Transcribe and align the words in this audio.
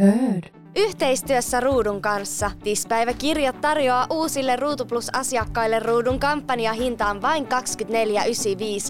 Heard. 0.00 0.60
Yhteistyössä 0.76 1.60
Ruudun 1.60 2.02
kanssa 2.02 2.50
Tispäiväkirjat 2.64 3.60
tarjoaa 3.60 4.06
uusille 4.10 4.56
Ruutu 4.56 4.84
Plus-asiakkaille 4.86 5.78
Ruudun 5.78 6.20
kampanjahintaan 6.20 7.22
vain 7.22 7.46
24,95 7.46 7.50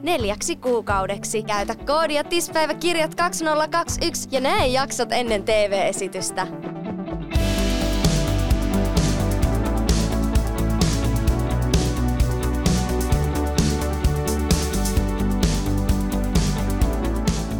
neljäksi 0.02 0.56
kuukaudeksi. 0.56 1.42
Käytä 1.42 1.74
koodia 1.86 2.24
Tispäiväkirjat 2.24 3.14
2021 3.14 4.28
ja 4.32 4.40
näe 4.40 4.66
jaksot 4.66 5.12
ennen 5.12 5.42
TV-esitystä. 5.42 6.46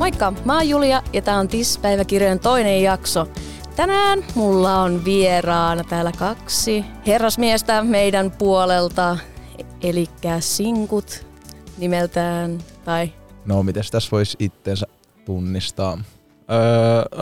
Moikka, 0.01 0.33
mä 0.45 0.55
oon 0.57 0.69
Julia 0.69 1.03
ja 1.13 1.23
tää 1.23 1.39
on 1.39 1.49
TIS-päiväkirjojen 1.49 2.39
toinen 2.41 2.83
jakso. 2.83 3.29
Tänään 3.77 4.25
mulla 4.35 4.83
on 4.83 5.05
vieraana 5.05 5.85
täällä 5.85 6.13
kaksi 6.13 6.85
herrasmiestä 7.07 7.83
meidän 7.85 8.31
puolelta, 8.31 9.19
eli 9.83 10.07
sinkut 10.41 11.27
nimeltään, 11.79 12.59
tai 12.85 13.13
No, 13.47 13.63
miten 13.63 13.85
tässä 13.91 14.09
voisi 14.13 14.37
itsensä 14.41 14.87
tunnistaa? 15.25 15.99
Öö, 16.51 16.59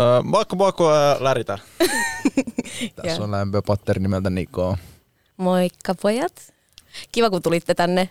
öö, 0.01 0.23
moikka 0.23 0.57
moikka, 0.57 0.93
öö, 0.95 1.17
Läritä. 1.21 1.59
Tässä 3.03 3.25
on 3.25 3.31
lämpöpatteri 3.31 4.01
nimeltä 4.01 4.31
Niko. 4.31 4.77
moikka 5.37 5.95
pojat. 5.95 6.55
Kiva 7.13 7.31
kun 7.31 7.43
tulitte 7.43 7.75
tänne 7.75 8.09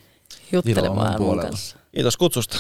juttelemaan 0.52 1.22
mun 1.22 1.40
kanssa. 1.40 1.78
Kiitos 1.92 2.18
kutsusta. 2.18 2.58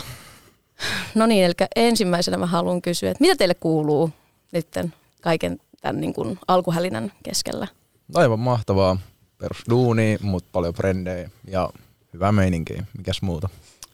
No 1.15 1.25
niin, 1.25 1.45
eli 1.45 1.53
ensimmäisenä 1.75 2.37
mä 2.37 2.45
haluan 2.45 2.81
kysyä, 2.81 3.11
että 3.11 3.21
mitä 3.21 3.35
teille 3.35 3.55
kuuluu 3.55 4.09
nytten 4.51 4.93
kaiken 5.21 5.59
tämän 5.81 6.01
niin 6.01 6.13
kuin 6.13 6.39
alkuhälinän 6.47 7.11
keskellä? 7.23 7.67
Aivan 8.13 8.39
mahtavaa 8.39 8.97
perusduuni, 9.37 10.17
mutta 10.21 10.49
paljon 10.51 10.73
frendejä 10.73 11.29
ja 11.47 11.69
hyvä 12.13 12.31
meininki. 12.31 12.73
Mikäs 12.97 13.21
muuta? 13.21 13.49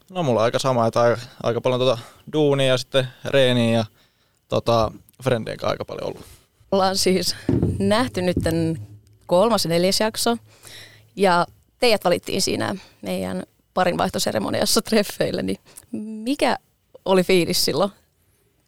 No 0.10 0.24
mulla 0.24 0.40
on 0.40 0.44
aika 0.44 0.60
sama, 0.60 0.88
että 0.88 1.02
aika, 1.02 1.22
aika 1.44 1.62
paljon 1.62 1.80
tota 1.80 1.98
duunia 2.34 2.68
ja 2.68 2.78
sitten 2.78 3.08
reeniä 3.26 3.78
ja 3.78 3.86
tota, 4.48 4.92
frendien 5.24 5.58
kanssa 5.58 5.72
aika 5.72 5.86
paljon 5.86 6.08
ollut. 6.08 6.26
Ollaan 6.72 6.98
siis 6.98 7.36
nähty 7.80 8.22
nyt 8.22 8.38
kolmas 9.26 9.66
ja 9.66 9.70
neljäs 9.70 10.00
jakso 10.00 10.38
ja 11.16 11.48
teidät 11.80 12.04
valittiin 12.04 12.42
siinä 12.42 12.76
meidän 13.02 13.44
parinvaihtoseremoniassa 13.74 14.82
treffeille, 14.82 15.44
niin 15.44 15.58
mikä 15.92 16.58
oli 17.06 17.24
fiilis 17.24 17.66
silloin, 17.66 17.92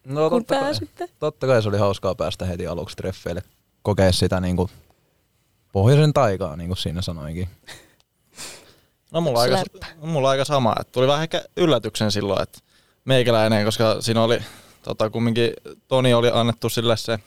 No 0.06 0.30
kun 0.30 0.42
totta 0.42 0.54
kai, 0.54 0.64
pääsitte? 0.64 1.10
totta 1.20 1.48
kai 1.48 1.62
se 1.62 1.70
oli 1.70 1.78
hauskaa 1.78 2.16
päästä 2.16 2.46
heti 2.46 2.68
aluksi 2.68 2.96
treffeille. 2.96 3.42
Kokea 3.82 4.12
sitä 4.12 4.40
niinku 4.40 4.70
pohjoisen 5.72 6.14
taikaa, 6.14 6.56
niin 6.56 6.68
kuin 6.68 6.78
siinä 6.78 7.02
sanoinkin. 7.02 7.50
No 9.12 9.22
mulla 9.22 9.40
aika, 9.42 9.64
mulla 10.02 10.30
aika 10.30 10.46
sama, 10.46 10.76
että 10.80 10.92
tuli 10.92 11.08
vähän 11.08 11.24
ehkä 11.24 11.46
yllätyksen 11.58 12.12
silloin, 12.12 12.42
että 12.44 12.60
meikäläinen, 13.06 13.66
koska 13.66 14.02
siinä 14.02 14.24
oli 14.24 14.40
tota, 14.84 15.10
kumminkin 15.10 15.54
Toni 15.88 16.14
oli 16.14 16.30
annettu 16.34 16.70
sille 16.70 16.98
se, 16.98 17.20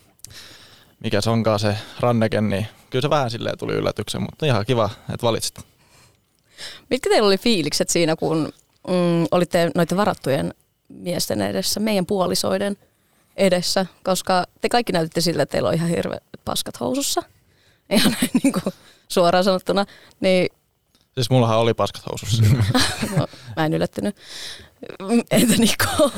mikä 1.03 1.21
se 1.21 1.29
onkaan 1.29 1.59
se 1.59 1.75
ranneken, 1.99 2.49
niin 2.49 2.67
kyllä 2.89 3.01
se 3.01 3.09
vähän 3.09 3.31
silleen 3.31 3.57
tuli 3.57 3.73
yllätyksen, 3.73 4.21
mutta 4.21 4.45
ihan 4.45 4.65
kiva, 4.65 4.89
että 5.13 5.25
valitsit. 5.27 5.59
Mitkä 6.89 7.09
teillä 7.09 7.27
oli 7.27 7.37
fiilikset 7.37 7.89
siinä, 7.89 8.15
kun 8.15 8.53
mm, 8.87 9.25
olitte 9.31 9.71
noiden 9.75 9.97
varattujen 9.97 10.53
miesten 10.89 11.41
edessä, 11.41 11.79
meidän 11.79 12.05
puolisoiden 12.05 12.77
edessä, 13.37 13.85
koska 14.03 14.43
te 14.61 14.69
kaikki 14.69 14.93
näytitte 14.93 15.21
siltä, 15.21 15.43
että 15.43 15.51
teillä 15.51 15.69
on 15.69 15.75
ihan 15.75 15.89
hirveät 15.89 16.23
paskat 16.45 16.79
housussa, 16.79 17.21
ihan 17.89 18.11
näin 18.11 18.29
niin 18.43 18.53
kuin 18.53 18.73
suoraan 19.07 19.43
sanottuna, 19.43 19.85
niin 20.19 20.47
Siis 21.13 21.29
mullahan 21.29 21.57
oli 21.59 21.73
paskat 21.73 22.03
housussa 22.11 22.43
no, 23.17 23.27
mä 23.55 23.65
en 23.65 23.73
yllättynyt. 23.73 24.15
Entä 25.31 25.53
Niko? 25.57 26.11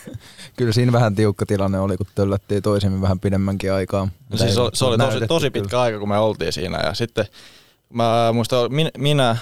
Kyllä 0.56 0.72
siinä 0.72 0.92
vähän 0.92 1.14
tiukka 1.14 1.46
tilanne 1.46 1.80
oli, 1.80 1.96
kun 1.96 2.06
töllättiin 2.14 2.62
toisemme 2.62 3.00
vähän 3.00 3.20
pidemmänkin 3.20 3.72
aikaa. 3.72 4.08
No 4.30 4.36
siis 4.38 4.54
se, 4.54 4.60
oli- 4.60 4.70
se 4.74 4.84
oli 4.84 4.98
tosi, 4.98 5.26
tosi 5.26 5.50
kyllä. 5.50 5.62
pitkä 5.62 5.80
aika, 5.80 5.98
kun 5.98 6.08
me 6.08 6.18
oltiin 6.18 6.52
siinä 6.52 6.78
ja 6.84 6.94
sitten 6.94 7.26
mä 7.92 8.30
muistan, 8.34 8.72
min- 8.72 8.90
minä, 8.98 9.36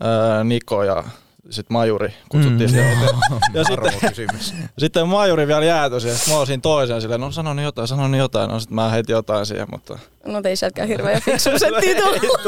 ää, 0.00 0.44
Niko 0.44 0.82
ja 0.84 1.04
sitten 1.50 1.72
Majuri 1.74 2.14
kutsuttiin 2.28 2.70
mm. 2.70 2.74
siihen. 2.74 2.98
Ja 3.54 3.64
sitten, 3.64 4.38
sitten 4.78 5.08
Majuri 5.08 5.46
vielä 5.46 5.64
jäätyi 5.64 6.00
siihen, 6.00 6.18
mä 6.28 6.38
olisin 6.38 6.60
toisen 6.60 7.00
silleen, 7.00 7.20
no 7.20 7.30
sano 7.30 7.54
nyt 7.54 7.64
jotain, 7.64 7.88
sano 7.88 8.08
nyt 8.08 8.18
jotain, 8.18 8.50
no 8.50 8.60
sitten 8.60 8.74
mä 8.74 8.88
heitin 8.88 9.12
jotain 9.12 9.46
siihen, 9.46 9.66
mutta 9.70 9.98
No 10.26 10.40
ei 10.44 10.56
sieltäkään 10.56 10.88
hirveän 10.88 11.22
fiksu 11.22 11.50
settiä 11.58 11.94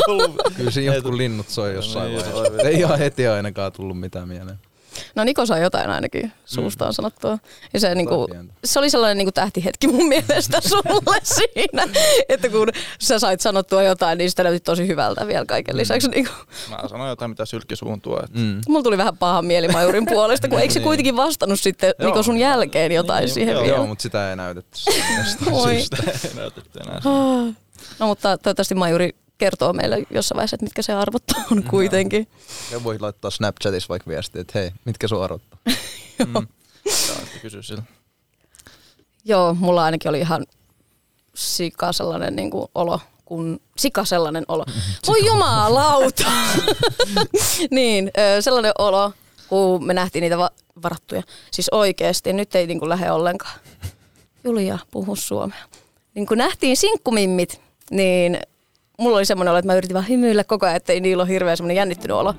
tullut. 0.06 0.42
Kyllä 0.56 0.70
siinä 0.70 0.94
jotkut 0.94 1.14
linnut 1.14 1.48
soi 1.48 1.74
jossain 1.74 2.06
Niin, 2.12 2.24
vaiheessa. 2.24 2.68
Ei 2.68 2.78
ihan 2.78 2.98
heti 2.98 3.26
ainakaan 3.26 3.72
tullut 3.72 4.00
mitään 4.00 4.28
mieleen. 4.28 4.58
No 5.14 5.24
Niko 5.24 5.46
sai 5.46 5.62
jotain 5.62 5.90
ainakin 5.90 6.32
suustaan 6.44 6.92
sanottua. 6.94 7.38
Ja 7.74 7.80
se, 7.80 7.94
niinku, 7.94 8.28
se 8.64 8.78
oli 8.78 8.90
sellainen 8.90 9.18
niinku 9.18 9.32
tähtihetki 9.32 9.86
mun 9.86 10.08
mielestä 10.08 10.60
sulle 10.68 11.20
siinä, 11.22 11.86
että 12.28 12.48
kun 12.48 12.68
sä 13.00 13.18
sait 13.18 13.40
sanottua 13.40 13.82
jotain, 13.82 14.18
niin 14.18 14.30
sitä 14.30 14.42
näytti 14.42 14.60
tosi 14.60 14.86
hyvältä 14.88 15.26
vielä 15.26 15.44
kaiken 15.46 15.76
lisäksi. 15.76 16.08
Niinku. 16.08 16.32
mä 16.70 16.88
sanoin 16.88 17.08
jotain, 17.08 17.30
mitä 17.30 17.44
sylkki 17.44 17.76
suun 17.76 18.00
tuo. 18.00 18.18
Että 18.24 18.38
Mm. 18.38 18.60
Mulla 18.68 18.82
tuli 18.82 18.98
vähän 18.98 19.18
paha 19.18 19.42
mieli 19.42 19.68
Majurin 19.68 20.06
puolesta, 20.06 20.48
kun 20.48 20.58
eikö 20.60 20.72
se 20.74 20.78
Niin. 20.78 20.84
kuitenkin 20.84 21.16
vastannut 21.16 21.60
sitten 21.60 21.94
Joo. 21.98 22.08
Niko 22.10 22.22
sun 22.22 22.38
jälkeen 22.38 22.92
jotain 22.92 23.20
Niin, 23.24 23.34
siihen 23.34 23.52
joo, 23.52 23.62
vielä. 23.62 23.76
Joo, 23.76 23.86
mutta 23.86 24.02
sitä 24.02 24.30
ei 24.30 24.36
näytetty 24.36 24.78
syystä. 24.78 25.96
ei 26.06 26.34
näytetty 26.34 26.80
enää. 26.80 27.00
No 27.98 28.06
mutta 28.06 28.38
toivottavasti 28.38 28.74
Majuri 28.74 29.16
kertoo 29.38 29.72
meille 29.72 30.02
jossain 30.10 30.36
vaiheessa, 30.36 30.54
että 30.54 30.64
mitkä 30.64 30.82
se 30.82 30.92
arvot 30.92 31.22
on 31.52 31.62
kuitenkin. 31.64 32.26
Ja 32.70 32.84
voi 32.84 32.98
laittaa 32.98 33.30
Snapchatissa 33.30 33.88
vaikka 33.88 34.10
viestiä, 34.10 34.40
että 34.40 34.58
hei, 34.58 34.70
mitkä 34.84 35.08
sun 35.08 35.24
arvottaa? 35.24 35.58
Mm. 36.26 36.46
Saa 36.90 37.16
sitten 37.16 37.40
kysyä 37.42 37.62
sillä. 37.62 37.82
Joo, 39.24 39.54
mulla 39.54 39.84
ainakin 39.84 40.08
oli 40.08 40.18
ihan 40.20 40.46
sika 41.34 41.92
sellainen 41.92 42.36
niin 42.36 42.50
kuin 42.50 42.68
olo, 42.74 43.00
kun 43.24 43.60
sika 43.78 44.04
sellainen 44.04 44.44
olo. 44.48 44.64
Voi 45.06 45.26
jumalauta! 45.26 46.24
niin, 47.70 48.10
sellainen 48.40 48.72
olo, 48.78 49.12
kun 49.48 49.86
me 49.86 49.94
nähtiin 49.94 50.20
niitä 50.22 50.38
va- 50.38 50.50
varattuja. 50.82 51.22
Siis 51.50 51.68
oikeasti, 51.72 52.32
nyt 52.32 52.54
ei 52.54 52.66
niin 52.66 52.78
kuin 52.78 52.88
lähde 52.88 53.10
ollenkaan. 53.10 53.58
Julia, 54.44 54.78
puhu 54.90 55.16
suomea. 55.16 55.64
Niin 56.14 56.26
kun 56.26 56.38
nähtiin 56.38 56.76
sinkkumimmit, 56.76 57.60
niin 57.90 58.38
mulla 58.98 59.16
oli 59.16 59.24
semmoinen 59.24 59.50
olo, 59.50 59.58
että 59.58 59.66
mä 59.66 59.74
yritin 59.74 59.94
vaan 59.94 60.08
hymyillä 60.08 60.44
koko 60.44 60.66
ajan, 60.66 60.76
ettei 60.76 61.00
niillä 61.00 61.22
ole 61.22 61.30
hirveän 61.30 61.56
semmoinen 61.56 61.76
jännittynyt 61.76 62.16
olo. 62.16 62.34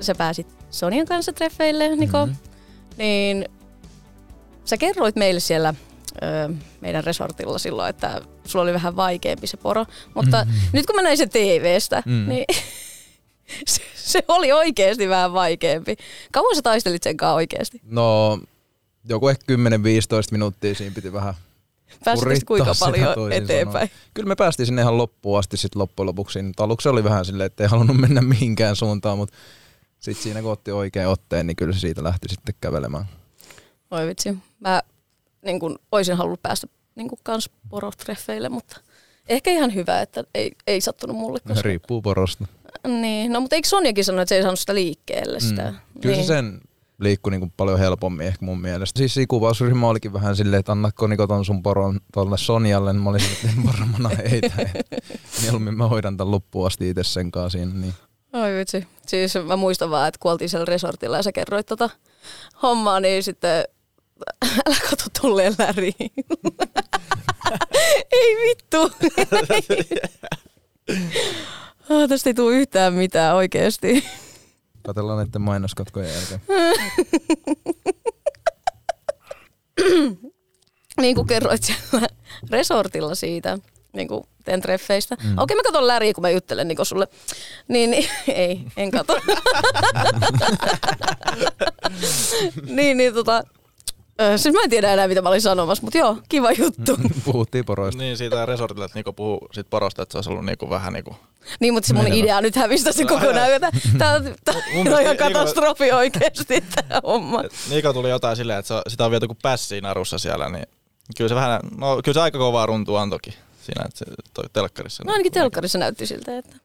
Sä 0.00 0.14
pääsit 0.14 0.46
Sonian 0.70 1.06
kanssa 1.06 1.32
treffeille, 1.32 1.96
Niko. 1.96 2.26
Mm-hmm. 2.26 2.36
Niin 2.96 3.48
sä 4.64 4.76
kerroit 4.76 5.16
meille 5.16 5.40
siellä 5.40 5.74
ö, 6.22 6.54
meidän 6.80 7.04
resortilla 7.04 7.58
silloin, 7.58 7.90
että 7.90 8.20
sulla 8.44 8.62
oli 8.62 8.72
vähän 8.72 8.96
vaikeampi 8.96 9.46
se 9.46 9.56
poro. 9.56 9.86
Mutta 10.14 10.44
mm-hmm. 10.44 10.60
nyt 10.72 10.86
kun 10.86 10.96
mä 10.96 11.02
näin 11.02 11.18
sen 11.18 11.30
TV-stä, 11.30 12.02
mm. 12.06 12.28
niin 12.28 12.44
se, 13.66 13.82
se 13.94 14.24
oli 14.28 14.52
oikeasti 14.52 15.08
vähän 15.08 15.32
vaikeampi. 15.32 15.96
Kauan 16.32 16.56
sä 16.56 16.62
taistelit 16.62 17.02
sen 17.02 17.16
kanssa 17.16 17.34
oikeasti? 17.34 17.80
No, 17.84 18.38
joku 19.08 19.28
ehkä 19.28 19.54
10-15 19.54 19.56
minuuttia 20.30 20.74
siinä 20.74 20.94
piti 20.94 21.12
vähän 21.12 21.34
Pääsitkö 22.04 22.34
kuinka 22.46 22.72
paljon 22.80 23.32
eteenpäin? 23.32 23.72
sanoen. 23.72 23.90
Kyllä 24.14 24.28
me 24.28 24.36
päästiin 24.36 24.66
sinne 24.66 24.82
ihan 24.82 24.98
loppuun 24.98 25.38
asti 25.38 25.56
sit 25.56 25.74
loppujen 25.74 26.06
lopuksi. 26.06 26.38
Aluksi 26.58 26.88
oli 26.88 27.04
vähän 27.04 27.24
silleen, 27.24 27.46
että 27.46 27.64
ei 27.64 27.68
halunnut 27.68 27.96
mennä 27.96 28.20
mihinkään 28.20 28.76
suuntaan, 28.76 29.18
mutta 29.18 29.36
sitten 29.98 30.22
siinä 30.22 30.42
kun 30.42 30.52
otti 30.52 30.72
oikein 30.72 31.08
otteen, 31.08 31.46
niin 31.46 31.56
kyllä 31.56 31.72
se 31.72 31.80
siitä 31.80 32.04
lähti 32.04 32.28
sitten 32.28 32.54
kävelemään. 32.60 33.04
Oi 33.90 34.06
vitsi. 34.06 34.38
Mä 34.60 34.82
niin 35.44 35.60
kun, 35.60 35.78
olisin 35.92 36.16
halunnut 36.16 36.42
päästä 36.42 36.66
niin 36.94 37.08
kun, 37.08 37.18
kans 37.22 37.50
porotreffeille, 37.68 38.48
mutta 38.48 38.80
ehkä 39.28 39.50
ihan 39.50 39.74
hyvä, 39.74 40.02
että 40.02 40.24
ei, 40.34 40.52
ei 40.66 40.80
sattunut 40.80 41.16
mulle. 41.16 41.38
Koska... 41.48 41.62
Riippuu 41.62 42.02
porosta. 42.02 42.46
Niin, 42.86 43.32
no 43.32 43.40
mutta 43.40 43.56
eikö 43.56 43.68
Sonjakin 43.68 44.04
sanonut, 44.04 44.22
että 44.22 44.28
se 44.28 44.36
ei 44.36 44.42
saanut 44.42 44.60
sitä 44.60 44.74
liikkeelle 44.74 45.40
sitä? 45.40 45.70
Mm. 45.70 46.00
Kyllä 46.00 46.16
niin. 46.16 46.26
se 46.26 46.34
sen 46.34 46.60
liikkui 47.00 47.30
niin 47.30 47.52
paljon 47.56 47.78
helpommin 47.78 48.26
ehkä 48.26 48.44
mun 48.44 48.60
mielestä. 48.60 48.98
Siis 48.98 49.14
siinä 49.14 49.26
kuvausryhmä 49.28 49.88
olikin 49.88 50.12
vähän 50.12 50.36
silleen, 50.36 50.60
että 50.60 50.72
annatko 50.72 51.06
Niko 51.06 51.26
ton 51.26 51.44
sun 51.44 51.62
poron 51.62 52.00
tolle 52.12 52.38
Sonjalle, 52.38 52.92
niin 52.92 53.02
mä 53.02 53.10
olisin, 53.10 53.32
että 53.32 53.48
en 53.56 53.66
varmana 53.66 54.10
heitä. 54.30 54.68
Mieluummin 55.42 55.76
mä 55.76 55.88
hoidan 55.88 56.16
tämän 56.16 56.30
loppuun 56.30 56.66
asti 56.66 56.90
itse 56.90 57.04
sen 57.04 57.30
kanssa 57.30 57.58
siinä. 57.58 57.74
Niin. 57.74 57.94
Oi 58.32 58.58
vitsi. 58.58 58.86
Siis 59.06 59.34
mä 59.46 59.56
muistan 59.56 59.90
vaan, 59.90 60.08
että 60.08 60.18
kun 60.22 60.32
oltiin 60.32 60.48
siellä 60.48 60.64
resortilla 60.64 61.16
ja 61.16 61.22
sä 61.22 61.32
kerroit 61.32 61.66
tota 61.66 61.90
hommaa, 62.62 63.00
niin 63.00 63.22
sitten 63.22 63.64
älä 64.66 64.76
kato 64.90 65.04
tolleen 65.22 65.54
läriin. 65.58 65.94
ei 68.12 68.36
vittu. 68.36 68.90
Ah, 71.90 72.08
tästä 72.08 72.30
ei 72.30 72.34
tule 72.34 72.56
yhtään 72.56 72.94
mitään 72.94 73.36
oikeesti. 73.36 74.04
Katellaan 74.82 75.18
näiden 75.18 75.42
mainoskatkojen 75.42 76.10
jälkeen. 76.14 76.40
niin 81.00 81.14
kuin 81.14 81.26
kerroit 81.26 81.62
siellä 81.62 82.08
resortilla 82.50 83.14
siitä, 83.14 83.58
niin 83.92 84.08
kuin 84.08 84.24
teen 84.44 84.60
treffeistä. 84.60 85.16
Mm. 85.24 85.38
Okei, 85.38 85.56
mä 85.56 85.62
katson 85.62 85.86
läriä, 85.86 86.14
kun 86.14 86.22
mä 86.22 86.30
juttelen 86.30 86.68
niin 86.68 86.86
sulle. 86.86 87.08
Niin, 87.68 87.90
niin 87.90 88.08
ei, 88.34 88.60
en 88.76 88.90
katso. 88.90 89.12
niin, 92.76 92.96
niin 92.96 93.14
tota, 93.14 93.44
siis 94.36 94.54
mä 94.54 94.60
en 94.64 94.70
tiedä 94.70 94.92
enää, 94.92 95.08
mitä 95.08 95.22
mä 95.22 95.28
olin 95.28 95.40
sanomassa, 95.40 95.84
mutta 95.84 95.98
joo, 95.98 96.16
kiva 96.28 96.52
juttu. 96.52 96.96
Puhuttiin 97.24 97.64
poroista. 97.64 98.02
Niin, 98.02 98.16
siitä 98.16 98.46
resortilla, 98.46 98.84
että 98.84 98.98
Niko 98.98 99.12
puhuu 99.12 99.48
siitä 99.52 99.70
porosta, 99.70 100.02
että 100.02 100.12
se 100.12 100.18
olisi 100.18 100.30
ollut 100.30 100.44
niinku 100.44 100.70
vähän 100.70 100.92
niinku... 100.92 101.16
Niin, 101.60 101.74
mutta 101.74 101.86
se 101.86 101.94
mun 101.94 102.12
idea 102.12 102.40
nyt 102.40 102.56
hävistä 102.56 102.92
se 102.92 103.04
kokonaan. 103.04 103.50
On, 103.54 103.60
tää 104.44 104.54
Mun 104.74 104.94
on 104.94 105.02
ihan 105.02 105.16
katastrofi 105.16 105.92
oikeesti 105.92 106.60
tää 106.74 107.00
homma. 107.02 107.42
Et 107.44 107.52
Niko 107.70 107.92
tuli 107.92 108.10
jotain 108.10 108.36
silleen, 108.36 108.58
että 108.58 108.82
sitä 108.88 109.04
on 109.04 109.10
viety 109.10 109.26
kuin 109.26 109.38
pässiin 109.42 109.82
narussa 109.82 110.18
siellä, 110.18 110.48
niin 110.48 110.66
kyllä 111.16 111.28
se 111.28 111.34
vähän, 111.34 111.60
no 111.78 112.00
kyllä 112.04 112.14
se 112.14 112.20
aika 112.20 112.38
kovaa 112.38 112.66
runtua 112.66 113.02
antoikin 113.02 113.34
siinä, 113.62 113.84
että 113.86 113.98
se 113.98 114.04
toi 114.34 114.44
telkkarissa. 114.52 115.04
No 115.04 115.12
ainakin 115.12 115.32
telkkarissa 115.32 115.78
näytti 115.78 116.06
siltä, 116.06 116.38
että 116.38 116.56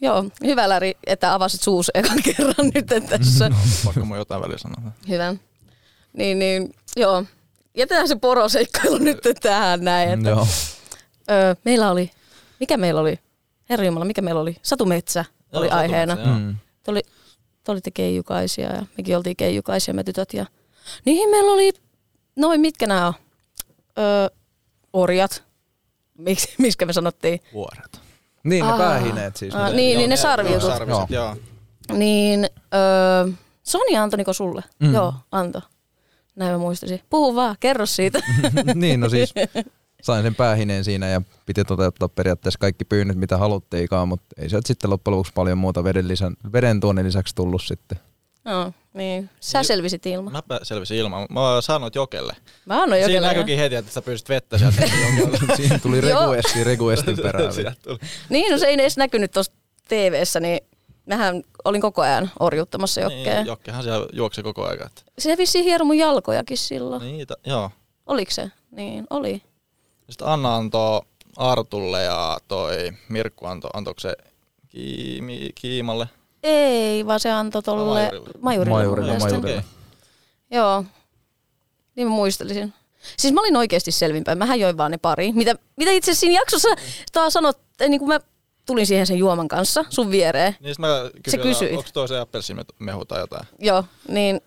joo, 0.00 0.24
hyvä 0.44 0.68
Läri, 0.68 0.94
että 1.06 1.34
avasit 1.34 1.62
suus 1.62 1.90
ekan 1.94 2.22
kerran 2.22 2.70
nyt 2.74 2.86
tässä. 3.08 3.50
Pakko 3.84 4.04
mun 4.04 4.18
jotain 4.18 4.42
väliä 4.42 4.58
sanoa. 4.58 4.92
Hyvä. 5.08 5.34
Niin, 6.12 6.38
niin, 6.38 6.74
joo. 6.96 7.24
Jätetään 7.76 8.08
se 8.08 8.16
poroseikkailu 8.16 8.98
nyt 8.98 9.18
tähän 9.40 9.84
näin. 9.84 10.10
Että, 10.10 10.28
Joo. 10.28 10.46
öö, 11.30 11.54
meillä 11.64 11.90
oli, 11.90 12.10
mikä 12.60 12.76
meillä 12.76 13.00
oli? 13.00 13.18
Herra 13.70 13.84
Jumala, 13.84 14.04
mikä 14.04 14.22
meillä 14.22 14.40
oli? 14.40 14.56
Satumetsä 14.62 15.24
oli 15.52 15.66
Joo, 15.66 15.76
aiheena. 15.76 16.16
Satumetsä, 16.16 16.40
joo. 16.42 16.52
Mm. 16.52 16.56
Te, 16.82 16.90
oli, 16.90 17.02
te 17.64 17.72
olitte 17.72 17.90
keijukaisia 17.90 18.72
ja 18.72 18.82
mekin 18.96 19.16
oltiin 19.16 19.36
keijukaisia 19.36 19.94
me 19.94 20.04
tytöt. 20.04 20.34
Ja... 20.34 20.46
Niin 21.04 21.30
meillä 21.30 21.52
oli, 21.52 21.70
noin 22.36 22.60
mitkä 22.60 22.86
nämä 22.86 23.06
on? 23.06 23.14
Öö, 23.98 24.28
orjat. 24.92 25.44
Miksi, 26.18 26.54
miskä 26.58 26.86
me 26.86 26.92
sanottiin? 26.92 27.40
Vuoret. 27.52 28.00
Niin, 28.44 28.64
ne 28.64 28.70
Aa. 28.72 28.78
päähineet 28.78 29.36
siis. 29.36 29.54
Aa, 29.54 29.64
mitä- 29.64 29.76
niin, 29.76 29.92
Joo, 29.92 29.98
niin 29.98 30.08
ne 30.10 30.14
joo, 30.14 30.22
sarvijutut. 30.22 30.70
sarviset, 30.70 31.10
joo. 31.10 31.36
Niin, 31.92 32.46
öö, 32.74 33.32
Sonia 33.62 34.02
antoi 34.02 34.16
Niko 34.18 34.32
sulle. 34.32 34.62
Mm. 34.80 34.88
Mm. 34.88 34.94
Joo, 34.94 35.14
anto. 35.32 35.60
Näin 36.36 36.52
mä 36.52 36.58
muistasin. 36.58 37.00
Puhu 37.10 37.34
vaan, 37.34 37.56
kerro 37.60 37.86
siitä. 37.86 38.18
niin, 38.74 39.00
no 39.00 39.08
siis 39.08 39.34
sain 40.02 40.22
sen 40.22 40.34
päähineen 40.34 40.84
siinä 40.84 41.08
ja 41.08 41.22
piti 41.46 41.64
toteuttaa 41.64 42.08
periaatteessa 42.08 42.58
kaikki 42.58 42.84
pyynnöt, 42.84 43.16
mitä 43.16 43.36
haluttiinkaan, 43.38 44.08
mutta 44.08 44.26
ei 44.38 44.48
sieltä 44.48 44.68
sitten 44.68 44.90
loppujen 44.90 45.12
lopuksi 45.16 45.32
paljon 45.34 45.58
muuta 45.58 45.84
veden, 45.84 46.08
lisän, 46.08 46.36
veden 46.52 46.80
tuonnin 46.80 47.06
lisäksi 47.06 47.34
tullut 47.34 47.62
sitten. 47.62 47.98
Joo, 48.44 48.72
niin. 48.94 49.30
Sä 49.40 49.62
selvisit 49.62 50.06
ilman. 50.06 50.32
Mä 50.32 50.42
selvisin 50.62 50.96
ilman. 50.96 51.26
Mä 51.30 51.40
sanoin 51.60 51.92
jokelle. 51.94 52.36
Mä 52.66 52.82
annoin 52.82 53.00
Siinä 53.04 53.12
jokelle. 53.12 53.26
näkyykin 53.28 53.58
heti, 53.58 53.74
että 53.74 53.92
sä 53.92 54.02
pyysit 54.02 54.28
vettä 54.28 54.58
sieltä 54.58 54.82
jokelle. 55.20 55.56
Siinä 55.56 55.78
tuli 55.78 56.08
Joo. 56.08 56.20
requesti 56.32 56.64
requestin 56.64 57.16
perään. 57.22 57.52
Sieltä 57.52 57.76
tuli. 57.82 57.98
Niin, 58.28 58.52
no 58.52 58.58
se 58.58 58.66
ei 58.66 58.74
edes 58.74 58.96
näkynyt 58.96 59.30
tuossa 59.30 59.52
TV-ssä, 59.88 60.40
niin 60.40 60.60
mähän 61.06 61.42
olin 61.64 61.80
koko 61.80 62.02
ajan 62.02 62.30
orjuttamassa 62.40 63.00
jokkea. 63.00 63.34
Niin, 63.34 63.46
Jokkehan 63.46 63.82
siellä 63.82 64.06
juoksi 64.12 64.42
koko 64.42 64.64
ajan. 64.66 64.90
Se 65.18 65.36
vissiin 65.36 65.64
hiero 65.64 65.84
mun 65.84 65.98
jalkojakin 65.98 66.58
silloin. 66.58 67.02
Niin. 67.02 67.16
Niitä, 67.16 67.34
joo. 67.46 67.70
Oliko 68.06 68.30
se? 68.30 68.50
Niin, 68.70 69.06
oli. 69.10 69.42
Sitten 70.10 70.28
Anna 70.28 70.56
antoi 70.56 71.00
Artulle 71.36 72.02
ja 72.02 72.38
toi 72.48 72.92
Mirkku 73.08 73.46
antoi, 73.46 73.70
antoiko 73.74 74.00
se 74.00 74.16
Kiimi, 74.68 75.50
Kiimalle? 75.54 76.08
Ei, 76.42 77.06
vaan 77.06 77.20
se 77.20 77.30
antoi 77.30 77.62
tolle 77.62 77.84
Majurille. 77.84 78.30
majurille. 78.40 78.70
Majurille, 78.76 79.18
majurille. 79.18 79.64
Joo. 80.50 80.84
Niin 81.96 82.08
mä 82.08 82.14
muistelisin. 82.14 82.72
Siis 83.18 83.34
mä 83.34 83.40
olin 83.40 83.56
oikeasti 83.56 83.92
selvinpäin. 83.92 84.38
Mähän 84.38 84.60
join 84.60 84.76
vaan 84.76 84.90
ne 84.90 84.98
pari. 84.98 85.32
Mitä, 85.32 85.54
mitä 85.76 85.90
itse 85.90 86.10
asiassa 86.10 86.20
siinä 86.20 86.40
jaksossa 86.40 86.68
taas 87.12 87.32
sanot, 87.32 87.58
niin 87.88 87.98
kun 87.98 88.08
mä 88.08 88.20
tulin 88.66 88.86
siihen 88.86 89.06
sen 89.06 89.18
juoman 89.18 89.48
kanssa 89.48 89.84
sun 89.90 90.10
viereen. 90.10 90.56
Niin 90.60 90.74
sit 90.74 90.78
mä 90.78 91.10
kysyin, 91.22 91.42
kysyit. 91.42 91.76
onko 91.78 91.90
toisen 91.92 92.20
appelsimehu 92.20 93.04
tai 93.08 93.20
jotain. 93.20 93.46
Joo, 93.58 93.84
niin 94.08 94.40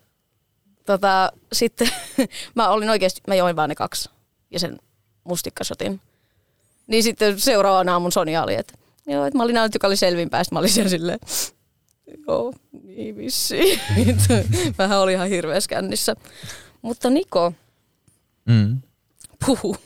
tota, 0.86 1.32
sitten 1.52 1.88
mä 2.54 2.68
olin 2.68 2.90
oikeasti, 2.90 3.20
mä 3.26 3.34
join 3.34 3.56
vaan 3.56 3.68
ne 3.68 3.74
kaksi 3.74 4.10
ja 4.50 4.58
sen 4.58 4.78
mustikkasotin. 5.24 6.00
Niin 6.86 7.02
sitten 7.02 7.40
seuraavana 7.40 7.92
aamun 7.92 8.12
Sonia 8.12 8.42
oli, 8.42 8.54
että 8.54 8.74
joo, 9.06 9.24
että 9.26 9.36
mä 9.38 9.42
olin 9.44 9.58
ainut, 9.58 9.74
joka 9.74 9.86
oli 9.86 9.96
selvinpäin. 9.96 10.44
Sitten 10.44 10.56
mä 10.56 10.60
olin 10.60 10.70
siellä 10.70 10.88
silleen, 10.90 11.18
joo, 12.28 12.52
niin 12.84 13.16
vissiin. 13.16 13.80
Vähän 14.78 14.98
oli 15.00 15.12
ihan 15.12 15.28
hirveässä 15.28 15.68
kännissä. 15.68 16.14
Mutta 16.82 17.10
Niko, 17.10 17.52
Mm. 18.46 18.80
puhu. 19.46 19.76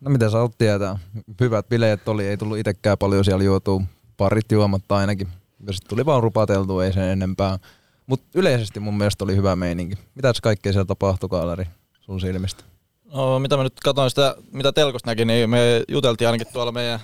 No 0.00 0.10
mitä 0.10 0.30
sä 0.30 0.38
oot 0.40 0.58
tietää? 0.58 0.98
Hyvät 1.40 1.68
bileet 1.68 2.08
oli, 2.08 2.26
ei 2.26 2.36
tullut 2.36 2.58
itsekään 2.58 2.98
paljon 2.98 3.24
siellä 3.24 3.44
juotua. 3.44 3.82
Parit 4.16 4.52
juomatta 4.52 4.96
ainakin. 4.96 5.28
Ja 5.66 5.72
sitten 5.72 5.88
tuli 5.88 6.06
vaan 6.06 6.22
rupateltua, 6.22 6.84
ei 6.84 6.92
sen 6.92 7.02
enempää. 7.02 7.58
Mutta 8.06 8.26
yleisesti 8.34 8.80
mun 8.80 8.98
mielestä 8.98 9.24
oli 9.24 9.36
hyvä 9.36 9.56
meininki. 9.56 9.98
Mitäs 10.14 10.40
kaikkea 10.40 10.72
siellä 10.72 10.84
tapahtui, 10.86 11.28
Kaalari, 11.28 11.66
sun 12.00 12.20
silmistä? 12.20 12.64
No, 13.14 13.38
mitä 13.38 13.56
mä 13.56 13.62
nyt 13.62 13.80
katsoin 13.84 14.10
sitä, 14.10 14.34
mitä 14.52 14.72
telkosta 14.72 15.10
näkin, 15.10 15.26
niin 15.26 15.50
me 15.50 15.82
juteltiin 15.88 16.28
ainakin 16.28 16.52
tuolla 16.52 16.72
meidän 16.72 17.00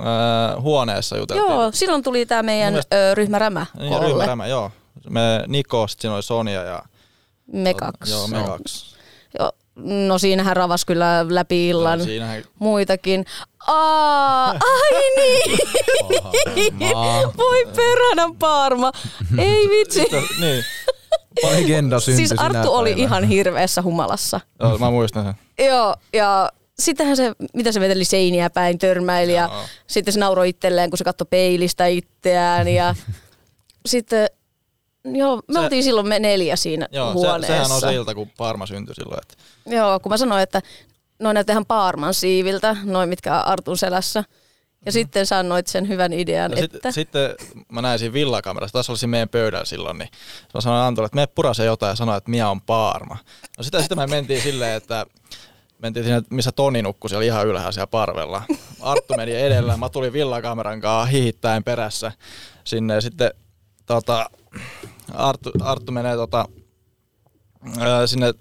ää, 0.00 0.60
huoneessa 0.60 1.16
juteltiin. 1.18 1.50
joo, 1.50 1.70
silloin 1.72 2.02
tuli 2.02 2.26
tämä 2.26 2.42
meidän 2.42 2.74
Mun 2.74 2.82
ö, 2.92 3.14
ryhmä 3.14 3.38
Rämä 3.38 3.66
Niin, 3.78 3.92
koolle. 3.92 4.06
ryhmärämä, 4.08 4.46
joo. 4.46 4.70
Me 5.10 5.44
Niko, 5.46 5.88
sit 5.88 6.00
siinä 6.00 6.14
oli 6.14 6.22
Sonia 6.22 6.62
ja... 6.62 6.82
Me 7.52 7.74
kaksi. 7.74 8.12
Joo, 8.12 8.28
me 8.28 8.42
kaksi. 8.46 8.96
Joo, 9.38 9.52
no 10.08 10.18
siinähän 10.18 10.56
ravas 10.56 10.84
kyllä 10.84 11.26
läpi 11.28 11.68
illan. 11.68 11.98
Joo, 11.98 12.06
siinähän, 12.06 12.44
muitakin. 12.58 13.24
Aa, 13.66 14.50
ai 14.50 15.00
niin! 15.16 15.58
Voi 17.36 17.66
perhana 17.76 18.34
Parma. 18.38 18.92
Ei 19.38 19.68
vitsi. 19.68 20.06
niin, 20.40 20.64
Legenda 21.42 22.00
syntyi 22.00 22.28
Siis 22.28 22.40
Arttu 22.40 22.74
oli 22.74 22.90
päivänä. 22.90 23.04
ihan 23.06 23.24
hirveässä 23.24 23.82
humalassa. 23.82 24.40
joo, 24.60 24.78
mä 24.78 24.90
muistan 24.90 25.24
sen. 25.24 25.66
Joo, 25.66 25.96
ja 26.12 26.52
sittenhän 26.78 27.16
se, 27.16 27.32
mitä 27.54 27.72
se 27.72 27.80
veteli 27.80 28.04
seiniä 28.04 28.50
päin, 28.50 28.78
törmäili 28.78 29.32
ja 29.34 29.48
Joo. 29.52 29.62
sitten 29.86 30.14
se 30.14 30.20
nauroi 30.20 30.48
itselleen, 30.48 30.90
kun 30.90 30.98
se 30.98 31.04
katsoi 31.04 31.26
peilistä 31.30 31.86
itseään 31.86 32.68
ja 32.68 32.94
sitten, 33.86 34.26
joo, 35.04 35.36
me 35.36 35.52
Se- 35.52 35.58
oltiin 35.60 35.82
silloin 35.84 36.08
me 36.08 36.18
neljä 36.18 36.56
siinä 36.56 36.88
Joo, 36.92 37.06
se, 37.08 37.12
huoneessa. 37.12 37.46
sehän 37.46 37.72
on 37.72 37.80
se 37.80 37.94
ilta, 37.94 38.14
kun 38.14 38.30
Parma 38.36 38.66
syntyi 38.66 38.94
silloin. 38.94 39.18
Että, 39.22 39.34
Joo, 39.76 40.00
kun 40.00 40.10
mä 40.10 40.16
sanoin, 40.16 40.42
että 40.42 40.62
noin 41.18 41.34
näyttää 41.34 41.54
ihan 41.54 41.66
Paarman 41.66 42.14
siiviltä, 42.14 42.76
noin 42.84 43.08
mitkä 43.08 43.34
on 43.34 43.46
Artun 43.46 43.78
selässä. 43.78 44.24
Ja 44.86 44.92
sitten 44.92 45.26
sanoit 45.26 45.66
sen 45.66 45.88
hyvän 45.88 46.12
idean, 46.12 46.50
no 46.50 46.56
että... 46.60 46.78
sit, 46.92 46.94
sitten 46.94 47.34
mä 47.72 47.82
näin 47.82 47.98
siinä 47.98 48.12
villakamerassa, 48.12 48.72
taas 48.72 48.90
oli 48.90 48.98
siinä 48.98 49.10
meidän 49.10 49.28
pöydällä 49.28 49.64
silloin, 49.64 49.98
niin 49.98 50.08
mä 50.54 50.60
sanoin 50.60 50.82
Antolle, 50.82 51.06
että 51.06 51.16
mene 51.16 51.26
purase 51.26 51.64
jotain 51.64 51.90
ja 51.90 51.96
sanoi, 51.96 52.16
että 52.16 52.30
Mia 52.30 52.48
on 52.48 52.60
Paarma. 52.60 53.16
No 53.58 53.64
sitä 53.64 53.78
sitten 53.78 53.98
me 53.98 54.06
mentiin 54.06 54.42
silleen, 54.42 54.76
että 54.76 55.06
mentiin 55.78 56.04
sinne, 56.04 56.22
missä 56.30 56.52
Toni 56.52 56.82
nukkui 56.82 57.10
siellä 57.10 57.24
ihan 57.24 57.46
ylhäällä 57.46 57.72
siellä 57.72 57.86
parvella. 57.86 58.42
Arttu 58.80 59.14
meni 59.16 59.34
edellä, 59.34 59.76
mä 59.76 59.88
tulin 59.88 60.12
villakameran 60.12 60.80
kanssa 60.80 61.10
hihittäen 61.10 61.64
perässä 61.64 62.12
sinne 62.64 62.94
ja 62.94 63.00
sitten 63.00 63.30
tota, 63.86 64.30
Arttu, 65.14 65.50
Arttu 65.60 65.92
menee 65.92 66.16
tota, 66.16 66.48
ää, 67.78 68.06
sinne 68.06 68.34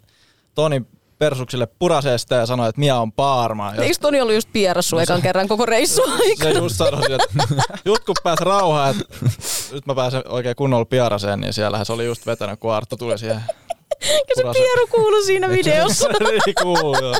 Tonin 0.55 0.87
persuksille 1.23 1.67
puraseesta 1.67 2.35
ja 2.35 2.45
sanoi, 2.45 2.69
että 2.69 2.79
Mia 2.79 2.97
on 2.97 3.11
Paarma. 3.11 3.73
Ja 3.75 3.83
Eikö 3.83 3.97
Toni 4.01 4.21
ollut 4.21 4.35
just 4.35 4.49
pierassu 4.53 4.97
ekan 4.97 5.21
kerran 5.21 5.47
koko 5.47 5.65
reissu 5.65 6.01
se 6.37 6.49
just 6.49 6.75
sanoi, 6.75 7.03
että 7.13 7.27
just 7.85 8.03
kun 8.03 8.15
pääsi 8.23 8.43
rauhaan, 8.43 8.91
että 8.91 9.15
nyt 9.71 9.85
mä 9.85 9.95
pääsen 9.95 10.23
oikein 10.27 10.55
kunnolla 10.55 10.85
pieraseen, 10.85 11.41
niin 11.41 11.53
siellähän 11.53 11.85
se 11.85 11.93
oli 11.93 12.05
just 12.05 12.25
vetänyt, 12.25 12.59
kun 12.59 12.73
Arttu 12.73 12.97
tuli 12.97 13.17
siihen. 13.17 13.41
Ja 14.03 14.35
se 14.35 14.43
pieru 14.43 14.87
kuului 14.91 15.25
siinä 15.25 15.49
videossa. 15.49 16.09
niin 16.45 16.55
kuuluu, 16.61 16.97
joo. 17.01 17.15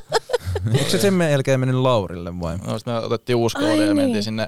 Eikö 0.77 0.89
se 0.89 0.98
sen 0.98 1.22
jälkeen 1.31 1.60
mennyt 1.60 1.81
Laurille 1.81 2.39
vai? 2.39 2.57
No, 2.57 2.77
sitten 2.77 2.93
me 2.93 3.00
otettiin 3.00 3.36
uusi 3.36 3.55
koodi 3.55 3.72
ja 3.72 3.77
niin. 3.77 3.95
mentiin 3.95 4.24
sinne 4.24 4.48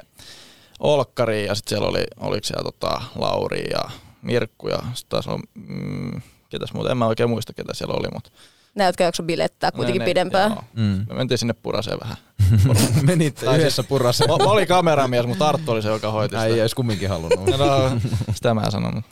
Olkkariin 0.80 1.46
ja 1.46 1.56
sitten 1.56 1.70
siellä 1.70 1.88
oli, 1.88 2.04
oliko 2.20 2.44
siellä 2.44 2.64
tota, 2.64 3.02
Lauri 3.16 3.64
ja 3.72 3.90
Mirkku 4.22 4.68
ja 4.68 4.78
sitten 4.78 5.10
taas 5.10 5.28
on, 5.28 5.40
mm, 5.54 6.22
ketäs 6.50 6.74
muuta, 6.74 6.92
en 6.92 6.98
mä 6.98 7.08
oikein 7.08 7.30
muista 7.30 7.54
ketä 7.54 7.74
siellä 7.74 7.94
oli, 7.94 8.08
mutta 8.14 8.30
Näytkö 8.76 9.04
jakso 9.04 9.24
bilettää 9.24 9.72
kuitenkin 9.72 10.00
ne- 10.00 10.06
ne- 10.06 10.10
pidempään? 10.10 10.52
joo. 10.52 10.64
Mm. 10.74 11.06
Me 11.10 11.16
mentiin 11.16 11.38
sinne 11.38 11.54
puraseen 11.54 12.00
vähän. 12.00 12.18
Menitte 13.08 13.46
Tai 13.46 13.60
yhdessä 13.60 13.84
purassa. 13.84 14.26
Mä, 14.28 14.38
mä 14.38 14.52
olin 14.52 14.68
kameramies, 14.68 15.26
mutta 15.26 15.50
Arttu 15.50 15.72
oli 15.72 15.82
se, 15.82 15.90
joka 15.90 16.12
hoiti 16.12 16.36
Ei 16.36 16.42
sitä. 16.50 16.62
edes 16.62 16.76
kumminkin 16.76 17.10
halunnut. 17.10 17.46
No, 17.58 17.92
sitä 18.34 18.54
mä 18.54 18.62
en 18.62 18.72
sanonut. 18.72 19.06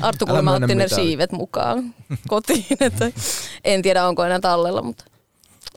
Arttu 0.00 0.26
kuulemma 0.26 0.52
otti 0.52 0.74
ne 0.74 0.88
siivet 0.88 1.32
mukaan 1.32 1.94
kotiin. 2.28 2.64
Että 2.80 3.10
en 3.64 3.82
tiedä, 3.82 4.06
onko 4.08 4.24
enää 4.24 4.40
tallella, 4.40 4.82
mutta 4.82 5.04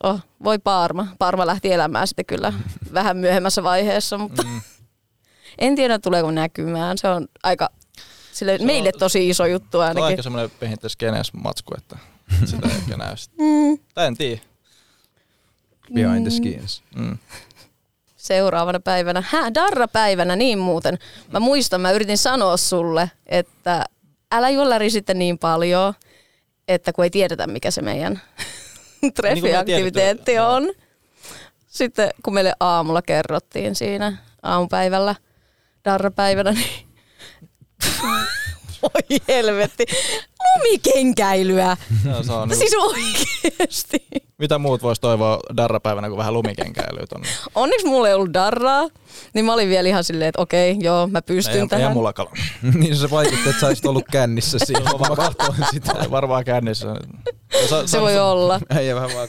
oh, 0.04 0.20
voi 0.44 0.60
Parma. 0.60 1.08
Parma 1.20 1.46
lähti 1.48 1.74
elämään 1.74 2.08
sitten 2.08 2.26
kyllä 2.26 2.54
vähän 2.94 3.18
myöhemmässä 3.18 3.64
vaiheessa, 3.64 4.18
mutta 4.18 4.44
Mm. 4.44 4.62
en 5.58 5.76
tiedä 5.76 6.00
tuleeko 6.00 6.32
näkymään. 6.32 6.98
Se 6.98 7.08
on 7.08 7.28
aika 7.44 7.70
sille, 8.34 8.58
Se 8.58 8.64
on- 8.64 8.68
meille 8.68 8.92
tosi 8.92 9.30
iso 9.30 9.46
juttu 9.46 9.70
Se 9.72 9.78
on 9.78 9.84
ainakin. 9.84 10.10
ehkä 10.10 10.22
semmoinen 10.22 10.52
pehinttä 10.60 10.90
skenes 10.90 11.34
matsku, 11.34 11.74
että 11.78 11.98
sitä 12.46 12.68
ehkä 12.68 12.98
näy. 12.98 13.18
sit. 13.18 13.32
Tai 13.94 14.08
en 14.08 14.18
tiedä. 14.18 14.42
Behind 15.94 16.22
the 16.22 16.30
skins. 16.30 16.84
Mm. 16.96 17.18
seuraavana 18.16 18.80
päivänä, 18.80 19.24
hä, 19.28 19.54
darra-päivänä, 19.54 20.36
niin 20.36 20.60
muuten. 20.60 20.98
Mä 21.32 21.40
muistan, 21.40 21.82
mä 21.82 21.92
yritin 21.92 22.18
sanoa 22.18 22.58
sulle, 22.58 23.12
että 23.26 23.86
älä 24.32 24.50
juo 24.50 24.70
läri 24.70 24.90
sitten 24.90 25.20
niin 25.20 25.38
paljon, 25.38 25.94
että 26.68 26.94
kun 26.94 27.04
ei 27.04 27.10
tiedetä, 27.10 27.48
mikä 27.48 27.72
se 27.72 27.82
meidän 27.82 28.22
treffiaktiviteetti 29.16 29.92
tiedetty, 29.92 30.32
joo. 30.32 30.54
on. 30.54 30.74
Sitten 31.68 32.10
kun 32.24 32.34
meille 32.34 32.54
aamulla 32.60 33.02
kerrottiin 33.02 33.76
siinä 33.76 34.18
aamupäivällä, 34.44 35.16
darra-päivänä, 35.86 36.52
niin 36.52 36.88
voi 38.84 39.20
helvetti, 39.28 39.86
lumikenkäilyä. 40.56 41.78
No, 42.04 42.24
se 42.24 42.32
on, 42.34 42.56
Siis 42.56 42.76
oikeesti. 42.76 43.98
Mitä 44.38 44.58
muut 44.58 44.84
voisi 44.84 45.02
toivoa 45.02 45.40
darrapäivänä 45.58 46.08
kuin 46.08 46.18
vähän 46.18 46.34
lumikenkäilyä 46.34 47.06
tonne? 47.10 47.28
Onneksi 47.56 47.88
mulla 47.88 48.08
ei 48.08 48.14
ollut 48.14 48.34
darraa, 48.34 48.88
niin 49.34 49.46
mä 49.46 49.54
olin 49.54 49.70
vielä 49.70 49.90
ihan 49.90 50.04
silleen, 50.04 50.30
että 50.30 50.42
okei, 50.42 50.76
joo, 50.80 51.08
mä 51.08 51.22
pystyn 51.22 51.62
Ei, 51.62 51.68
tähän. 51.68 51.88
ei 51.88 51.94
mulla 51.94 52.14
kalo. 52.14 52.32
niin 52.80 52.96
se 52.96 53.10
vaikutti, 53.10 53.50
että 53.50 53.62
sä 53.62 53.68
olisit 53.68 53.86
ollut 53.86 54.06
kännissä 54.12 54.58
siinä, 54.66 54.80
mä 54.80 55.16
katsoin 55.16 55.58
sitä. 55.72 55.94
Varmaan 56.12 56.46
kännissä. 56.46 56.88
Sa, 57.70 57.88
Se 57.88 58.02
voi 58.02 58.20
olla. 58.20 58.60
Äijä 58.70 58.96
vähän 58.96 59.10
vaan 59.16 59.28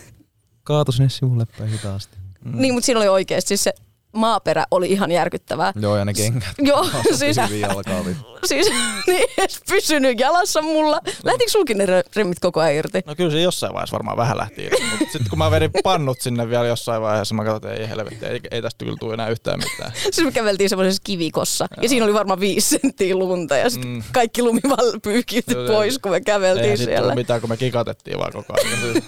kaatu 0.62 0.93
sinne 0.93 1.09
sivulle 1.09 1.47
päin 1.59 1.71
hitaasti. 1.71 2.17
Mm. 2.45 2.61
Niin, 2.61 2.75
mutta 2.75 2.87
siinä 2.87 3.00
oli 3.00 3.09
oikeasti 3.09 3.49
siis 3.49 3.64
se 3.64 3.73
maaperä 4.18 4.64
oli 4.70 4.87
ihan 4.90 5.10
järkyttävää. 5.12 5.72
Joo, 5.80 5.96
ja 5.96 6.04
ne 6.04 6.14
kengät. 6.14 6.48
Joo, 6.68 6.87
siis, 7.14 7.37
siis 8.48 8.66
niin 9.06 9.28
edes 9.38 9.60
pysynyt 9.70 10.20
jalassa 10.20 10.62
mulla. 10.62 11.00
Lähtikö 11.25 11.50
sulkin 11.50 11.78
ne 11.78 11.87
re- 11.87 12.08
remmit 12.16 12.38
koko 12.40 12.60
ajan 12.60 12.75
irti? 12.75 13.00
No 13.06 13.14
kyllä 13.14 13.30
se 13.30 13.40
jossain 13.40 13.72
vaiheessa 13.75 13.94
varmaan 13.94 14.16
vähän 14.16 14.37
lähti 14.38 14.64
irti, 14.64 14.82
mutta 14.82 14.98
sitten 15.12 15.30
kun 15.30 15.38
mä 15.38 15.50
vedin 15.50 15.70
pannut 15.84 16.20
sinne 16.20 16.48
vielä 16.50 16.66
jossain 16.66 17.02
vaiheessa, 17.02 17.34
mä 17.34 17.44
katsoin, 17.44 17.72
että 17.72 17.82
ei 17.82 17.88
helvetti, 17.88 18.26
ei, 18.26 18.40
ei 18.50 18.62
tästä 18.62 18.84
kyllä 18.84 18.96
tule 19.00 19.14
enää 19.14 19.28
yhtään 19.28 19.58
mitään. 19.70 19.92
Siis 20.10 20.25
me 20.25 20.32
käveltiin 20.32 20.68
semmoisessa 20.68 21.02
kivikossa 21.04 21.66
ja 21.82 21.88
siinä 21.88 22.04
oli 22.04 22.14
varmaan 22.14 22.40
viisi 22.40 22.78
senttiä 22.82 23.14
lunta 23.16 23.56
ja 23.56 23.70
sitten 23.70 23.88
Mm. 23.90 24.02
kaikki 24.12 24.42
lumi 24.42 24.60
vaan 24.68 25.00
pyyhkiytyi 25.02 25.54
Joo, 25.54 25.64
joo. 25.64 25.75
pois, 25.75 25.98
kun 25.98 26.10
me 26.12 26.20
käveltiin 26.20 26.70
Ei 26.70 26.76
siellä. 26.76 26.98
tullut 27.00 27.14
mitään, 27.14 27.40
kun 27.40 27.50
me 27.50 27.56
kikatettiin 27.56 28.18
vaan 28.18 28.32
koko 28.32 28.52
ajan. 28.54 29.02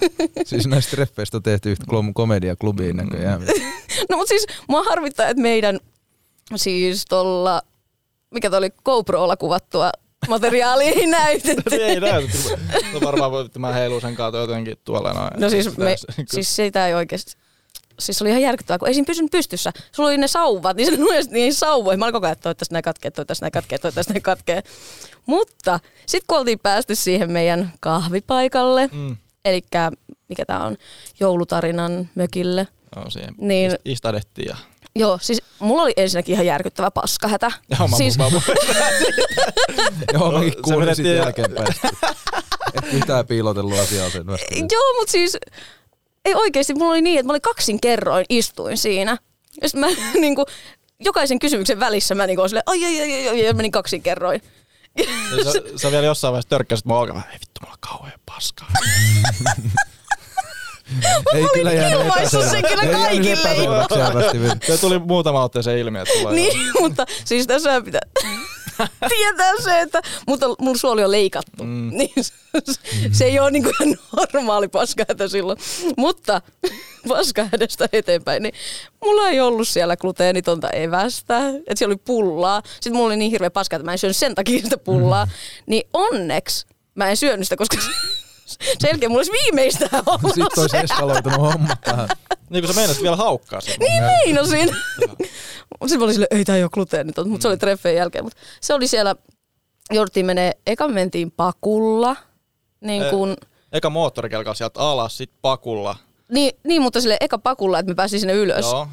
Siis 0.45 0.67
näistä 0.67 0.91
treffeistä 0.91 1.37
on 1.37 1.43
tehty 1.43 1.71
yhtä 1.71 1.85
klom- 1.91 2.11
komediaklubiin 2.13 2.97
näköjään. 2.97 3.41
No 4.09 4.17
mutta 4.17 4.29
siis 4.29 4.45
mua 4.67 4.83
harvittaa, 4.83 5.27
että 5.27 5.41
meidän 5.41 5.79
siis 6.55 7.05
tuolla, 7.09 7.61
mikä 8.31 8.49
toi 8.49 8.57
oli 8.57 8.69
GoProlla 8.85 9.37
kuvattua 9.37 9.91
materiaalia 10.29 10.91
ei 10.91 11.07
näytetty. 11.07 11.75
ei 11.85 11.99
näytä. 11.99 12.33
No 12.93 13.01
varmaan 13.01 13.31
voi, 13.31 13.45
että 13.45 13.59
mä 13.59 13.73
heilun 13.73 14.01
sen 14.01 14.15
kautta 14.15 14.39
jotenkin 14.39 14.77
tuolla 14.85 15.13
noin. 15.13 15.31
No 15.37 15.49
siis, 15.49 15.77
me, 15.77 15.95
siis 16.29 16.55
sitä 16.55 16.87
ei 16.87 16.93
oikeasti, 16.93 17.33
siis 17.99 18.17
se 18.17 18.23
oli 18.23 18.29
ihan 18.29 18.41
järkyttävää, 18.41 18.77
kun 18.79 18.87
ei 18.87 18.93
siinä 18.93 19.05
pysynyt 19.05 19.31
pystyssä. 19.31 19.71
Sulla 19.91 20.09
oli 20.09 20.17
ne 20.17 20.27
sauvat, 20.27 20.77
niin 20.77 20.91
se 20.91 20.97
nojasi 21.03 21.29
niihin 21.31 21.53
sauvoihin. 21.53 21.99
Mä 21.99 22.05
olin 22.05 22.13
koko 22.13 22.25
ajan, 22.25 22.31
että 22.33 22.43
toivottavasti 22.43 22.73
ne 22.75 22.81
katkee, 22.81 23.11
toivottavasti 23.11 23.45
ne 23.45 23.51
katkee, 23.51 23.77
toivottavasti 23.77 24.13
ne 24.13 24.19
katkee. 24.19 24.63
Mutta 25.25 25.79
sitten 26.05 26.27
kun 26.27 26.37
oltiin 26.37 26.59
päästy 26.59 26.95
siihen 26.95 27.31
meidän 27.31 27.73
kahvipaikalle, 27.79 28.89
Mm. 28.91 29.17
eli 29.45 29.61
mikä 30.29 30.45
tää 30.45 30.63
on, 30.63 30.77
joulutarinan 31.19 32.09
mökille. 32.15 32.67
No 32.95 33.09
siihen 33.09 33.33
Niin. 33.37 33.75
istadettiin 33.85 34.47
ja... 34.49 34.55
Joo, 34.95 35.19
siis 35.21 35.41
mulla 35.59 35.83
oli 35.83 35.93
ensinnäkin 35.97 36.33
ihan 36.33 36.45
järkyttävä 36.45 36.91
paskahätä. 36.91 37.51
Joo, 37.79 37.87
mä, 37.87 37.97
siis, 37.97 38.17
mä, 38.17 38.29
mä, 38.29 38.41
Joo, 40.13 40.31
mäkin 40.31 40.53
kuulin 40.61 40.79
vedettiin- 40.81 40.95
sitten 40.95 41.15
jälkeenpäin. 41.15 41.67
Et 42.73 42.93
mitään 42.93 43.27
piilotellut 43.27 43.79
asiaa 43.79 44.09
sen. 44.09 44.23
Joo, 44.71 44.93
mutta 44.99 45.11
siis 45.11 45.37
ei 46.25 46.35
oikeasti, 46.35 46.73
mulla 46.73 46.91
oli 46.91 47.01
niin, 47.01 47.19
että 47.19 47.27
mä 47.27 47.31
olin 47.31 47.41
kaksin 47.41 47.81
kerroin 47.81 48.25
istuin 48.29 48.77
siinä. 48.77 49.17
Ja 49.61 49.69
sit 49.69 49.79
mä 49.79 49.87
niinku, 50.19 50.45
jokaisen 50.99 51.39
kysymyksen 51.39 51.79
välissä 51.79 52.15
mä 52.15 52.27
niinku 52.27 52.47
silleen, 52.47 52.63
ai 52.65 52.85
ai 52.85 53.01
ai 53.01 53.13
ai, 53.13 53.27
ai 53.29 53.45
ja 53.45 53.53
menin 53.53 53.71
kaksin 53.71 54.01
kerroin. 54.03 54.41
sä, 55.43 55.51
sä, 55.81 55.91
vielä 55.91 56.05
jossain 56.05 56.31
vaiheessa 56.31 56.49
törkkäsit 56.49 56.85
mun 56.85 56.97
olkavaa. 56.97 57.23
Ei 57.27 57.33
vittu, 57.39 57.61
mulla 57.61 57.73
on 57.73 57.89
kauhean 57.89 58.19
paskaa. 58.25 58.67
Ei 61.33 61.45
kyllä 61.53 61.71
jäänyt 61.71 61.99
ilmaissut 61.99 62.43
sen 62.43 62.63
kyllä 62.63 62.83
Ei 62.83 62.91
jäänyt 62.91 63.07
kaikille. 63.07 63.33
epäselväksi 63.33 63.95
selvästi. 64.39 64.67
Se 64.67 64.77
tuli 64.77 64.99
muutama 64.99 65.43
otteeseen 65.43 65.77
ilmi, 65.79 65.99
että 65.99 66.13
tulee 66.19 66.33
Niin, 66.35 66.59
mutta 66.79 67.05
siis 67.25 67.47
tässä 67.47 67.81
pitää 67.81 68.01
tietää 69.09 69.53
se, 69.63 69.79
että 69.79 70.01
mutta 70.27 70.45
mun 70.59 70.77
suoli 70.77 71.03
on 71.03 71.11
leikattu. 71.11 71.63
Mm. 71.63 71.91
Niin 71.97 72.11
se, 72.21 72.33
se 73.11 73.25
ei 73.25 73.39
ole 73.39 73.51
niinku 73.51 73.69
ihan 73.81 73.97
normaali 74.17 74.67
paskahätä 74.67 75.27
silloin. 75.27 75.57
Mutta 75.97 76.41
paskahädästä 77.07 77.89
eteenpäin, 77.93 78.43
niin 78.43 78.53
mulla 79.03 79.29
ei 79.29 79.39
ollut 79.39 79.67
siellä 79.67 79.97
gluteenitonta 79.97 80.69
evästä. 80.69 81.49
Että 81.49 81.75
siellä 81.75 81.91
oli 81.93 82.01
pullaa. 82.05 82.61
Sitten 82.73 82.93
mulla 82.93 83.07
oli 83.07 83.17
niin 83.17 83.31
hirveä 83.31 83.49
paska, 83.51 83.75
että 83.75 83.85
mä 83.85 83.91
en 83.91 83.97
syönyt 83.97 84.17
sen 84.17 84.35
takia 84.35 84.61
sitä 84.63 84.77
pullaa. 84.77 85.27
Niin 85.65 85.83
onneksi 85.93 86.65
mä 86.95 87.09
en 87.09 87.17
syönyt 87.17 87.45
sitä, 87.45 87.55
koska 87.57 87.77
sen 88.79 88.87
jälkeen 88.89 89.11
mulla 89.11 89.19
olisi 89.19 89.31
viimeistään 89.31 90.03
ollut 90.05 90.21
Sitten 90.35 90.61
olisi 90.61 90.71
se. 90.71 90.79
eskaloitunut 90.79 91.39
homma 91.39 91.75
tähän. 91.83 92.09
Niin 92.49 92.63
kuin 92.63 92.73
sä 92.73 92.79
meinasit 92.79 93.03
vielä 93.03 93.15
haukkaa 93.15 93.61
sen. 93.61 93.75
Niin 93.79 94.03
meinasin. 94.03 94.75
Sitten 95.85 95.99
mä 95.99 96.03
olin 96.03 96.13
silleen, 96.13 96.37
ei 96.37 96.45
tää 96.45 96.55
ei 96.55 96.63
ole 96.63 96.69
gluteenitonta, 96.73 97.29
mutta 97.29 97.41
se 97.41 97.47
oli 97.47 97.57
treffeen 97.57 97.95
jälkeen. 97.95 98.23
Mutta 98.23 98.39
se 98.61 98.73
oli 98.73 98.87
siellä, 98.87 99.15
jouduttiin 99.91 100.25
menee, 100.25 100.51
eka 100.67 100.87
me 100.87 100.93
mentiin 100.93 101.31
pakulla. 101.31 102.15
Niin, 102.81 103.03
kun, 103.09 103.35
Eka 103.71 103.89
moottorikelkalla 103.89 104.55
sieltä 104.55 104.79
alas, 104.79 105.17
sit 105.17 105.31
pakulla. 105.41 105.95
niin, 106.31 106.51
niin, 106.63 106.81
mutta 106.81 107.01
sille 107.01 107.17
eka 107.21 107.37
pakulla, 107.37 107.79
että 107.79 107.89
me 107.91 107.95
päästiin 107.95 108.19
sinne 108.19 108.33
ylös. 108.33 108.65
Joo. 108.65 108.87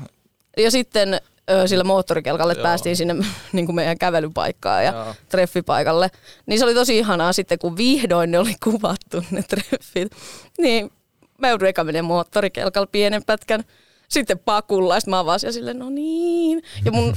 Ja 0.57 0.71
sitten 0.71 1.21
sillä 1.67 1.85
moottorikelkalle, 1.85 2.53
että 2.53 2.63
päästiin 2.63 2.97
sinne 2.97 3.17
niin 3.53 3.67
kuin 3.67 3.77
meidän 3.77 3.99
kävelypaikkaan 3.99 4.85
ja 4.85 4.93
Joo. 4.93 5.15
treffipaikalle. 5.29 6.11
Niin 6.47 6.59
se 6.59 6.65
oli 6.65 6.75
tosi 6.75 6.99
ihanaa 6.99 7.33
sitten, 7.33 7.59
kun 7.59 7.77
vihdoin 7.77 8.31
ne 8.31 8.39
oli 8.39 8.55
kuvattu 8.65 9.25
ne 9.31 9.43
treffit. 9.43 10.13
Niin 10.59 10.91
mä 11.39 11.49
joudun 11.49 11.69
eka 11.69 11.85
moottorikelkalla 12.03 12.89
pienen 12.93 13.25
pätkän. 13.25 13.65
Sitten 14.09 14.39
pakulla, 14.39 15.01
sitten 15.01 15.11
mä 15.11 15.25
ja 15.43 15.53
silleen, 15.53 15.79
no 15.79 15.91
niin. 15.91 16.63
Ja 16.85 16.93
mun, 16.93 17.15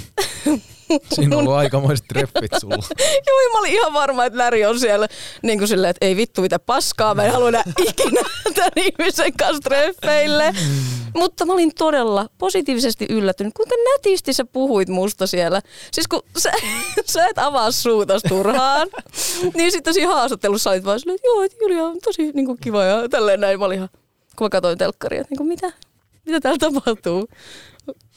Siinä 1.13 1.35
on 1.35 1.39
ollut 1.39 1.53
aikamoiset 1.53 2.05
treffit 2.07 2.51
sulla. 2.61 2.75
Joo, 3.27 3.41
ja 3.41 3.49
mä 3.53 3.59
olin 3.59 3.71
ihan 3.71 3.93
varma, 3.93 4.25
että 4.25 4.37
Läri 4.37 4.65
on 4.65 4.79
siellä 4.79 5.07
niin 5.43 5.59
kuin 5.59 5.67
silleen, 5.67 5.89
että 5.89 6.05
ei 6.05 6.15
vittu 6.15 6.41
mitä 6.41 6.59
paskaa, 6.59 7.15
mä 7.15 7.23
en 7.23 7.31
halua 7.31 7.49
enää 7.49 7.63
ikinä 7.89 8.21
tämän 8.55 8.71
ihmisen 8.75 9.33
kanssa 9.33 9.61
treffeille. 9.61 10.53
Mutta 11.15 11.45
mä 11.45 11.53
olin 11.53 11.71
todella 11.75 12.27
positiivisesti 12.37 13.05
yllättynyt, 13.09 13.53
kuinka 13.53 13.75
nätisti 13.93 14.33
sä 14.33 14.45
puhuit 14.45 14.89
musta 14.89 15.27
siellä. 15.27 15.61
Siis 15.91 16.07
kun 16.07 16.21
sä, 16.37 16.51
sä 17.05 17.27
et 17.27 17.37
avaa 17.37 17.71
suutas 17.71 18.21
turhaan, 18.27 18.87
niin 19.53 19.71
sitten 19.71 19.93
siinä 19.93 20.13
haastattelussa 20.13 20.69
olit 20.69 20.85
vaan 20.85 20.99
silleen, 20.99 21.15
että 21.15 21.27
joo, 21.27 21.43
että 21.43 21.57
Julia 21.61 21.85
on 21.85 21.97
tosi 22.03 22.31
niin 22.31 22.45
kuin 22.45 22.57
kiva 22.61 22.83
ja 22.83 23.09
tälleen 23.09 23.39
näin. 23.39 23.59
Mä 23.59 23.65
olin 23.65 23.77
ihan, 23.77 23.89
kun 24.35 24.45
mä 24.45 24.49
katsoin 24.49 24.77
telkkaria, 24.77 25.21
että 25.21 25.31
niin 25.31 25.37
kuin, 25.37 25.47
mitä, 25.47 25.71
mitä 26.25 26.39
täällä 26.39 26.59
tapahtuu. 26.59 27.27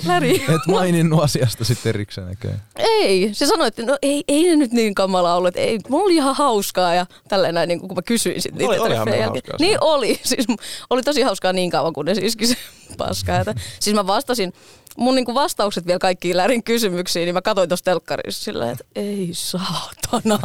Läri. 0.06 0.34
Et 0.54 0.66
maininnut 0.68 1.22
asiasta 1.22 1.64
sitten 1.64 1.90
erikseen 1.90 2.26
näköjään. 2.26 2.62
Ei, 2.76 3.30
se 3.32 3.46
sanoi, 3.46 3.66
että 3.68 3.82
no 3.82 3.96
ei, 4.02 4.24
ei 4.28 4.42
ne 4.44 4.56
nyt 4.56 4.72
niin 4.72 4.94
kamala 4.94 5.34
ollut, 5.34 5.48
että 5.48 5.60
ei, 5.60 5.78
mulla 5.88 6.04
oli 6.04 6.14
ihan 6.14 6.34
hauskaa 6.36 6.94
ja 6.94 7.06
tälleen 7.28 7.54
näin, 7.54 7.68
niin 7.68 7.80
kun 7.80 7.94
mä 7.94 8.02
kysyin 8.02 8.42
sitten 8.42 8.66
Oli- 8.66 8.74
niitä 8.74 8.84
treffejä 8.88 9.04
meillä 9.04 9.24
jälkeen. 9.24 9.42
hauskaa 9.44 9.66
Niin 9.66 9.78
oli, 9.80 10.20
siis 10.24 10.46
oli 10.90 11.02
tosi 11.02 11.22
hauskaa 11.22 11.52
niin 11.52 11.70
kauan, 11.70 11.92
kunnes 11.92 12.18
iski 12.18 12.46
se 12.46 12.56
paskaätä. 12.98 13.54
Siis 13.80 13.94
mä 13.96 14.06
vastasin, 14.06 14.52
mun 14.96 15.14
niinku 15.14 15.34
vastaukset 15.34 15.86
vielä 15.86 15.98
kaikkiin 15.98 16.36
Lärin 16.36 16.62
kysymyksiin, 16.64 17.24
niin 17.26 17.34
mä 17.34 17.42
katsoin 17.42 17.68
tuossa 17.68 17.84
telkkarissa 17.84 18.44
sillä 18.44 18.70
että 18.70 18.84
ei 18.96 19.28
saatana. 19.32 20.38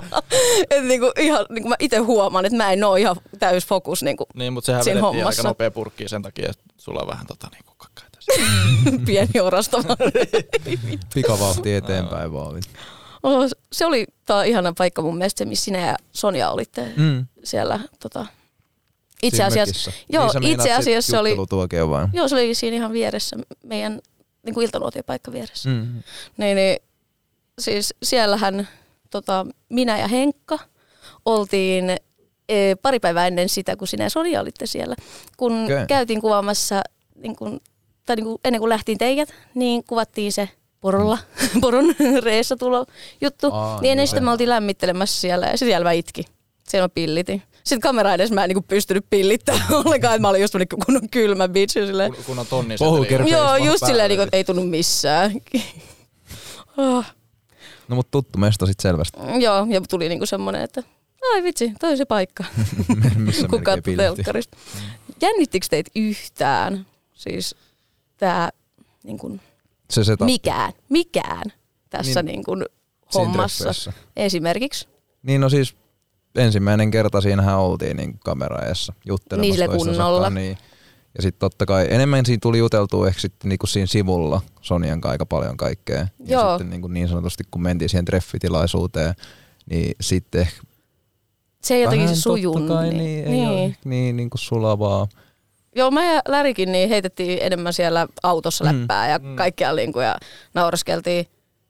että 0.70 0.82
niinku 0.82 1.10
ihan, 1.18 1.46
niinku 1.50 1.68
mä 1.68 1.76
itse 1.78 1.98
huomaan, 1.98 2.44
että 2.44 2.56
mä 2.56 2.72
en 2.72 2.84
oo 2.84 2.96
ihan 2.96 3.16
täys 3.38 3.66
fokus 3.66 4.02
niinku 4.02 4.26
Niin, 4.34 4.52
mutta 4.52 4.66
sehän 4.66 4.84
Siinä 4.84 5.00
vedettiin 5.00 5.20
hommassa. 5.22 5.40
aika 5.42 5.48
nopea 5.48 5.70
purkkiin 5.70 6.08
sen 6.08 6.22
takia, 6.22 6.50
että 6.50 6.62
sulla 6.76 7.00
on 7.00 7.08
vähän 7.08 7.26
tota 7.26 7.48
niinku. 7.52 7.69
pieni 9.06 9.40
orastava. 9.42 9.96
Pikavauhti 11.14 11.74
eteenpäin 11.74 12.32
vaan. 12.32 12.62
Oh, 13.22 13.50
se 13.72 13.86
oli 13.86 14.06
tää 14.24 14.44
ihana 14.44 14.72
paikka 14.78 15.02
mun 15.02 15.18
mielestä, 15.18 15.38
se, 15.38 15.44
missä 15.44 15.64
sinä 15.64 15.86
ja 15.86 15.96
Sonja 16.12 16.50
olitte 16.50 16.92
Mm. 16.96 17.26
siellä. 17.44 17.80
Tota, 18.02 18.26
itse 19.22 19.44
asiassa, 19.44 19.90
mökissä. 19.90 19.92
joo, 20.12 20.30
Niin 20.40 20.52
itse 20.52 20.72
asiassa 20.72 21.10
se 21.10 21.18
oli, 21.18 21.36
vai? 21.90 22.06
joo, 22.12 22.28
se 22.28 22.34
oli 22.34 22.54
siinä 22.54 22.76
ihan 22.76 22.92
vieressä, 22.92 23.36
meidän 23.64 24.00
niin 24.42 24.54
kuin 24.54 24.64
iltanuotiopaikka 24.64 25.32
vieressä. 25.32 25.68
Mm. 25.68 25.74
Mm. 25.74 26.02
Niin, 26.36 26.56
niin, 26.56 26.76
siis 27.58 27.94
siellähän 28.02 28.68
tota, 29.10 29.46
minä 29.68 29.98
ja 29.98 30.08
Henkka 30.08 30.58
oltiin 31.24 31.90
e, 32.48 32.74
pari 32.82 33.00
päivää 33.00 33.26
ennen 33.26 33.48
sitä, 33.48 33.76
kun 33.76 33.88
sinä 33.88 34.04
ja 34.04 34.10
Sonja 34.10 34.40
olitte 34.40 34.66
siellä. 34.66 34.94
Kun 35.36 35.64
okay. 35.64 35.86
käytiin 35.86 36.20
kuvaamassa, 36.20 36.82
niin 37.16 37.36
kun, 37.36 37.60
tai 38.06 38.16
niin 38.16 38.24
kuin, 38.24 38.38
ennen 38.44 38.60
kuin 38.60 38.68
lähtiin 38.68 38.98
teijät, 38.98 39.28
niin 39.54 39.84
kuvattiin 39.84 40.32
se 40.32 40.48
porolla, 40.80 41.18
poron 41.60 41.94
reessä 42.22 42.56
tulo 42.56 42.86
juttu. 43.20 43.52
Aa, 43.52 43.80
niin 43.80 43.90
ennen 43.90 44.02
niin 44.02 44.08
sitä 44.08 44.20
se. 44.20 44.24
me 44.24 44.30
oltiin 44.30 44.48
lämmittelemässä 44.48 45.20
siellä 45.20 45.46
ja 45.46 45.56
se 45.58 45.64
siellä 45.66 45.84
mä 45.84 45.92
itki. 45.92 46.24
Siellä 46.68 46.84
mä 46.84 46.88
pillitin. 46.88 47.42
Sitten 47.64 47.80
kamera 47.80 48.14
edes 48.14 48.30
mä 48.32 48.44
en 48.44 48.48
niinku 48.48 48.64
pystynyt 48.68 49.04
pillittämään 49.10 49.64
ollenkaan, 49.84 50.14
että 50.14 50.20
mä 50.20 50.28
olin 50.28 50.40
just 50.40 50.52
semmonen 50.52 50.68
kunnon 50.86 51.10
kylmä 51.10 51.48
bitch. 51.48 51.72
Silleen. 51.72 52.14
Kun, 52.14 52.24
kun 52.24 52.38
on 52.38 52.46
tonni 52.46 52.76
Joo, 53.30 53.56
just 53.56 53.86
silleen, 53.86 54.08
niinku, 54.08 54.22
että 54.22 54.36
ei 54.36 54.44
tunnu 54.44 54.64
missään. 54.64 55.32
Ah, 56.76 57.14
No 57.88 57.96
mut 57.96 58.10
tuttu 58.10 58.38
mesta 58.38 58.66
sit 58.66 58.80
selvästi. 58.80 59.18
joo, 59.40 59.66
ja 59.70 59.80
tuli 59.80 60.08
niinku 60.08 60.26
semmonen, 60.26 60.62
että 60.62 60.82
ai 61.34 61.42
vitsi, 61.42 61.72
toi 61.80 61.90
on 61.90 61.96
se 61.96 62.04
paikka, 62.04 62.44
Missä 63.16 63.48
kun 63.48 63.58
melkein 63.58 63.64
katsoi 63.64 63.96
telkkarista. 63.96 64.56
Jännittikö 65.22 65.66
teitä 65.70 65.90
yhtään? 65.96 66.86
Siis 67.14 67.54
tää 68.20 68.50
niin 69.04 69.18
kuin, 69.18 69.40
Se 69.90 70.04
setup 70.04 70.26
mikään, 70.26 70.72
mikään 70.88 71.52
tässä 71.90 72.22
niin, 72.22 72.34
niin 72.34 72.44
siinä 72.44 72.64
hommassa. 73.14 73.92
Esimerkiksi. 74.16 74.88
Niin 75.22 75.40
no 75.40 75.48
siis 75.48 75.76
ensimmäinen 76.34 76.90
kerta 76.90 77.20
siinähän 77.20 77.58
oltiin 77.58 77.96
niin 77.96 78.18
kamera 78.18 78.66
eessä 78.66 78.92
juttelemassa 79.06 79.60
Niin, 79.60 79.70
toistensa 79.70 80.02
kunnolla. 80.02 80.30
Niin. 80.30 80.58
Ja 81.16 81.22
sitten 81.22 81.40
totta 81.40 81.66
kai 81.66 81.86
enemmän 81.90 82.26
siinä 82.26 82.38
tuli 82.42 82.58
juteltua 82.58 83.08
ehkä 83.08 83.20
sitten 83.20 83.48
niinku 83.48 83.66
siinä 83.66 83.86
sivulla 83.86 84.40
Sonian 84.60 85.00
kanssa 85.00 85.12
aika 85.12 85.26
paljon 85.26 85.56
kaikkea. 85.56 85.96
Ja 85.96 86.08
Joo. 86.26 86.50
sitten 86.50 86.70
niinku 86.70 86.88
niin 86.88 87.08
sanotusti 87.08 87.44
kun 87.50 87.62
mentiin 87.62 87.88
siihen 87.88 88.04
treffitilaisuuteen, 88.04 89.14
niin 89.70 89.94
sitten 90.00 90.40
ehkä 90.40 90.62
Se 91.62 91.74
ei 91.74 91.82
jotenkin 91.82 92.08
totta 92.08 92.68
kai 92.68 92.90
niin, 92.90 92.98
niin, 92.98 93.24
ei 93.24 93.30
niin. 93.30 93.48
ole 93.48 93.76
niin, 93.84 94.16
niin 94.16 94.30
kuin 94.30 94.40
sulavaa. 94.40 95.08
Joo, 95.76 95.90
mä 95.90 96.04
ja 96.14 96.20
Lärikin 96.28 96.72
niin 96.72 96.88
heitettiin 96.88 97.38
enemmän 97.42 97.72
siellä 97.72 98.06
autossa 98.22 98.64
Mm. 98.64 98.80
läppää 98.80 99.08
ja 99.10 99.18
Mm. 99.18 99.36
kaikkea 99.36 99.72
niinku 99.72 100.00
ja 100.00 100.16
nauraskeltiin. 100.54 101.26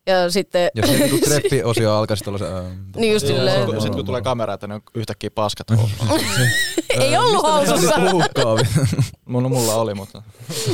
Ja 0.06 0.30
sitten... 0.30 0.70
Jos 0.74 0.90
se 0.90 0.98
niinku 0.98 1.18
treffiosio 1.28 1.94
alkaisi 1.96 2.24
tuolla 2.24 2.38
se... 2.38 2.44
ää, 2.52 2.62
Niin 2.96 3.12
just 3.12 3.26
Sitten 3.26 3.36
silleen. 3.46 3.66
kun, 3.66 3.82
sit, 3.82 3.94
kun 3.94 4.06
tulee 4.06 4.22
kamera, 4.22 4.54
että 4.54 4.66
ne 4.66 4.74
on 4.74 4.80
yhtäkkiä 4.94 5.30
paskat 5.34 5.66
ei 7.00 7.16
ollut 7.16 7.42
housussa. 7.42 7.94
Mulla, 9.24 9.48
mulla 9.48 9.74
oli, 9.74 9.94
mutta... 9.94 10.22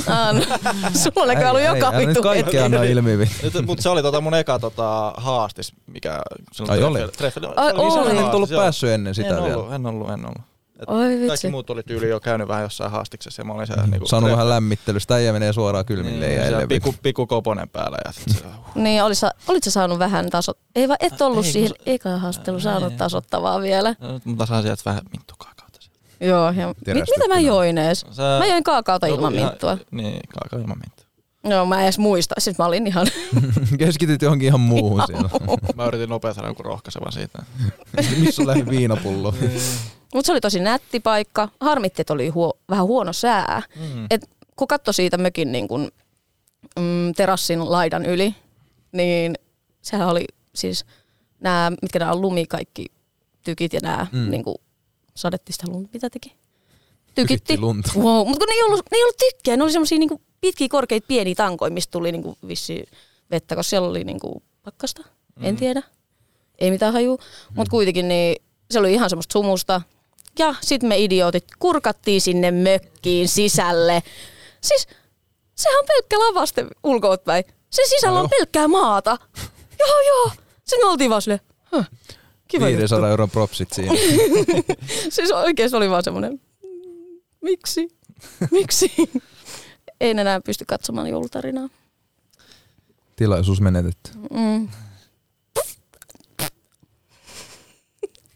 Ah, 0.06 0.34
no. 0.34 0.40
Sulla 0.94 1.26
näkyy 1.26 1.44
ollut 1.48 1.62
joka 1.62 1.86
Älä 1.88 1.98
nyt 1.98 2.08
vittu 2.08 2.22
kaikki 2.22 2.58
anna 2.58 2.82
ilmi. 2.82 3.28
mutta 3.66 3.82
se 3.82 3.88
oli 3.88 4.02
tota 4.02 4.20
mun 4.20 4.34
eka 4.34 4.58
tota, 4.58 5.14
haastis, 5.16 5.72
mikä 5.86 6.12
Ai 6.12 6.18
oli? 6.18 6.32
se 6.52 6.62
oli 6.62 6.84
oli. 6.84 7.00
Haastis, 8.16 8.30
tullut 8.30 8.50
päässyt 8.50 8.90
ennen 8.90 9.14
sitä 9.14 9.28
en 9.36 9.42
vielä. 9.44 9.56
ollut, 9.56 9.72
en 9.74 9.86
ollut, 9.86 10.10
en 10.10 10.24
ollut. 10.24 10.42
Et 10.80 10.88
Oi 10.88 11.06
kaikki 11.06 11.30
vitsi. 11.30 11.48
muut 11.48 11.70
oli 11.70 11.82
tyyli 11.82 12.08
jo 12.08 12.20
käynyt 12.20 12.48
vähän 12.48 12.62
jossain 12.62 12.90
haastiksessa 12.90 13.40
ja 13.42 13.44
mä 13.46 13.52
olin 13.52 13.66
siellä 13.66 13.86
niinku... 13.86 14.06
Saanut 14.06 14.30
vähän 14.30 14.48
lämmittelystä. 14.48 15.14
Äijä 15.14 15.32
menee 15.32 15.52
suoraan 15.52 15.84
kylmille 15.84 16.26
Niin, 16.26 16.40
ja 16.60 16.66
pikku, 16.68 16.94
pikku 17.02 17.26
koponen 17.26 17.68
päällä 17.68 17.98
ja 18.04 18.12
sit 18.12 18.28
se, 18.38 18.44
Niin, 18.74 19.02
olis, 19.02 19.20
sä- 19.20 19.30
olit 19.48 19.64
sä 19.64 19.70
saanut 19.70 19.98
vähän 19.98 20.30
tasot... 20.30 20.58
Ei 20.76 20.88
vaan 20.88 20.96
et 21.00 21.20
ollut 21.20 21.38
Ei, 21.38 21.42
kun 21.44 21.52
siihen 21.52 21.68
se- 21.68 21.76
ekaan 21.86 22.20
haastatteluun 22.20 22.60
saanut 22.60 22.92
Ei. 22.92 22.98
tasottavaa 22.98 23.60
vielä. 23.62 23.94
no, 24.00 24.34
mä 24.36 24.46
saan 24.46 24.62
sieltä 24.62 24.82
vähän 24.86 25.02
minttukaa 25.12 25.52
kautta. 25.56 25.78
Joo, 26.20 26.50
ja 26.50 26.68
mit, 26.68 26.76
mitä 27.16 27.28
mä 27.28 27.40
join 27.40 27.78
ees? 27.78 28.06
Sä- 28.10 28.38
Mä 28.38 28.46
join 28.46 28.64
kaakaota 28.64 29.06
Joku 29.06 29.16
ilman 29.18 29.34
ihan- 29.34 29.48
minttua. 29.50 29.78
Niin, 29.90 30.20
kaakao 30.40 30.58
ilman 30.60 30.78
minttua. 30.78 31.06
Joo, 31.44 31.66
mä 31.66 31.76
en 31.78 31.82
edes 31.84 31.98
muista. 31.98 32.34
Siis 32.38 32.58
mä 32.58 32.64
olin 32.66 32.86
ihan... 32.86 33.06
Keskityt 33.78 34.22
johonkin 34.22 34.46
ihan 34.46 34.60
muuhun 34.60 35.02
siellä. 35.06 35.28
Mä 35.76 35.86
yritin 35.86 36.08
nopeasti 36.08 36.42
jonkun 36.44 36.64
rohkaisevan 36.64 37.12
siitä. 37.12 37.42
Missä 38.20 38.42
on 38.42 38.48
lähin 38.48 38.70
viinapullo? 38.70 39.34
Mutta 40.14 40.26
se 40.26 40.32
oli 40.32 40.40
tosi 40.40 40.60
nätti 40.60 41.00
paikka. 41.00 41.48
Harmitti, 41.60 42.02
että 42.02 42.12
oli 42.12 42.28
huo, 42.28 42.52
vähän 42.70 42.86
huono 42.86 43.12
sää. 43.12 43.62
Mm. 43.76 44.06
Et 44.10 44.30
kun 44.56 44.68
katsoi 44.68 44.94
siitä 44.94 45.18
mökin 45.18 45.52
niin 45.52 45.68
kun, 45.68 45.90
mm, 46.78 47.12
terassin 47.16 47.70
laidan 47.70 48.06
yli, 48.06 48.34
niin 48.92 49.34
sehän 49.82 50.08
oli 50.08 50.24
siis 50.54 50.84
nämä, 51.40 51.72
mitkä 51.82 51.98
nämä 51.98 52.12
on 52.12 52.20
lumi 52.20 52.46
kaikki 52.46 52.86
tykit 53.44 53.72
ja 53.72 53.80
nämä 53.82 54.06
Mm. 54.12 54.18
mm. 54.18 54.30
niin 54.30 54.44
kuin, 54.44 54.56
sadetti 55.14 55.52
sitä 55.52 55.66
lunta. 55.68 55.90
Mitä 55.92 56.10
teki? 56.10 56.28
Tykitti 56.28 57.24
Tykitti. 57.46 57.58
lunta. 57.60 57.92
Wow, 57.96 58.28
mutta 58.28 58.38
kun 58.38 58.48
ne 58.48 58.54
ei 58.54 58.62
ollut, 58.62 58.80
ne 58.90 58.96
ei 58.98 59.02
ollut 59.02 59.16
tykkejä, 59.16 59.56
ne 59.56 59.62
oli 59.62 59.72
semmoisia 59.72 59.98
niin 59.98 60.22
pitkiä, 60.40 60.68
korkeita, 60.70 61.06
pieniä 61.06 61.34
tankoja, 61.34 61.70
mistä 61.70 61.90
tuli 61.92 62.12
niin 62.12 62.22
kuin, 62.22 62.36
vissi 62.48 62.84
vettä, 63.30 63.56
koska 63.56 63.70
siellä 63.70 63.88
oli 63.88 64.04
niin 64.04 64.20
kuin, 64.20 64.42
pakkasta. 64.62 65.02
En 65.40 65.54
Mm. 65.54 65.58
tiedä. 65.58 65.82
Ei 66.58 66.70
mitään 66.70 66.92
haju. 66.92 67.18
Mutta 67.54 67.70
kuitenkin 67.70 68.08
niin, 68.08 68.36
se 68.70 68.78
oli 68.78 68.92
ihan 68.92 69.10
semmoista 69.10 69.32
sumusta. 69.32 69.80
Ja 70.38 70.54
sitten 70.60 70.88
me 70.88 70.98
idiootit 70.98 71.44
kurkattiin 71.58 72.20
sinne 72.20 72.50
mökkiin 72.50 73.28
sisälle. 73.28 74.02
Siis 74.60 74.86
sehän 75.54 75.78
on 75.78 75.86
pelkkä 75.86 76.18
lavaste 76.18 76.66
ulkootpäin. 76.84 77.44
Se 77.70 77.82
sisällä 77.86 78.20
on 78.20 78.30
pelkkää 78.30 78.68
maata. 78.68 79.18
Joo, 79.80 80.00
joo. 80.06 80.30
Sitten 80.64 80.78
me 80.86 80.90
oltiin 80.90 81.10
vaan 81.10 81.22
silleen, 81.22 81.40
huh, 81.72 81.84
kiva 82.48 82.66
500 82.66 82.98
juttu. 82.98 83.10
euron 83.10 83.30
propsit 83.30 83.72
siinä. 83.72 83.92
Siis 85.08 85.32
oikein 85.32 85.70
se 85.70 85.76
oli 85.76 85.90
vaan 85.90 86.04
semmoinen, 86.04 86.32
"Mm, 86.32 87.20
miksi? 87.42 87.88
Miksi? 88.50 88.92
En 90.00 90.18
enää 90.18 90.40
pysty 90.40 90.64
katsomaan 90.64 91.06
joulutarinaa. 91.08 91.68
Tilaisuus 93.16 93.60
menetetty. 93.60 94.10
Mm. 94.30 94.68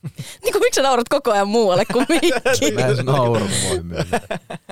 niin 0.42 0.52
kuin, 0.52 0.62
miksi 0.62 0.76
sä 0.76 0.82
naurat 0.82 1.08
koko 1.08 1.32
ajan 1.32 1.48
muualle 1.48 1.84
kuin 1.84 2.06
mikki? 2.08 2.72
Mä 2.74 2.86
en 2.86 3.06
naura, 3.06 3.46
voi 3.68 3.80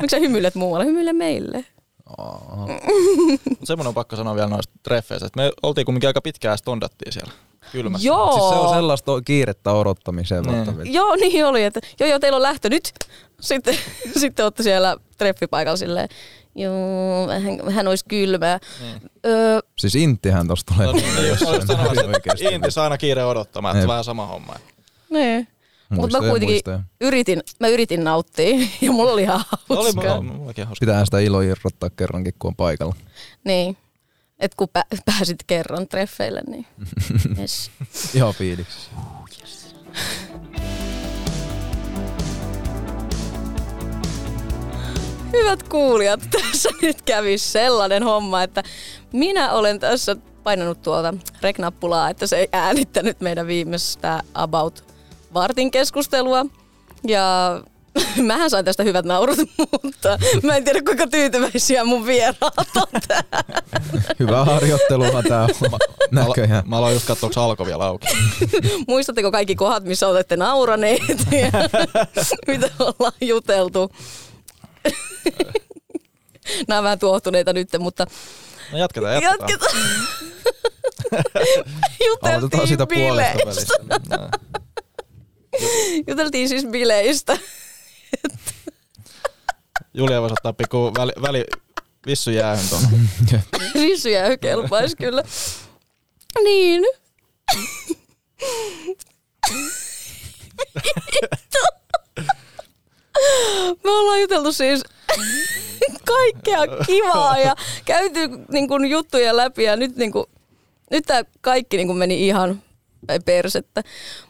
miksi 0.01 0.17
sä 0.17 0.19
hymyilet 0.21 0.55
muualle? 0.55 0.87
Hymyile 0.87 1.13
meille. 1.13 1.65
Semmoinen 3.65 3.89
on 3.89 3.95
pakko 3.95 4.17
sanoa 4.17 4.35
vielä 4.35 4.49
noista 4.49 4.73
treffeistä, 4.83 5.27
että 5.27 5.41
me 5.41 5.53
oltiin 5.63 5.85
kumminkin 5.85 6.09
aika 6.09 6.21
pitkään 6.21 6.59
stondattiin 6.59 7.13
siellä 7.13 7.33
kylmässä. 7.73 8.07
Joo. 8.07 8.33
Siis 8.33 8.49
se 8.49 8.55
on 8.55 8.75
sellaista 8.75 9.13
kiirettä 9.25 9.73
odottamiseen. 9.73 10.45
Niin. 10.45 10.93
Joo, 10.93 11.17
niin 11.17 11.47
oli, 11.47 11.65
että 11.65 11.81
joo, 12.01 12.09
joo, 12.09 12.19
teillä 12.19 12.37
on 12.37 12.43
lähtö 12.43 12.69
nyt. 12.69 12.93
Sitten, 13.41 13.75
sitten 14.17 14.45
olette 14.45 14.63
siellä 14.63 14.97
treffipaikalla 15.19 15.77
silleen, 15.77 16.09
joo, 16.55 17.27
vähän, 17.27 17.59
vähän 17.67 17.89
olisi 17.89 18.05
kylmää. 18.09 18.59
Niin. 18.81 19.11
Öö, 19.27 19.61
Siis 19.79 19.95
Inttihän 19.95 20.49
tosta 20.49 20.75
tulee. 20.75 20.87
No 20.87 20.93
niin, 20.93 21.15
niin 21.15 22.15
että. 22.15 22.49
Intis 22.51 22.79
aina 22.79 22.99
kiire 22.99 23.25
odottamaan, 23.25 23.77
että 23.77 23.89
vähän 23.89 24.05
sama 24.05 24.27
homma. 24.27 24.55
Niin. 25.11 25.49
Mutta 25.89 26.21
mä 26.21 26.29
kuitenkin 26.29 26.55
muistoja. 26.55 26.81
yritin, 27.01 27.43
mä 27.61 27.69
yritin 27.69 28.05
nauttia 28.05 28.57
ja 28.81 28.93
mulla 28.93 29.13
oli 29.13 29.23
ihan 29.23 29.45
Oli 29.69 29.83
hauskaa. 29.83 30.21
mulla, 30.21 30.35
mullakin 30.37 30.67
hauska. 30.67 30.87
Pitää 30.87 31.05
sitä 31.05 31.19
ilo 31.19 31.41
irrottaa 31.41 31.91
kerrankin, 31.91 32.35
kun 32.39 32.49
on 32.49 32.57
paikalla. 32.57 32.95
Niin. 33.45 33.77
Et 34.39 34.55
kun 34.55 34.69
pä- 34.79 34.99
pääsit 35.05 35.43
kerran 35.47 35.89
treffeille, 35.89 36.41
niin 36.47 36.67
yes. 37.39 37.71
Ihan 38.15 38.35
fiiliksi. 38.35 38.89
Hyvät 45.33 45.63
kuulijat, 45.63 46.21
tässä 46.41 46.69
nyt 46.83 47.03
kävi 47.03 47.39
sellainen 47.39 48.03
homma, 48.03 48.43
että 48.43 48.63
minä 49.13 49.53
olen 49.53 49.81
tässä 49.81 50.17
painanut 50.43 50.83
tuolta 50.83 51.15
reknappulaa, 51.43 52.11
että 52.11 52.27
se 52.27 52.37
ei 52.39 52.49
äänittänyt 52.53 53.21
meidän 53.21 53.47
viimeistä 53.47 54.23
about 54.35 54.85
vartin 55.35 55.71
keskustelua. 55.71 56.47
Ja 57.07 57.61
mähän 58.23 58.51
sain 58.51 58.65
tästä 58.65 58.83
hyvät 58.83 59.05
naurut, 59.05 59.39
mutta 59.83 60.19
mä 60.43 60.57
en 60.57 60.65
tiedä 60.65 60.81
kuinka 60.83 61.07
tyytyväisiä 61.07 61.85
mun 61.85 62.07
vieraat 62.07 62.77
on 62.77 63.01
tähän. 63.09 63.45
Hyvä 64.19 64.45
harjoitteluhan 64.45 65.25
tää 65.25 65.43
on 65.43 65.51
näköjään. 66.11 66.63
Mä 66.69 66.77
aloin 66.79 66.95
just 66.95 67.07
katsoa, 67.07 67.27
onko 67.29 67.41
alko 67.41 67.67
vielä 67.67 67.85
auki. 67.85 68.07
Muistatteko 68.89 69.31
kaikki 69.33 69.55
kohdat, 69.55 69.85
missä 69.85 70.09
olette 70.09 70.37
nauraneet 70.37 71.03
ja 71.31 71.51
mitä 72.47 72.71
ollaan 72.79 73.13
juteltu? 73.21 73.91
Nämä 76.69 76.79
on 76.79 76.85
vähän 76.85 76.99
tuohtuneita 76.99 77.53
nyt, 77.53 77.69
mutta 77.79 78.07
No 78.73 78.79
jatketaan, 78.79 79.15
jatketaan. 79.15 79.51
jatketaan. 79.51 79.77
Aloitetaan 82.23 82.41
Juteltiin 82.41 82.69
siitä 82.69 82.87
puolesta 82.87 83.47
välistä. 83.47 83.75
Juteltiin 86.07 86.49
siis 86.49 86.67
bileistä. 86.67 87.39
Julia 89.95 90.21
voisi 90.21 90.33
ottaa 90.33 90.53
pikku 90.53 90.93
väli, 90.99 91.13
väli 91.23 91.45
vissu 92.07 92.31
jäähyn 92.31 92.69
tuonne. 92.69 92.89
Rissuja 93.75 94.37
kelpaisi 94.41 94.97
kyllä. 94.97 95.23
Niin. 96.45 96.83
Me 103.85 103.91
ollaan 103.91 104.21
juteltu 104.21 104.53
siis 104.53 104.83
kaikkea 106.05 106.61
kivaa 106.87 107.39
ja 107.39 107.57
käyty 107.85 108.21
niin 108.53 108.69
kuin, 108.69 108.91
juttuja 108.91 109.37
läpi 109.37 109.63
ja 109.63 109.77
nyt, 109.77 109.97
niin 109.97 110.13
kuin, 110.13 110.27
nyt 110.91 111.05
tämä 111.07 111.23
kaikki 111.41 111.77
niin 111.77 111.87
kuin, 111.87 111.97
meni 111.97 112.27
ihan 112.27 112.63
päin 113.07 113.23
persettä. 113.23 113.83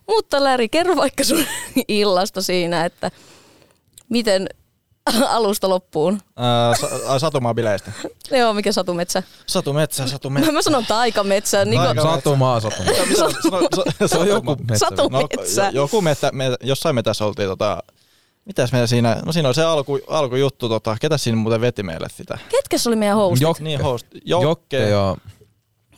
Mutta 0.08 0.44
Läri, 0.44 0.68
kerro 0.68 0.96
vaikka 0.96 1.24
sun 1.24 1.44
illasta 1.88 2.42
siinä, 2.42 2.84
että 2.84 3.10
miten 4.08 4.46
alusta 5.28 5.68
loppuun. 5.68 6.20
Ää, 6.36 6.74
sa- 6.76 6.88
ai, 7.06 7.20
Satumaa 7.20 7.54
bileistä. 7.54 7.92
Joo, 8.38 8.52
mikä 8.52 8.72
satumetsä? 8.72 9.22
Satu 9.46 9.72
metsä, 9.72 10.06
satu 10.06 10.30
metsä. 10.30 10.52
Mä 10.52 10.62
sanon 10.62 10.86
taikametsä. 10.86 11.64
Niin 11.64 11.80
Taika- 11.82 12.02
Satumaa, 12.02 12.60
satumaa. 12.60 12.92
Se 14.06 14.18
on 14.18 14.28
joku 14.28 14.56
metsä. 14.68 14.86
Satumetsä. 14.88 15.62
No, 15.62 15.68
jo- 15.70 15.82
joku 15.82 16.00
metä, 16.02 16.30
me, 16.32 16.44
jossain 16.62 16.94
metässä 16.94 17.24
oltiin 17.24 17.48
tota, 17.48 17.82
mitäs 18.44 18.72
meillä 18.72 18.86
siinä, 18.86 19.22
no 19.26 19.32
siinä 19.32 19.48
oli 19.48 19.54
se 19.54 19.62
alku, 19.64 19.98
alkujuttu, 20.08 20.68
tota, 20.68 20.96
ketä 21.00 21.18
siinä 21.18 21.36
muuten 21.38 21.60
veti 21.60 21.82
meille 21.82 22.06
sitä? 22.16 22.38
Ketkä 22.48 22.78
se 22.78 22.88
oli 22.88 22.96
meidän 22.96 23.16
host? 23.16 23.42
Jokke. 23.42 23.62
Niin 23.64 23.80
host, 23.82 24.06
Jokke 24.24 24.46
Jokke. 24.46 24.88
ja... 24.88 25.16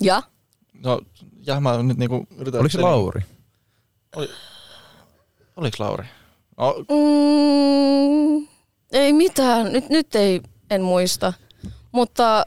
Ja? 0.00 0.22
No, 0.84 1.00
ja 1.54 1.60
mä 1.60 1.82
nyt 1.82 1.98
niinku 1.98 2.26
yritän... 2.36 2.60
Oliko 2.60 2.72
se 2.72 2.80
Lauri? 2.80 3.20
Oliks 5.56 5.80
Lauri? 5.80 6.04
No, 6.56 6.74
Mm, 6.78 8.48
ei 8.92 9.12
mitään, 9.12 9.72
nyt, 9.72 9.88
nyt 9.88 10.14
ei, 10.14 10.40
en 10.70 10.82
muista. 10.82 11.32
Mutta 11.92 12.46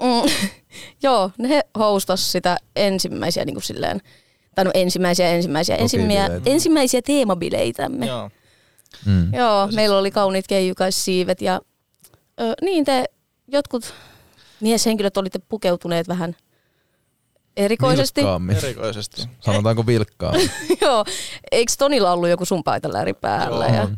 mm, 0.00 0.30
joo, 1.02 1.30
ne 1.38 1.48
he 1.48 1.60
hostas 1.78 2.32
sitä 2.32 2.56
ensimmäisiä 2.76 3.44
niin 3.44 3.54
kuin 3.54 3.62
silleen, 3.62 4.00
tai 4.54 4.64
no 4.64 4.70
ensimmäisiä 4.74 5.28
ensimmäisiä, 5.28 5.74
Toki 5.76 5.82
ensimmäisiä, 5.82 6.26
bileitä. 6.28 6.50
ensimmäisiä 6.50 7.02
teemabileitämme. 7.02 8.06
Joo, 8.06 8.18
joo. 8.18 8.30
Mm. 9.06 9.34
joo 9.34 9.68
meillä 9.74 9.98
oli 9.98 10.10
kauniit 10.10 10.46
keijukaissiivet 10.46 11.42
ja 11.42 11.60
ö, 12.40 12.54
niin 12.62 12.84
te 12.84 13.04
jotkut 13.48 13.94
mieshenkilöt 14.60 15.16
olitte 15.16 15.38
pukeutuneet 15.48 16.08
vähän 16.08 16.36
erikoisesti. 17.56 18.20
Vilkkaammin. 18.20 18.56
Erikoisesti. 18.56 19.22
Sanotaanko 19.40 19.86
vilkkaammin? 19.86 20.50
joo, 20.82 21.04
eikö 21.52 21.72
Tonilla 21.78 22.12
ollut 22.12 22.28
joku 22.28 22.44
sun 22.44 22.64
paitaläri 22.64 23.14
päällä? 23.14 23.66
Joo, 23.66 23.74
ja... 23.74 23.88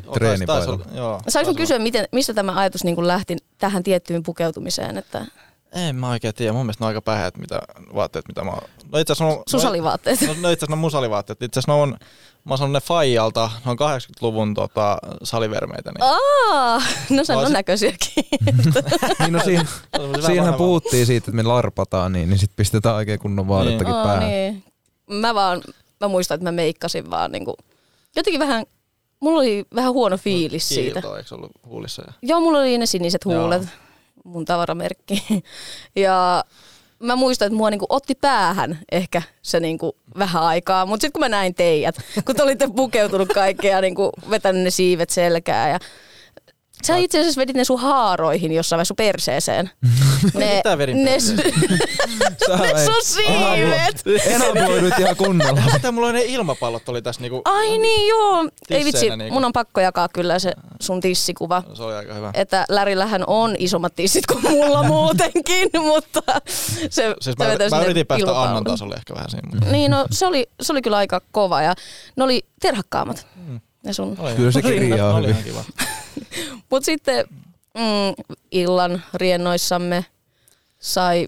olla- 0.67 0.85
Joo. 0.95 1.21
Saanko 1.27 1.53
kysyä, 1.53 1.79
miten, 1.79 2.07
mistä 2.11 2.33
tämä 2.33 2.59
ajatus 2.59 2.83
niin 2.83 2.95
kuin 2.95 3.07
lähti 3.07 3.37
tähän 3.57 3.83
tiettyyn 3.83 4.23
pukeutumiseen? 4.23 4.97
Että 4.97 5.25
En 5.71 5.95
mä 5.95 6.09
oikein 6.09 6.33
tiedä. 6.33 6.53
Mun 6.53 6.65
mielestä 6.65 6.83
ne 6.83 6.85
on 6.85 6.87
aika 6.87 7.01
päheät 7.01 7.37
mitä, 7.37 7.61
vaatteet, 7.95 8.27
mitä 8.27 8.43
mä 8.43 8.51
oon. 8.51 8.61
No 8.91 8.99
itse 8.99 9.13
asiassa 9.13 9.37
on- 9.37 9.43
susalivaatteet. 9.47 10.21
No, 10.21 10.27
no 10.27 10.33
itse 10.33 10.47
asiassa 10.47 10.65
ne 10.69 10.73
on 10.73 10.77
musalivaatteet. 10.79 11.41
Itse 11.43 11.59
asiassa 11.59 11.71
ne 11.75 11.81
on, 11.81 11.97
mä 12.45 12.51
oon 12.51 12.57
saanut 12.57 12.73
ne 12.73 12.81
Fajalta, 12.81 13.51
ne 13.65 13.71
on 13.71 13.77
80-luvun 13.79 14.53
tota, 14.53 14.97
salivermeitä. 15.23 15.91
Niin. 15.91 16.03
Aa, 16.03 16.81
no 17.09 17.23
sen 17.23 17.37
on 17.37 17.53
näköisiäkin. 17.53 18.23
niin 19.19 19.33
no 19.33 19.39
siinä, 19.43 19.65
siinähän 20.25 20.53
puhuttiin 20.53 21.05
siitä, 21.05 21.23
että 21.23 21.35
me 21.35 21.43
larpataan 21.43 22.13
niin, 22.13 22.29
niin 22.29 22.39
sitten 22.39 22.55
pistetään 22.55 22.95
oikein 22.95 23.19
kunnon 23.19 23.47
vaatettakin 23.47 23.93
Aa, 23.93 24.05
päähän. 24.05 24.29
niin. 24.29 24.63
Mä 25.09 25.35
vaan, 25.35 25.61
mä 26.01 26.07
muistan, 26.07 26.35
että 26.35 26.43
mä 26.43 26.51
meikkasin 26.51 27.09
vaan 27.09 27.31
niinku, 27.31 27.55
jotenkin 28.15 28.39
vähän, 28.39 28.65
mulla 29.19 29.39
oli 29.39 29.65
vähän 29.75 29.93
huono 29.93 30.17
fiilis 30.17 30.69
siitä. 30.69 31.01
Kiilto, 31.01 31.17
eikö 31.17 31.29
se 31.29 31.35
ollut 31.35 31.51
huulissa? 31.65 32.03
Ja... 32.07 32.13
Joo, 32.21 32.39
mulla 32.39 32.59
oli 32.59 32.77
ne 32.77 32.85
siniset 32.85 33.21
Joo. 33.25 33.41
huulet, 33.41 33.67
mun 34.23 34.45
tavaramerkki. 34.45 35.23
Ja 35.95 36.43
mä 36.99 37.15
muistan, 37.15 37.45
että 37.45 37.57
mua 37.57 37.69
niinku 37.69 37.85
otti 37.89 38.15
päähän 38.15 38.79
ehkä 38.91 39.21
se 39.41 39.59
niinku 39.59 39.95
vähän 40.19 40.43
aikaa, 40.43 40.85
mutta 40.85 41.01
sitten 41.01 41.11
kun 41.11 41.19
mä 41.19 41.29
näin 41.29 41.55
teidät, 41.55 41.95
kun 42.25 42.35
te 42.35 42.43
olitte 42.43 42.67
pukeutunut 42.75 43.29
kaikkea 43.33 43.81
niinku 43.81 44.11
vetänyt 44.29 44.63
ne 44.63 44.69
siivet 44.69 45.09
selkään 45.09 45.69
ja 45.69 45.79
Sä 46.83 46.97
itse 46.97 47.19
asiassa 47.19 47.39
vedit 47.41 47.55
ne 47.55 47.63
sun 47.63 47.79
haaroihin 47.79 48.51
jossain 48.51 48.77
vaiheessa 48.77 48.87
sun 48.89 48.95
perseeseen. 48.95 49.69
Ne, 50.33 50.55
Mitä 50.55 50.77
vedin 50.77 51.05
ne, 51.05 51.11
ne 51.11 51.19
sun 52.85 53.01
siivet! 53.03 54.03
Enabloi 54.25 54.81
nyt 54.81 54.99
ihan 54.99 55.15
kunnolla. 55.15 55.61
Sitä 55.73 55.91
mulla 55.91 56.11
ne 56.11 56.21
ilmapallot 56.23 56.89
oli 56.89 57.01
tässä 57.01 57.21
niinku, 57.21 57.41
Ai 57.45 57.77
niin 57.77 58.07
joo. 58.09 58.49
Ei 58.69 58.85
vitsi, 58.85 59.09
niinku. 59.09 59.33
mun 59.33 59.45
on 59.45 59.53
pakko 59.53 59.81
jakaa 59.81 60.09
kyllä 60.09 60.39
se 60.39 60.53
sun 60.81 61.01
tissikuva. 61.01 61.63
se 61.73 61.83
oli 61.83 61.95
aika 61.95 62.13
hyvä. 62.13 62.31
Että 62.33 62.65
Lärillähän 62.69 63.23
on 63.27 63.55
isommat 63.59 63.95
tissit 63.95 64.25
kuin 64.25 64.41
mulla 64.51 64.83
muutenkin, 64.93 65.69
mutta 65.81 66.21
se, 66.89 67.15
Siis 67.21 67.35
se 67.37 67.69
mä, 67.69 67.77
mä 67.77 67.83
yritin 67.83 68.07
päästä. 68.07 68.41
Annan 68.41 68.63
tasolle 68.63 68.95
ehkä 68.95 69.13
vähän 69.13 69.29
siinä. 69.29 69.71
Niin, 69.71 69.91
no 69.91 70.05
se 70.11 70.25
oli, 70.25 70.47
se 70.61 70.73
oli 70.73 70.81
kyllä 70.81 70.97
aika 70.97 71.21
kova 71.31 71.61
ja 71.61 71.73
ne 72.15 72.23
oli 72.23 72.41
terhakkaammat. 72.61 73.27
Ne 73.83 73.93
sun. 73.93 74.15
oli 74.19 74.35
Kyllä 74.35 74.51
se 74.51 74.61
kirja 74.61 75.05
on 75.07 75.15
oli 75.15 75.27
hyvin. 75.27 75.45
ihan 75.45 75.63
kiva. 75.65 75.85
Mut 76.71 76.85
sitten 76.85 77.25
mm, 77.73 78.23
illan 78.51 79.01
riennoissamme 79.13 80.05
sai 80.79 81.27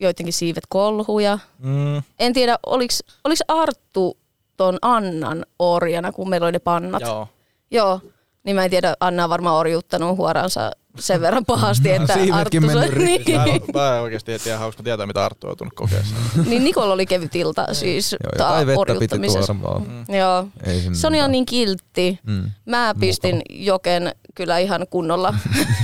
joidenkin 0.00 0.32
siivet 0.32 0.64
kolhuja. 0.68 1.38
Mm, 1.58 2.02
En 2.18 2.32
tiedä, 2.32 2.58
oliks, 2.66 3.02
oliks 3.24 3.42
Arttu 3.48 4.16
ton 4.56 4.78
Annan 4.82 5.46
orjana, 5.58 6.12
kun 6.12 6.28
meillä 6.28 6.44
oli 6.44 6.52
ne 6.52 6.58
pannat? 6.58 7.02
joo. 7.02 7.28
Joo. 7.70 8.00
Niin 8.46 8.56
mä 8.56 8.64
en 8.64 8.70
tiedä, 8.70 8.94
Anna 9.00 9.24
on 9.24 9.30
varmaan 9.30 9.56
orjuuttanut 9.56 10.16
huoransa 10.16 10.70
sen 10.98 11.20
verran 11.20 11.44
pahasti, 11.44 11.92
että 11.92 12.14
Siivetkin 12.18 12.34
Arttu... 12.34 12.60
mennyt. 12.60 12.96
Mä, 12.96 13.44
en, 13.44 13.44
niin, 13.44 13.62
mä 13.74 13.96
en 13.96 14.02
oikeasti 14.02 14.38
tiedä, 14.38 14.58
hauska 14.58 14.82
tietää, 14.82 15.06
mitä 15.06 15.24
Arttu 15.24 15.46
on 15.46 15.48
joutunut 15.48 15.74
kokeessa. 15.74 16.14
niin 16.48 16.64
Nikolla 16.64 16.94
oli 16.94 17.06
kevyt 17.06 17.34
ilta 17.34 17.74
siis 17.74 18.12
Joo, 18.12 18.18
jotain 18.32 18.66
vettä 18.66 18.94
piti 18.98 19.18
tuoda 19.18 19.62
vaan. 19.62 19.86
Joo. 20.08 20.48
Se 20.92 21.06
on 21.06 21.14
ihan 21.14 21.32
niin 21.32 21.46
kiltti. 21.46 22.18
Mm. 22.26 22.50
Mä 22.66 22.94
pistin 23.00 23.42
Joken 23.50 24.14
kyllä 24.34 24.58
ihan 24.58 24.86
kunnolla 24.90 25.34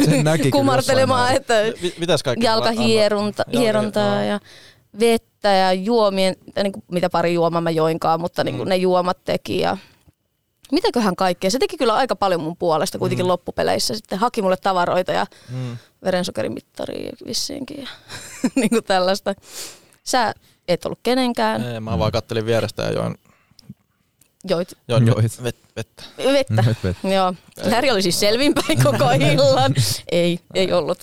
kumartelemaan, 0.52 1.36
että 1.36 1.54
Mi- 1.82 1.94
Mitäs 1.98 2.22
kaikki? 2.22 2.46
jalkahieronta, 2.46 3.44
Jalka- 3.46 3.58
hierontaa 3.58 4.22
ja 4.24 4.40
vettä 5.00 5.48
ja 5.48 5.72
juomien, 5.72 6.34
tai 6.54 6.62
niin 6.64 6.72
kuin, 6.72 6.84
mitä 6.92 7.10
pari 7.10 7.34
juomaa 7.34 7.60
mä 7.60 7.70
joinkaan, 7.70 8.20
mutta 8.20 8.44
niin 8.44 8.56
kuin 8.56 8.68
ne 8.68 8.76
juomat 8.76 9.18
teki 9.24 9.58
ja 9.60 9.76
mitäköhän 10.72 11.16
kaikkea. 11.16 11.50
Se 11.50 11.58
teki 11.58 11.76
kyllä 11.76 11.94
aika 11.94 12.16
paljon 12.16 12.40
mun 12.40 12.56
puolesta 12.56 12.98
kuitenkin 12.98 13.28
loppupeleissä. 13.28 13.94
Sitten 13.94 14.18
haki 14.18 14.42
mulle 14.42 14.56
tavaroita 14.56 15.12
ja 15.12 15.26
Mm. 15.50 15.76
verensokerimittaria 16.04 17.12
vissiinkin 17.26 17.76
ja 17.82 17.88
niin 18.56 18.70
kuin 18.70 18.84
tällaista. 18.84 19.34
Sä 20.04 20.34
et 20.68 20.84
ollut 20.86 21.00
kenenkään, 21.02 21.62
Ei, 21.64 21.80
mä 21.80 21.98
vaan 21.98 22.12
kattelin 22.12 22.46
vierestä 22.46 22.82
ja 22.82 22.90
join, 22.92 23.14
joit 24.44 24.72
join 24.88 25.06
Joit. 25.06 25.42
vet, 25.42 25.56
vettä. 25.76 26.02
vettä. 26.32 26.62
Nyt 26.66 26.84
vettä. 26.84 27.08
Joo. 27.08 27.34
Läri 27.64 27.90
oli 27.90 28.02
siis 28.02 28.20
selvinpäin 28.20 28.82
koko 28.82 29.10
illan. 29.32 29.74
ei, 30.12 30.40
ei 30.54 30.72
ollut. 30.72 30.98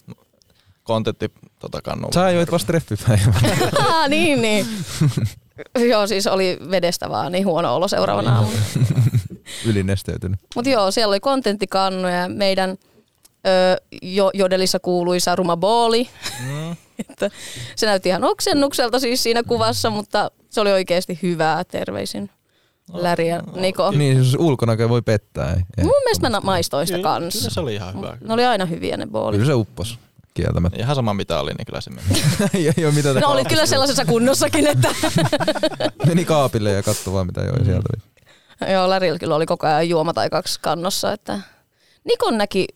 Kontentti 0.83 1.31
tota 1.59 1.81
kannulla. 1.81 2.13
Sä 2.13 2.29
joit 2.29 2.51
vasta 2.51 2.67
treffipäivänä. 2.67 3.39
Ah, 3.87 4.09
niin, 4.09 4.41
niin. 4.41 4.67
joo, 5.89 6.07
siis 6.07 6.27
oli 6.27 6.57
vedestä 6.71 7.09
vaan 7.09 7.31
niin 7.31 7.45
huono 7.45 7.75
olo 7.75 7.87
seuraavana 7.87 8.35
aamuna. 8.35 8.57
Ylinesteytynyt. 9.65 10.39
Mutta 10.55 10.69
joo, 10.69 10.91
siellä 10.91 11.11
oli 11.11 11.19
kontenttikannu 11.19 12.07
ja 12.07 12.29
meidän 12.29 12.77
jo, 14.01 14.31
jodelissa 14.33 14.79
kuuluisa 14.79 15.35
Ruma 15.35 15.57
Booli. 15.57 16.09
Mm. 16.47 16.71
että 17.09 17.29
se 17.75 17.85
näytti 17.85 18.09
ihan 18.09 18.23
oksennukselta 18.23 18.99
siis 18.99 19.23
siinä 19.23 19.43
kuvassa, 19.43 19.89
mutta 19.89 20.31
se 20.49 20.61
oli 20.61 20.71
oikeasti 20.71 21.19
hyvää. 21.23 21.63
Terveisin 21.63 22.29
Läri 22.93 23.27
ja 23.27 23.43
Niko. 23.55 23.91
Niin, 23.91 24.23
siis 24.23 24.35
ulkonäkö 24.39 24.89
voi 24.89 25.01
pettää. 25.01 25.53
Ei. 25.77 25.83
Mun 25.83 26.01
mielestä 26.05 26.29
mä 26.29 26.39
maistoin 26.43 26.87
sitä 26.87 26.97
Kyllä, 26.97 27.09
kanssa. 27.09 27.39
kyllä 27.39 27.53
se 27.53 27.59
oli 27.59 27.75
ihan 27.75 27.97
hyvä. 27.97 28.17
Ne 28.27 28.33
oli 28.33 28.45
aina 28.45 28.65
hyviä 28.65 28.97
ne 28.97 29.07
boolit. 29.07 29.37
Kyllä 29.37 29.51
se 29.51 29.53
uppos 29.53 29.99
kieltämättä. 30.33 30.79
Ihan 30.79 30.95
sama 30.95 31.13
mitä 31.13 31.39
oli, 31.39 31.51
niin 31.53 31.65
kyllä 31.65 31.81
se 31.81 31.89
meni. 31.89 32.07
ei, 32.53 32.73
ei 32.77 32.85
ole 32.85 32.93
mitä 32.93 33.13
No 33.13 33.27
olit 33.27 33.47
kyllä 33.47 33.65
sellaisessa 33.65 34.05
kunnossakin, 34.05 34.67
että 34.67 34.89
Meni 36.07 36.25
kaapille 36.25 36.71
ja 36.71 36.83
katsoi 36.83 37.13
vaan 37.13 37.25
mitä 37.25 37.41
joi 37.41 37.65
sieltä. 37.65 37.89
joo, 38.73 38.89
Lärillä 38.89 39.19
kyllä 39.19 39.35
oli 39.35 39.45
koko 39.45 39.67
ajan 39.67 39.89
juoma 39.89 40.13
tai 40.13 40.29
kaksi 40.29 40.59
kannossa. 40.61 41.13
Että 41.13 41.39
Nikon 42.03 42.37
näki 42.37 42.67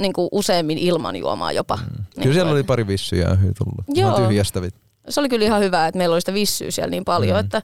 niin 0.00 0.12
kuin 0.12 0.28
useammin 0.32 0.78
ilman 0.78 1.16
juomaa 1.16 1.52
jopa. 1.52 1.76
Niin 1.76 2.22
Kyllä 2.22 2.34
siellä 2.34 2.48
kuin- 2.48 2.52
oli 2.56 2.62
pari 2.62 2.86
vissyjä 2.86 3.28
hyvin 3.34 3.54
tullut. 3.58 3.84
Joo. 3.88 4.10
Ihan 4.16 4.28
tyhjästävit. 4.28 4.74
se 5.08 5.20
oli 5.20 5.28
kyllä 5.28 5.44
ihan 5.44 5.60
hyvä, 5.60 5.86
että 5.86 5.98
meillä 5.98 6.12
oli 6.14 6.20
sitä 6.20 6.34
vissyä 6.34 6.70
siellä 6.70 6.90
niin 6.90 7.04
paljon, 7.04 7.36
mm. 7.36 7.40
että 7.40 7.62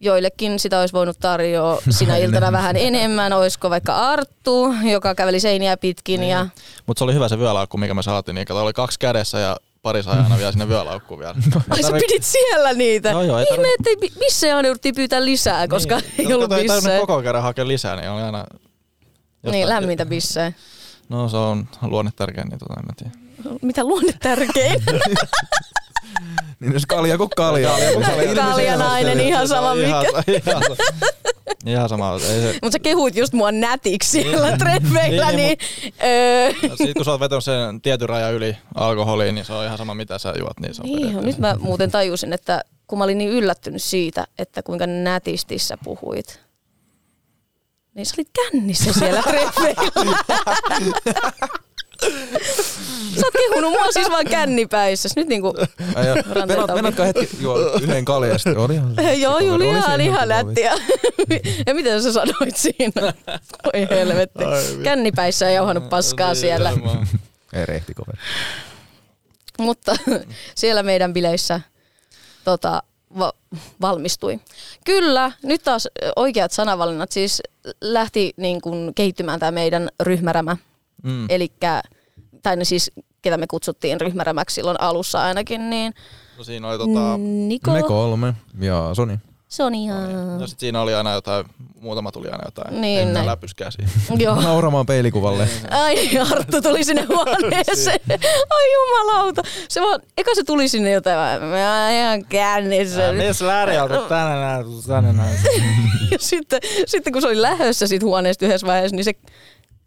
joillekin 0.00 0.58
sitä 0.58 0.80
olisi 0.80 0.92
voinut 0.92 1.16
tarjoa 1.20 1.78
sinä 1.98 2.16
iltana 2.16 2.52
vähän 2.52 2.76
enemmän. 2.76 3.32
Olisiko 3.32 3.70
vaikka 3.70 3.96
Arttu, 3.96 4.74
joka 4.92 5.14
käveli 5.14 5.40
seiniä 5.40 5.76
pitkin 5.76 6.24
ja 6.24 6.46
Mutta 6.86 6.98
se 6.98 7.04
oli 7.04 7.14
hyvä 7.14 7.28
se 7.28 7.38
vyölaukku, 7.38 7.76
mikä 7.78 7.94
me 7.94 8.02
saatiin. 8.02 8.34
Niin 8.34 8.46
kato, 8.46 8.62
oli 8.62 8.72
kaksi 8.72 8.98
kädessä 8.98 9.38
ja 9.38 9.56
pari 9.82 10.02
sai 10.02 10.18
aina 10.18 10.38
vielä 10.38 10.52
sinne 10.52 10.68
vyölaukkuun 10.68 11.20
vielä. 11.20 11.34
Ai 11.70 11.82
sä 11.82 11.92
pidit 11.92 12.24
siellä 12.24 12.72
niitä. 12.72 13.10
Joo, 13.10 13.22
joo, 13.22 13.38
ei 13.38 13.46
Ihme, 13.52 13.66
ettei 13.78 13.94
bi- 13.94 14.18
missejä 14.18 14.56
aina 14.56 14.68
jouduttiin 14.68 14.94
pyytää 14.94 15.24
lisää, 15.24 15.68
koska 15.68 15.96
niin. 15.98 16.12
ei 16.18 16.24
No, 16.26 16.34
ollut 16.34 16.48
kato, 16.48 16.60
ei 16.60 16.66
tarvinnut 16.66 16.82
bissejä. 16.84 17.06
koko 17.06 17.22
kerran 17.22 17.42
hakea 17.42 17.68
lisää, 17.68 17.96
niin 17.96 18.10
oli 18.10 18.22
aina... 18.22 18.44
Niin, 19.42 19.54
jostain- 19.54 19.68
lämmintä 19.68 20.06
bissejä. 20.06 20.52
No 21.08 21.28
se 21.28 21.36
on 21.36 21.68
luonne 21.82 22.10
tärkeä, 22.16 22.44
niin 22.44 22.58
tota 22.58 22.74
en 22.78 22.86
mä 22.86 22.92
tiedä. 22.96 23.27
Mitä 23.62 23.84
luonne 23.84 24.12
tärkein? 24.22 24.82
Niin 26.60 26.72
jos 26.72 26.86
kalja 26.86 27.18
kuin 27.18 27.30
kalja. 27.36 27.70
Kaljanainen, 28.34 29.20
ihan 29.20 29.48
sama 29.48 29.72
ihan, 29.72 30.04
mikä. 30.04 30.22
Ihan, 30.50 30.62
ihan 31.66 31.88
sama. 31.88 32.14
Ei 32.14 32.20
se, 32.20 32.52
Mutta 32.62 32.70
sä 32.72 32.78
kehuit 32.78 33.16
just 33.16 33.32
mua 33.32 33.52
nätiksi 33.52 34.10
siellä 34.10 34.50
Mm. 34.52 34.58
treffeillä, 34.58 35.32
Niin, 35.32 35.36
niin... 35.36 35.58
öö, 36.04 36.50
Sitten 36.70 36.94
kun 36.96 37.04
sä 37.04 37.10
oot 37.10 37.20
vetänyt 37.20 37.44
sen 37.44 37.80
tietyn 37.80 38.08
rajan 38.08 38.34
yli 38.34 38.56
alkoholiin, 38.74 39.34
niin 39.34 39.44
se 39.44 39.52
on 39.52 39.64
ihan 39.64 39.78
sama 39.78 39.94
mitä 39.94 40.18
sä 40.18 40.34
juot, 40.38 40.60
niin 40.60 40.74
se 40.74 40.82
on 40.82 40.86
Niin, 40.88 41.22
nyt 41.26 41.38
mä 41.38 41.56
muuten 41.60 41.90
tajusin, 41.90 42.32
että 42.32 42.62
kun 42.86 42.98
mä 42.98 43.04
olin 43.04 43.18
niin 43.18 43.30
yllättynyt 43.30 43.82
siitä, 43.82 44.26
että 44.38 44.62
kuinka 44.62 44.86
nätisti 44.86 45.58
sä 45.58 45.78
puhuit, 45.84 46.40
Niin 47.94 48.06
sä 48.06 48.14
olit 48.18 48.30
kännissä 48.32 48.92
siellä 48.92 49.22
treffeillä. 49.28 50.18
Kehunut 53.78 53.94
mua 53.94 54.02
siis 54.02 54.10
vaan 54.10 54.24
kännipäissä. 54.24 55.08
Nyt 55.16 55.28
niinku, 55.28 55.46
auki. 55.46 56.74
venatko 56.74 57.02
hetki 57.02 57.28
juo 57.40 57.58
yhden 57.82 58.04
kaljan 58.04 58.32
ja 58.32 58.38
sitten 58.38 58.58
oli 58.58 58.74
ihan... 58.74 58.94
joo 59.20 59.38
siinä 59.38 59.64
ihan 59.64 60.00
kiva 60.00 60.26
nättiä. 60.26 60.72
ja 61.66 61.74
miten 61.74 62.02
sä 62.02 62.12
sanoit 62.12 62.56
siinä? 62.56 63.12
Oi 63.74 63.86
helvetti. 63.90 64.44
Kännipäissä 64.82 65.44
ja 65.44 65.50
jauhanut 65.50 65.88
paskaa 65.88 66.34
siellä. 66.34 66.72
vitsi. 66.74 67.16
Ei 67.52 67.66
rehti 67.66 67.94
kaveri. 67.94 68.18
Mutta 69.58 69.96
siellä 70.54 70.82
meidän 70.82 71.12
bileissä 71.12 71.60
tota, 72.44 72.82
va- 73.18 73.32
valmistui. 73.80 74.40
Kyllä, 74.84 75.32
nyt 75.42 75.62
taas 75.62 75.88
oikeat 76.16 76.52
sanavalinnat 76.52 77.12
siis 77.12 77.42
lähti 77.80 78.32
niin 78.36 78.60
kuin 78.60 78.94
kehittymään 78.94 79.40
tämä 79.40 79.50
meidän 79.50 79.88
ryhmärämä. 80.02 80.56
Mm. 81.02 81.26
Elikkä, 81.28 81.82
tai 82.42 82.56
ne 82.56 82.64
siis, 82.64 82.90
ketä 83.30 83.36
me 83.38 83.46
kutsuttiin 83.46 84.00
ryhmärämäksi 84.00 84.54
silloin 84.54 84.80
alussa 84.80 85.22
ainakin, 85.22 85.70
niin 85.70 85.94
No 86.38 86.44
siinä 86.44 86.68
oli 86.68 86.78
tota... 86.78 87.18
Niko, 87.18 87.70
Me 87.72 87.82
kolme 87.82 88.34
ja 88.60 88.90
Soni. 88.92 89.18
Sonia. 89.48 89.94
No 90.38 90.46
sit 90.46 90.60
siinä 90.60 90.80
oli 90.80 90.94
aina 90.94 91.12
jotain, 91.12 91.46
muutama 91.80 92.12
tuli 92.12 92.28
aina 92.28 92.44
jotain 92.44 92.80
Niin, 92.80 93.04
niin, 93.04 93.14
näin. 93.14 93.26
läpyskää 93.26 93.70
siinä. 93.70 93.90
Joo. 94.24 94.40
Nauramaan 94.40 94.86
peilikuvalle. 94.86 95.48
Ai, 95.70 96.18
Arttu 96.32 96.62
tuli 96.62 96.84
sinne 96.84 97.02
huoneeseen. 97.14 98.00
Ai 98.50 98.72
jumalauta. 98.74 99.42
Se 99.68 99.80
vaan, 99.80 100.00
eka 100.18 100.34
se 100.34 100.44
tuli 100.44 100.68
sinne 100.68 100.90
jotain, 100.90 101.42
mä 101.42 101.82
oon 101.84 101.92
ihan 101.92 102.24
kännissä. 102.24 103.12
Mies 103.12 103.40
lärialta 103.40 104.00
tänne 104.08 104.34
näin, 104.34 104.64
tänne 104.86 105.12
näin. 105.12 105.38
Ja 106.10 106.18
sitten, 106.20 106.60
sitten 106.86 107.12
kun 107.12 107.22
se 107.22 107.28
oli 107.28 107.42
lähössä 107.42 107.86
siitä 107.86 108.06
huoneesta 108.06 108.46
yhdessä 108.46 108.66
vaiheessa, 108.66 108.96
niin 108.96 109.04
se 109.04 109.12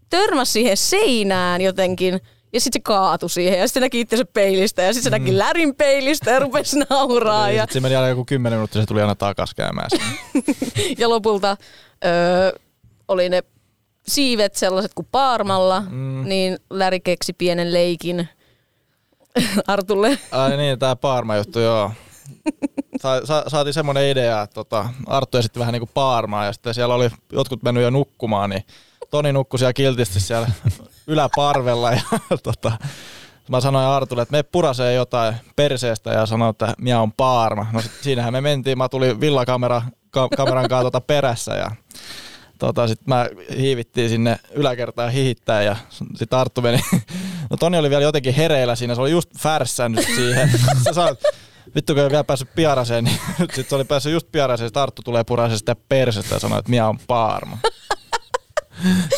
törmäsi 0.09 0.51
siihen 0.51 0.77
seinään 0.77 1.61
jotenkin. 1.61 2.19
Ja 2.53 2.61
sitten 2.61 2.79
se 2.79 2.83
kaatui 2.83 3.29
siihen 3.29 3.59
ja 3.59 3.67
sitten 3.67 3.81
näki 3.81 3.99
itsensä 3.99 4.25
peilistä 4.25 4.81
ja 4.81 4.93
sitten 4.93 5.03
se 5.13 5.19
näki 5.19 5.37
lärin 5.37 5.75
peilistä 5.75 6.31
ja 6.31 6.39
rupesi 6.39 6.79
nauraa. 6.89 7.51
Ja, 7.51 7.63
Sitten 7.63 7.73
se 7.73 7.79
meni 7.79 7.95
aina 7.95 8.07
joku 8.09 8.25
kymmenen 8.25 8.57
minuuttia, 8.59 8.81
se 8.81 8.85
tuli 8.87 9.01
aina 9.01 9.15
takas 9.15 9.53
käymään 9.53 9.89
ja 10.97 11.09
lopulta 11.09 11.57
öö, 12.05 12.59
oli 13.07 13.29
ne 13.29 13.43
siivet 14.07 14.55
sellaiset 14.55 14.93
kuin 14.93 15.07
Paarmalla, 15.11 15.83
mm. 15.89 16.23
niin 16.25 16.57
Läri 16.69 16.99
keksi 16.99 17.33
pienen 17.33 17.73
leikin 17.73 18.29
Artulle. 19.67 20.17
Ai 20.31 20.57
niin, 20.57 20.79
tää 20.79 20.95
Paarma 20.95 21.35
juttu, 21.35 21.59
joo. 21.59 21.91
Sa- 23.01 23.25
sa- 23.25 23.43
saatiin 23.47 23.73
semmoinen 23.73 24.09
idea, 24.09 24.41
että 24.41 24.53
tota, 24.53 24.89
Arttu 25.07 25.37
esitti 25.37 25.59
vähän 25.59 25.73
niinku 25.73 25.89
Paarmaa 25.93 26.45
ja 26.45 26.53
sitten 26.53 26.73
siellä 26.73 26.95
oli 26.95 27.09
jotkut 27.31 27.63
mennyt 27.63 27.83
jo 27.83 27.89
nukkumaan, 27.89 28.49
niin 28.49 28.63
Toni 29.09 29.33
nukkui 29.33 29.59
siellä 29.59 29.73
kiltisti 29.73 30.19
siellä 30.19 30.47
yläparvella 31.11 31.91
ja 31.91 32.01
tota, 32.43 32.71
mä 33.49 33.61
sanoin 33.61 33.85
Artulle, 33.85 34.21
että 34.21 34.37
me 34.37 34.43
purasee 34.43 34.93
jotain 34.93 35.35
perseestä 35.55 36.09
ja 36.09 36.25
sanoin, 36.25 36.49
että 36.49 36.73
minä 36.77 37.01
on 37.01 37.11
Paarma. 37.11 37.65
No 37.71 37.81
sit, 37.81 37.91
siinähän 38.01 38.33
me 38.33 38.41
mentiin, 38.41 38.77
mä 38.77 38.89
tulin 38.89 39.19
villakamera 39.19 39.81
ka- 40.11 40.29
kameran 40.37 40.69
kanssa 40.69 40.83
tota 40.83 41.01
perässä 41.01 41.55
ja 41.55 41.71
tota, 42.59 42.87
sitten 42.87 43.05
mä 43.07 43.29
hiivittiin 43.57 44.09
sinne 44.09 44.39
yläkertaan 44.51 45.11
hihittää 45.11 45.61
ja 45.61 45.75
sitten 46.15 46.39
Arttu 46.39 46.61
meni. 46.61 46.79
No 47.49 47.57
Toni 47.57 47.77
oli 47.77 47.89
vielä 47.89 48.03
jotenkin 48.03 48.33
hereillä 48.33 48.75
siinä, 48.75 48.95
se 48.95 49.01
oli 49.01 49.11
just 49.11 49.29
färssännyt 49.39 50.05
siihen. 50.05 50.51
Sä 50.83 50.93
sanoit, 50.93 51.19
vittu 51.75 51.93
kun 51.93 52.03
ei 52.03 52.09
vielä 52.09 52.23
päässyt 52.23 52.55
piaraseen, 52.55 53.03
niin 53.03 53.19
sitten 53.37 53.65
se 53.69 53.75
oli 53.75 53.83
päässyt 53.83 54.13
just 54.13 54.27
piaraseen, 54.31 54.67
sitten 54.67 54.83
Arttu 54.83 55.01
tulee 55.01 55.23
puraseen 55.23 55.59
sitä 55.59 55.75
persestä 55.89 56.35
ja 56.35 56.39
sanoi, 56.39 56.59
että 56.59 56.69
minä 56.69 56.87
on 56.87 56.99
Paarma. 57.07 57.57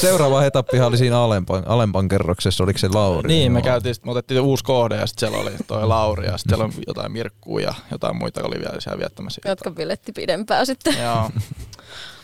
Seuraava 0.02 0.46
etappihan 0.46 0.88
oli 0.88 0.98
siinä 0.98 1.20
alempan, 1.20 1.64
alempan 1.68 2.08
kerroksessa, 2.08 2.64
oliko 2.64 2.80
se 2.80 2.90
Lauri? 2.94 3.28
Niin, 3.28 3.52
me 3.52 3.62
käytiin, 3.62 3.96
sit 3.96 4.06
me 4.06 4.12
otettiin 4.12 4.42
uusi 4.42 4.64
kohde 4.64 4.96
ja 4.96 5.08
sitten 5.08 5.30
siellä 5.30 5.44
oli 5.44 5.58
toi 5.68 5.88
Lauri 5.88 6.26
ja 6.26 6.38
sitten 6.38 6.58
siellä 6.58 6.66
on 6.66 6.84
jotain 6.88 7.12
Mirkkuu 7.12 7.60
ja 7.60 7.74
jotain 7.92 8.18
muita 8.18 8.44
oli 8.44 8.56
vielä 8.60 8.80
siellä 8.80 9.00
viettämässä. 9.00 9.42
jotka 9.46 9.72
piletti 9.72 10.12
pidempään 10.12 10.66
sitten. 10.66 10.96
Joo. 11.04 11.30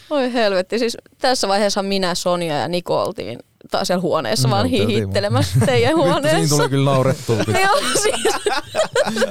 Oi 0.10 0.34
helvetti, 0.34 0.80
siis 0.80 0.98
tässä 1.18 1.48
vaiheessa 1.48 1.84
minä, 1.84 2.16
Sonja 2.16 2.58
ja 2.58 2.68
Niko 2.68 3.04
oltiin 3.04 3.40
taas 3.72 3.88
siellä 3.88 4.02
huoneessa 4.02 4.48
No, 4.48 4.56
vaan 4.56 4.66
hihittelemässä 4.68 5.60
teidän 5.66 5.96
huoneessa. 6.04 6.30
Siinä 6.38 6.50
tulee 6.50 6.70
kyllä 6.70 6.92
naurettua. 6.92 7.36
Joo, 7.66 7.80
siis, 8.02 8.16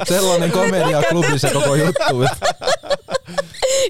Sellainen 0.09 0.51
komedia 0.51 1.03
klubissa 1.11 1.49
koko 1.53 1.75
juttu. 1.75 2.03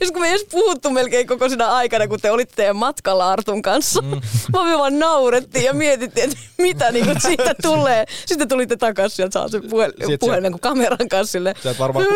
just 0.01 0.13
kun 0.13 0.21
me 0.23 0.27
ei 0.29 0.35
edes 0.35 0.47
puhuttu 0.51 0.91
melkein 0.91 1.27
koko 1.27 1.49
siinä 1.49 1.69
aikana, 1.71 2.09
kun 2.09 2.21
te 2.21 2.31
olitte 2.31 2.57
teidän 2.57 2.77
matkalla 2.77 3.31
Artun 3.33 3.63
kanssa. 3.63 4.03
Mm. 4.03 4.21
Vaan 4.53 4.67
me 4.67 4.79
vaan 4.79 4.99
naurettiin 4.99 5.65
ja 5.65 5.75
mietittiin, 5.75 6.25
että 6.25 6.37
mitä 6.59 6.91
niinku 6.93 7.13
siitä 7.21 7.55
tulee. 7.63 8.05
Sitten 8.27 8.49
tulitte 8.49 8.77
takaisin 8.77 9.17
sieltä 9.17 9.33
saa 9.33 9.49
sen 9.49 9.63
puhe- 9.71 9.93
Sit 10.07 10.21
puhelin 10.21 10.53
se- 10.53 10.59
kameran 10.61 11.09
kanssa 11.11 11.33
silleen. 11.33 11.57
Sieltä 11.63 11.79
varmaan 11.79 12.07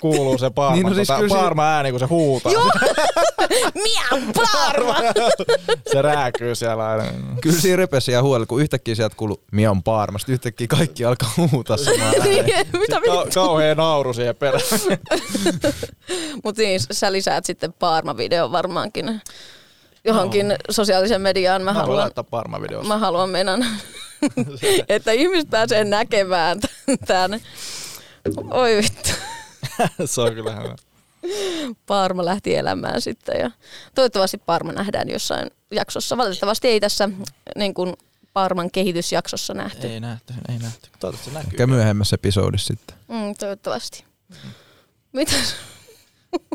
kuuluu 0.00 0.38
se 0.38 0.50
Paarma, 0.50 0.74
Niin, 0.76 0.86
no 0.86 0.94
siis 0.94 1.08
tota, 1.08 1.20
se- 1.20 1.28
Paarma 1.28 1.64
ääni, 1.68 1.90
kun 1.90 2.00
se 2.00 2.06
huutaa. 2.06 2.52
Joo, 2.52 2.70
miau, 3.74 4.20
parma! 4.34 4.96
se 5.92 6.02
rääkyy 6.02 6.54
siellä 6.54 6.88
aina. 6.88 7.04
Kyllä 7.40 7.60
siinä 7.62 7.76
repesi 7.76 8.12
ja 8.12 8.22
huolella, 8.22 8.46
kun 8.46 8.60
yhtäkkiä 8.62 8.94
sieltä 8.94 9.16
kuuluu 9.16 9.44
Mian 9.52 9.82
Paarma. 9.82 10.18
Sitten 10.18 10.32
yhtäkkiä 10.32 10.66
kaikki 10.66 11.04
alkaa 11.04 11.30
huutaa 11.52 11.76
samaan 11.76 12.00
ääneen. 12.00 12.22
Niin, 12.46 12.66
mitä 12.72 13.00
Ka- 13.06 13.26
kauhea 13.34 13.74
nauru 13.74 14.12
siihen 14.12 14.36
perään. 14.36 14.64
Mutta 16.44 16.62
niin, 16.62 16.80
sä 16.90 17.12
lisäät 17.12 17.44
sitten 17.44 17.72
Paarma-videon 17.72 18.52
varmaankin 18.52 19.20
johonkin 20.04 20.48
no. 20.48 20.56
sosiaaliseen 20.70 21.20
mediaan. 21.20 21.62
Mä, 21.62 21.72
Mä 21.72 21.78
haluan, 21.80 21.96
laittaa 21.98 22.24
Parma-videossa. 22.24 22.88
mä 22.88 22.98
haluan 22.98 23.30
mennä, 23.30 23.58
että 24.88 25.12
ihmiset 25.12 25.50
pääsee 25.50 25.84
näkemään 25.84 26.60
tämän. 27.06 27.40
Oi 28.50 28.76
vittu. 28.76 29.10
se 30.04 30.20
on 30.20 30.34
kyllä 30.34 30.54
hyvä. 30.54 30.76
Parma 31.86 32.24
lähti 32.24 32.56
elämään 32.56 33.00
sitten 33.00 33.40
ja 33.40 33.50
toivottavasti 33.94 34.38
Parma 34.38 34.72
nähdään 34.72 35.08
jossain 35.10 35.50
jaksossa. 35.70 36.16
Valitettavasti 36.16 36.68
ei 36.68 36.80
tässä 36.80 37.08
niin 37.56 37.74
kuin 37.74 37.94
Parman 38.32 38.70
kehitysjaksossa 38.70 39.54
nähty. 39.54 39.86
Ei 39.86 40.00
nähty, 40.00 40.34
ei 40.48 40.58
nähty. 40.58 40.90
Toivottavasti 41.00 41.30
se 41.30 41.36
näkyy. 41.36 41.50
Ehkä 41.50 41.66
myöhemmässä 41.66 42.14
episodissa 42.14 42.66
sitten. 42.66 42.96
Mm, 43.08 43.34
toivottavasti. 43.38 44.04
Mitäs? 45.12 45.54
Mitäs, 46.32 46.50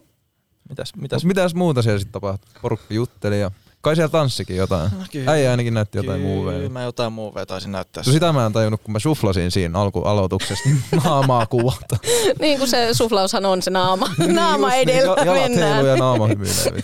mitäs? 0.70 0.96
Mitäs, 0.96 1.26
mitäs 1.26 1.56
muuta 1.56 1.82
siellä 1.82 2.00
sitten 2.00 2.14
tapahtui? 2.14 2.52
Porukka 2.62 2.94
jutteli 2.94 3.40
ja 3.40 3.52
kai 3.88 3.96
siellä 3.96 4.10
tanssikin 4.12 4.56
jotain. 4.56 4.92
No, 4.92 5.06
kyllä. 5.12 5.32
Äijä 5.32 5.52
ainakin 5.52 5.74
näytti 5.74 5.98
jotain 5.98 6.22
Kyllä 6.22 6.34
muuveja. 6.34 6.70
mä 6.70 6.84
jotain 6.84 7.14
muuveja 7.14 7.46
taisin 7.46 7.72
näyttää. 7.72 8.04
No 8.08 8.12
sitä 8.14 8.34
mä 8.34 8.46
en 8.46 8.54
tajunnut, 8.54 8.82
kun 8.84 8.92
mä 8.92 9.00
suflasin 9.00 9.52
siinä 9.52 9.80
alkualoituksessa, 9.80 10.70
niin 10.70 10.82
naamaa 11.04 11.46
kuvata. 11.46 11.98
niin 12.42 12.58
kuin 12.58 12.70
se 12.70 12.90
suflaushan 12.94 13.46
on 13.46 13.62
se 13.62 13.72
naama. 13.72 14.10
naama 14.28 14.68
Just 14.76 14.86
niin, 14.86 14.90
edellä 15.00 15.16
ja- 15.18 15.26
jalat 15.26 15.42
mennään. 15.52 15.86
ja 15.86 15.96
naama 15.96 16.28
hymyilee. 16.28 16.84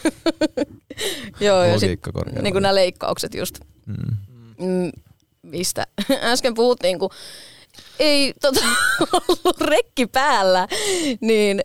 Joo, 1.39 1.63
ja 1.63 1.79
sit, 1.79 1.87
Logiikka 1.87 2.11
korjaa. 2.11 2.41
niin 2.41 2.53
kuin 2.53 2.61
nämä 2.61 2.75
leikkaukset 2.75 3.33
just. 3.35 3.59
Mm. 3.85 3.95
Mm, 4.59 4.91
mistä 5.43 5.87
äsken 6.11 6.53
puhuttiin, 6.53 6.99
kun 6.99 7.09
ei 7.99 8.33
tota, 8.41 8.59
ollut 9.13 9.61
rekki 9.61 10.07
päällä, 10.07 10.67
niin 11.21 11.61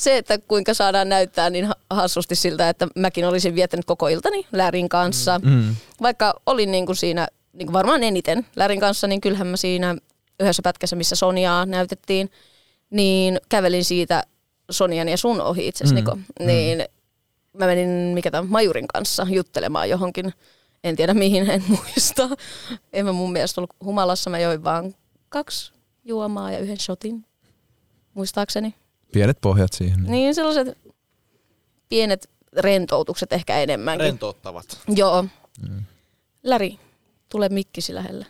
se, 0.00 0.16
että 0.16 0.38
kuinka 0.38 0.74
saadaan 0.74 1.08
näyttää 1.08 1.50
niin 1.50 1.64
ha- 1.66 1.74
hassusti 1.90 2.34
siltä, 2.34 2.68
että 2.68 2.88
mäkin 2.96 3.24
olisin 3.24 3.54
viettänyt 3.54 3.84
koko 3.86 4.08
iltani 4.08 4.46
Lärin 4.52 4.88
kanssa. 4.88 5.40
Mm. 5.44 5.76
Vaikka 6.02 6.40
olin 6.46 6.70
niin 6.70 6.86
kuin 6.86 6.96
siinä 6.96 7.28
niin 7.52 7.66
kuin 7.66 7.72
varmaan 7.72 8.02
eniten 8.02 8.46
Lärin 8.56 8.80
kanssa, 8.80 9.06
niin 9.06 9.20
kyllähän 9.20 9.46
mä 9.46 9.56
siinä 9.56 9.96
yhdessä 10.40 10.62
pätkässä, 10.62 10.96
missä 10.96 11.16
Soniaa 11.16 11.66
näytettiin, 11.66 12.30
niin 12.90 13.40
kävelin 13.48 13.84
siitä 13.84 14.22
Sonian 14.70 15.08
ja 15.08 15.16
sun 15.16 15.40
ohi 15.40 15.68
itse 15.68 15.84
asiassa, 15.84 15.94
Mm, 16.14 16.18
Niko. 16.18 16.18
Niin 16.46 16.84
mä 17.52 17.66
menin 17.66 17.88
mikä 18.14 18.30
tämän 18.30 18.50
Majurin 18.50 18.88
kanssa 18.88 19.26
juttelemaan 19.30 19.88
johonkin, 19.90 20.34
en 20.84 20.96
tiedä 20.96 21.14
mihin, 21.14 21.50
en 21.50 21.64
muista. 21.78 22.28
En 22.92 23.04
mä 23.06 23.12
mun 23.12 23.32
mielestä 23.32 23.60
ollut 23.60 23.74
humalassa, 23.84 24.30
mä 24.30 24.38
join 24.38 24.64
vaan 24.64 24.94
kaksi 25.28 25.72
juomaa 26.04 26.52
ja 26.52 26.58
yhden 26.58 26.78
shotin, 26.78 27.24
muistaakseni. 28.14 28.74
Pienet 29.12 29.38
pohjat 29.40 29.72
siihen. 29.72 30.00
Niin. 30.02 30.12
Niin 30.12 30.34
sellaiset 30.34 30.78
pienet 31.88 32.30
rentoutukset 32.56 33.32
ehkä 33.32 33.58
enemmänkin. 33.58 34.04
Rentouttavat. 34.04 34.80
Joo. 34.88 35.24
Mm. 35.68 35.84
Läri, 36.42 36.78
tule 37.28 37.48
mikkisi 37.48 37.94
lähelle. 37.94 38.26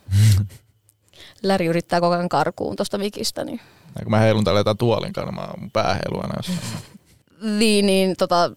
Läri 1.43 1.67
yrittää 1.67 2.01
koko 2.01 2.15
ajan 2.15 2.29
karkuun 2.29 2.77
tuosta 2.77 2.99
mikistä. 2.99 3.45
Niin. 3.45 3.61
Ja 3.99 4.03
kun 4.03 4.11
mä 4.11 4.19
heilun 4.19 4.45
täällä 4.45 4.61
jotain 4.61 4.79
tuolin 4.79 5.13
kanssa, 5.13 5.33
mä 5.33 5.49
mun 5.59 5.71
pää 5.71 5.95
heiluu 5.95 6.21
aina 6.21 6.35
jossain. 6.37 6.59
Niin, 7.43 7.87
niin 7.87 8.15
tota, 8.19 8.51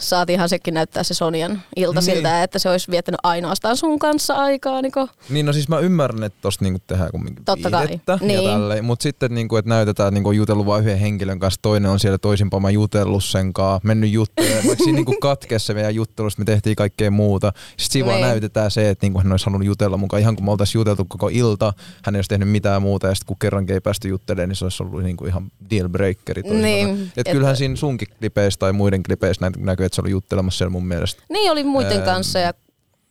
saatiinhan 0.00 0.48
sekin 0.48 0.74
näyttää 0.74 1.02
se 1.02 1.14
Sonian 1.14 1.62
ilta 1.76 2.00
Niin. 2.00 2.04
siltä, 2.14 2.42
että 2.42 2.58
se 2.58 2.70
olisi 2.70 2.90
viettänyt 2.90 3.20
ainoastaan 3.22 3.76
sun 3.76 3.98
kanssa 3.98 4.34
aikaa. 4.34 4.82
Niin 4.82 4.92
Niin 5.30 5.46
no 5.46 5.52
siis 5.52 5.68
mä 5.68 5.78
ymmärrän, 5.78 6.22
että 6.22 6.38
tosta 6.42 6.64
niinku 6.64 6.80
tehdään 6.86 7.10
kumminkin 7.10 7.44
Totta 7.44 7.70
kai. 7.70 7.86
Niin. 8.20 8.44
tälleen, 8.44 8.84
mutta 8.84 9.02
sitten 9.02 9.34
niinku, 9.34 9.56
että 9.56 9.68
näytetään, 9.68 10.06
että 10.08 10.14
niinku 10.14 10.28
on 10.28 10.36
jutellut 10.36 10.66
vain 10.66 10.84
yhden 10.84 10.98
henkilön 10.98 11.38
kanssa, 11.38 11.58
toinen 11.62 11.90
on 11.90 12.00
siellä 12.00 12.18
toisinpäin, 12.18 12.62
mä 12.62 12.70
jutellut 12.70 13.24
sen 13.24 13.52
kanssa, 13.52 13.80
mennyt 13.84 14.10
juttelemaan, 14.12 14.66
vaikka 14.66 14.84
siinä 14.84 14.96
niinku 14.96 15.16
katkesi 15.20 15.66
se 15.66 15.74
meidän 15.74 15.94
juttelusta, 15.94 16.40
me 16.40 16.44
tehtiin 16.44 16.76
kaikkea 16.76 17.10
muuta. 17.10 17.52
Sitten 17.76 17.92
siinä 17.92 18.06
vaan 18.06 18.20
Niin. 18.20 18.28
näytetään 18.28 18.70
se, 18.70 18.90
että 18.90 19.04
niinku 19.04 19.18
hän 19.20 19.30
olisi 19.32 19.46
halunnut 19.46 19.66
jutella 19.66 19.96
mukaan, 19.96 20.20
ihan 20.20 20.36
kun 20.36 20.44
me 20.44 20.50
oltaisiin 20.50 20.80
juteltu 20.80 21.04
koko 21.08 21.28
ilta, 21.32 21.72
hän 22.02 22.14
ei 22.14 22.18
olisi 22.18 22.28
tehnyt 22.28 22.48
mitään 22.48 22.82
muuta 22.82 23.06
ja 23.06 23.14
sitten 23.14 23.26
kun 23.26 23.36
kerrankin 23.38 23.74
ei 23.74 23.80
päästy 23.80 24.08
juttelemaan, 24.08 24.48
niin 24.48 24.56
se 24.56 24.64
olisi 24.64 24.82
ollut 24.82 25.02
niinku 25.02 25.26
ihan 25.26 25.50
deal 25.70 25.88
breakeri. 25.88 26.42
Niin. 26.42 27.12
Et 27.16 27.28
Et- 27.28 27.32
kyllähän 27.32 27.56
siinä 27.56 27.76
sunkin 27.76 28.08
klipeissä 28.26 28.58
tai 28.58 28.72
muiden 28.72 29.02
klipeissä 29.02 29.46
nä- 29.46 29.64
näkyy, 29.64 29.86
että 29.86 29.96
se 29.96 30.00
oli 30.02 30.10
juttelemassa 30.10 30.58
siellä 30.58 30.70
mun 30.72 30.86
mielestä. 30.86 31.22
niin 31.28 31.50
oli 31.52 31.64
muiden 31.64 31.98
Ää, 31.98 32.04
kanssa 32.04 32.38
ja, 32.38 32.54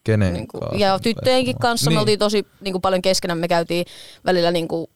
Kenen 0.04 0.34
niin 0.34 0.48
kuin, 0.48 0.62
kanssa? 0.62 0.80
ja 0.80 1.00
tyttöjenkin 1.00 1.56
kanssa 1.62 1.90
Niin. 1.90 1.98
me 1.98 2.00
oltiin 2.00 2.20
tosi 2.20 2.46
niin 2.62 2.74
kuin 2.74 2.82
paljon 2.82 3.02
keskenään. 3.02 3.38
Me 3.38 3.48
käytiin 3.48 3.86
välillä 4.26 4.52
niin 4.52 4.68
kuin, 4.68 4.88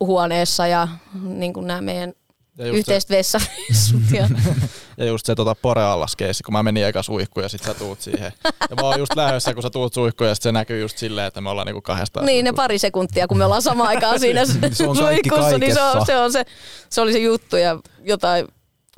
huoneessa 0.00 0.66
ja 0.66 0.88
niin 1.22 1.52
kuin 1.52 1.66
nämä 1.66 1.80
meidän 1.80 2.12
Ja 2.58 2.66
yhteiset 2.66 3.10
vessareissut. 3.10 4.00
Ja, 4.12 4.28
ja 4.98 5.04
just 5.04 5.26
se 5.26 5.34
tota 5.34 5.54
poreallaskeissi, 5.54 6.42
kun 6.44 6.52
mä 6.52 6.62
menin 6.62 6.86
eka 6.86 7.02
suihkuun 7.02 7.44
ja 7.44 7.48
sit 7.48 7.62
sä 7.62 7.74
tuut 7.74 8.00
siihen. 8.00 8.32
Ja 8.70 8.76
mä 8.76 8.82
oon 8.82 8.98
just 8.98 9.16
lähdössä, 9.16 9.54
kun 9.54 9.62
sä 9.62 9.70
tuut 9.70 9.94
suihkuun 9.94 10.28
ja 10.28 10.34
sit 10.34 10.42
se 10.42 10.52
näkyy 10.52 10.80
just 10.80 10.98
silleen, 10.98 11.26
että 11.26 11.40
me 11.40 11.50
ollaan 11.50 11.66
niinku 11.66 11.82
kahdestaan. 11.82 12.26
niin 12.26 12.44
ne 12.44 12.52
pari 12.52 12.78
sekuntia, 12.78 13.28
kun 13.28 13.38
me 13.38 13.44
ollaan 13.44 13.62
samaan 13.62 13.88
aikaan 13.88 14.20
siinä 14.20 14.44
Se 14.72 14.86
on 14.88 14.96
kaikki 14.96 15.28
suihkussa, 15.28 15.58
niin 15.58 15.74
se, 15.74 15.82
on, 15.82 15.92
kaikessa. 15.92 16.06
se, 16.12 16.18
on 16.18 16.32
se, 16.32 16.44
se 16.90 17.00
oli 17.00 17.12
se 17.12 17.18
juttu 17.18 17.56
ja 17.56 17.78
jotain, 18.02 18.48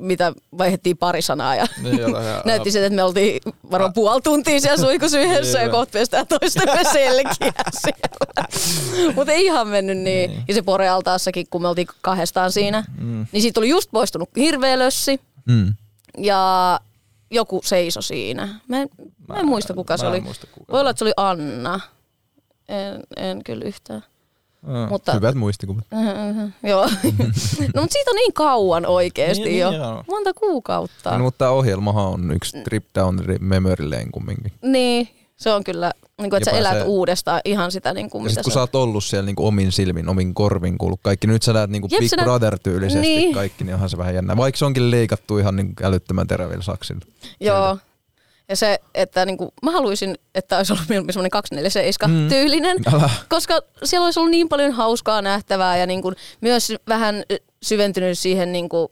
mitä 0.01 0.33
vaihdettiin 0.59 0.97
pari 0.97 1.23
sanaa 1.23 1.55
ja 1.57 1.67
Niin, 1.83 2.01
näytti 2.45 2.71
sen, 2.71 2.85
että 2.85 2.97
me 2.97 3.03
oltiin 3.03 3.41
varmaan 3.71 3.93
puoli 3.93 4.21
tuntia 4.23 4.61
siellä 4.61 4.77
suihkussa 4.85 5.19
yhdessä 5.19 5.59
ja 5.59 5.65
Niin. 5.65 5.71
kohta 5.71 5.93
pestään 5.93 6.27
toistemme 6.27 6.85
selkiä 6.93 7.53
siellä. 7.81 9.15
Mutta 9.15 9.33
ei 9.33 9.45
ihan 9.45 9.69
mennyt 9.69 9.99
niin. 9.99 10.31
Niin. 10.31 10.45
Ja 10.49 10.55
se 10.55 10.63
porealtaassakin, 10.63 11.47
kun 11.51 11.63
me 11.63 11.69
oltiin 11.69 11.89
kahdestaan 12.01 12.53
siinä, 12.53 12.85
Mm. 12.99 13.27
niin 13.33 13.43
siitä 13.43 13.61
oli 13.61 13.69
just 13.69 13.91
poistunut 13.91 14.31
hirveä 14.37 14.79
lössi 14.79 15.21
Mm. 15.47 15.75
ja 16.19 16.81
joku 17.31 17.61
seiso 17.65 18.03
siinä. 18.03 18.49
Mä 18.69 18.83
en, 18.83 18.89
mä 19.29 19.35
en 19.37 19.47
muista 19.47 19.75
kuka 19.75 19.97
se 19.97 20.07
oli. 20.07 20.21
Muista, 20.21 20.47
kuka 20.53 20.73
Voi 20.73 20.81
olla, 20.81 20.91
että 20.91 20.99
se 20.99 21.05
oli 21.05 21.13
Anna. 21.17 21.81
En, 22.69 23.03
en 23.17 23.45
kyllä 23.45 23.65
yhtään. 23.65 24.05
Mm. 24.67 24.73
Mutta, 24.89 25.13
Hyvät 25.13 25.35
muistikuvat. 25.35 25.85
Mm-hmm, 25.91 26.53
joo. 26.71 26.83
no 27.75 27.81
mutta 27.81 27.93
siitä 27.93 28.11
on 28.11 28.17
niin 28.17 28.33
kauan 28.33 28.87
oikeesti 28.87 29.45
Niin, 29.45 29.59
jo. 29.59 29.71
niin, 29.71 29.81
joo. 29.83 30.05
Monta 30.09 30.35
kuukautta. 30.35 31.11
No, 31.19 31.25
mutta 31.25 31.39
tämä 31.39 31.51
ohjelmahan 31.51 32.07
on 32.07 32.31
yksi 32.33 32.63
trip 32.65 32.85
down 32.95 33.19
memory 33.41 33.91
lane 33.91 34.07
kumminkin. 34.13 34.53
Niin, 34.63 35.09
se 35.37 35.53
on 35.53 35.65
kyllä, 35.65 35.93
niin 36.21 36.31
kuin, 36.31 36.39
että 36.39 36.51
Ja 36.51 36.55
sä 36.55 36.59
elät 36.59 36.71
pääsee- 36.71 36.87
uudestaan 36.89 37.41
ihan 37.45 37.73
sitä, 37.73 37.95
niin 37.95 38.11
kuin, 38.11 38.21
Ja 38.21 38.25
mitä 38.25 38.35
sit 38.35 38.43
kun 38.45 38.53
se 38.53 38.55
sä 38.55 38.61
oot 38.61 38.75
ollut 38.75 39.05
siellä 39.05 39.27
niinku 39.27 39.47
omin 39.47 39.73
silmin, 39.73 40.09
omin 40.09 40.35
korvin 40.35 40.79
kuullut 40.79 41.01
kaikki, 41.03 41.27
nyt 41.27 41.43
sä 41.43 41.53
näet 41.53 41.71
niinku 41.71 41.89
Jep, 41.91 42.01
Big 42.01 42.11
sä 42.11 42.17
näet- 42.17 42.25
Brother 42.25 42.59
tyylisesti 42.59 43.01
Niin. 43.09 43.35
kaikki, 43.35 43.65
niin 43.65 43.75
onhan 43.75 43.91
se 43.91 43.99
vähän 43.99 44.15
jännä. 44.15 44.37
Vaikka 44.37 44.59
se 44.59 44.65
onkin 44.65 44.91
leikattu 44.91 45.39
ihan 45.39 45.57
niinku 45.57 45.75
älyttömän 45.85 46.27
terävillä 46.27 46.63
saksilla. 46.63 47.01
Joo. 47.41 47.79
Ja 48.51 48.57
se, 48.57 48.79
että 48.95 49.27
niin 49.27 49.37
kuin, 49.37 49.51
mä 49.63 49.71
haluaisin, 49.71 50.15
että 50.35 50.57
olisi 50.57 50.73
ollut 50.73 50.89
mieluummin 50.89 51.13
semmoinen 51.13 51.31
247 51.31 52.17
Mm. 52.17 52.29
tyylinen, 52.29 52.77
Älä. 52.95 53.11
koska 53.29 53.61
siellä 53.85 54.05
olisi 54.05 54.21
ollut 54.21 54.31
niin 54.31 54.49
paljon 54.49 54.73
hauskaa 54.73 55.23
nähtävää 55.23 55.77
ja 55.77 55.87
niin 55.87 56.03
kuin, 56.03 56.17
myös 56.41 56.73
vähän 56.89 57.23
syventynyt 57.63 58.19
siihen, 58.19 58.53
niin 58.53 58.69
kuin, 58.69 58.89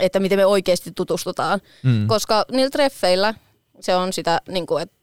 että 0.00 0.20
miten 0.20 0.38
me 0.38 0.46
oikeasti 0.46 0.90
tutustutaan. 0.94 1.60
Mm. 1.82 2.06
Koska 2.06 2.44
niillä 2.52 2.70
treffeillä 2.70 3.34
se 3.80 3.96
on 3.96 4.12
sitä 4.12 4.40
niin 4.48 4.66
kuin, 4.66 4.82
että 4.82 4.96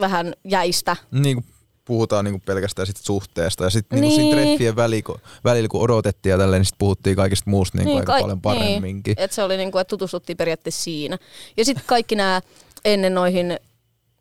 vähän 0.00 0.32
jäistä. 0.44 0.96
Niin 1.10 1.36
kuin 1.36 1.46
puhutaan 1.84 2.24
niinku 2.24 2.42
pelkästään 2.46 2.86
sit 2.86 2.96
suhteesta 2.96 3.64
ja 3.64 3.70
sitten 3.70 4.00
niinku 4.00 4.16
Niin. 4.18 4.30
siinä 4.32 4.42
treffien 4.42 4.76
väli, 4.76 5.02
kun, 5.02 5.18
välillä 5.44 5.68
kun 5.68 5.80
odotettiin 5.80 6.30
ja 6.30 6.38
tälleen, 6.38 6.60
niin 6.60 6.66
sit 6.66 6.78
puhuttiin 6.78 7.16
kaikista 7.16 7.50
muusta 7.50 7.78
niinku 7.78 7.94
aika 7.96 8.06
kai- 8.12 8.20
paljon 8.20 8.40
paremminkin. 8.42 9.14
Niin, 9.16 9.24
että 9.24 9.34
se 9.34 9.42
oli 9.42 9.56
niin 9.56 9.72
kuin, 9.72 9.80
että 9.80 9.90
tutustuttiin 9.90 10.36
periaatteessa 10.36 10.82
siinä. 10.82 11.18
Ja 11.56 11.64
sitten 11.64 11.84
kaikki 11.86 12.14
nämä 12.16 12.40
ennen 12.84 13.14
noihin 13.14 13.58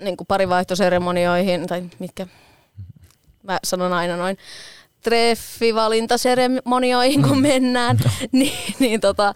niin 0.04 0.18
kuin 0.18 0.28
parivaihtoseremonioihin, 0.28 1.68
tai 1.68 1.84
mitkä, 2.00 2.28
mä 3.44 3.60
sanon 3.64 3.94
aina 3.94 4.18
noin, 4.18 4.38
treffivalintaseremonioihin, 5.02 7.24
kun 7.24 7.42
mennään, 7.42 8.00
niin, 8.32 8.76
niin 8.80 9.02
tota, 9.02 9.34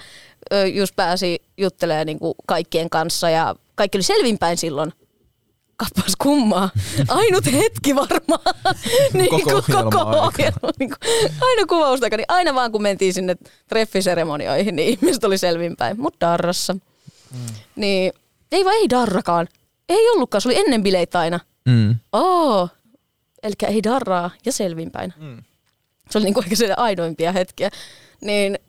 just 0.74 0.96
pääsi 0.96 1.42
juttelemaan 1.58 2.06
niin 2.06 2.20
kuin 2.20 2.34
kaikkien 2.48 2.90
kanssa 2.90 3.30
ja 3.30 3.56
kaikki 3.76 3.98
oli 3.98 4.04
selvinpäin 4.04 4.58
silloin. 4.58 4.94
Kappas 5.78 6.16
kummaa. 6.16 6.70
Ainut 7.08 7.46
hetki 7.52 7.96
varmaan. 7.96 8.56
niin 9.14 9.30
Koko 9.30 9.58
ohjelman 9.58 9.86
aikana. 9.86 10.22
ohjelma, 10.22 10.70
niin 10.80 10.90
kuin, 10.90 10.98
aina 11.42 11.66
kuvausta, 11.68 12.10
niin 12.10 12.26
aina 12.28 12.56
vaan 12.56 12.72
kun 12.72 12.82
mentiin 12.82 13.14
sinne 13.14 13.36
treffiseremonioihin, 13.68 14.76
niin 14.76 14.90
ihmiset 14.90 15.24
oli 15.24 15.38
selvinpäin. 15.38 16.02
Mut 16.02 16.16
darrassa. 16.22 16.74
Mm. 16.74 16.80
Niin, 17.76 18.14
ei 18.52 18.66
vaan 18.66 18.76
ei 18.76 18.90
darrakaan. 18.90 19.48
Ei 19.90 20.10
ollutkaan, 20.10 20.42
se 20.42 20.50
oli 20.50 20.60
ennen 20.60 20.84
bileitä 20.84 21.20
aina. 21.20 21.40
Mm. 21.66 21.96
Oo, 22.14 22.70
eli 23.44 23.54
ei 23.68 23.84
darraa 23.84 24.32
ja 24.46 24.52
selvinpäin. 24.52 25.14
Mm. 25.18 25.44
Se 26.10 26.18
oli 26.18 26.26
niinku 26.26 26.42
ehkä 26.42 26.56
se 26.56 26.74
ainoimpia 26.78 27.32
hetkiä. 27.32 27.70
Niin 28.22 28.60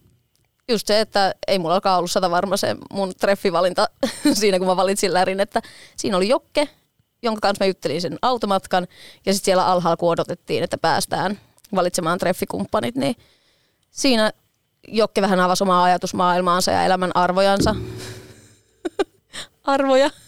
just 0.68 0.86
se, 0.86 1.00
että 1.00 1.34
ei 1.48 1.58
mulla 1.58 1.74
alkaa 1.74 1.98
ollut 1.98 2.10
sata 2.10 2.30
varma 2.30 2.56
se 2.56 2.76
mun 2.92 3.12
treffivalinta 3.20 3.88
siinä, 4.32 4.58
kun 4.58 4.66
mä 4.66 4.76
valitsin 4.76 5.14
lärin, 5.14 5.40
että 5.40 5.62
siinä 5.96 6.16
oli 6.16 6.28
Jokke, 6.28 6.68
jonka 7.22 7.40
kanssa 7.40 7.64
mä 7.64 7.68
juttelin 7.68 8.00
sen 8.00 8.18
automatkan, 8.22 8.86
ja 9.26 9.34
sitten 9.34 9.44
siellä 9.44 9.66
alhaalla, 9.66 9.96
kun 9.96 10.10
odotettiin, 10.10 10.64
että 10.64 10.78
päästään 10.78 11.40
valitsemaan 11.74 12.18
treffikumppanit, 12.18 12.94
niin 12.94 13.16
siinä 13.90 14.32
Jokke 14.88 15.22
vähän 15.22 15.40
avasi 15.40 15.64
omaa 15.64 15.82
ajatusmaailmaansa 15.82 16.70
ja 16.70 16.84
elämän 16.84 17.10
arvojansa. 17.14 17.76
Arvoja. 19.68 20.10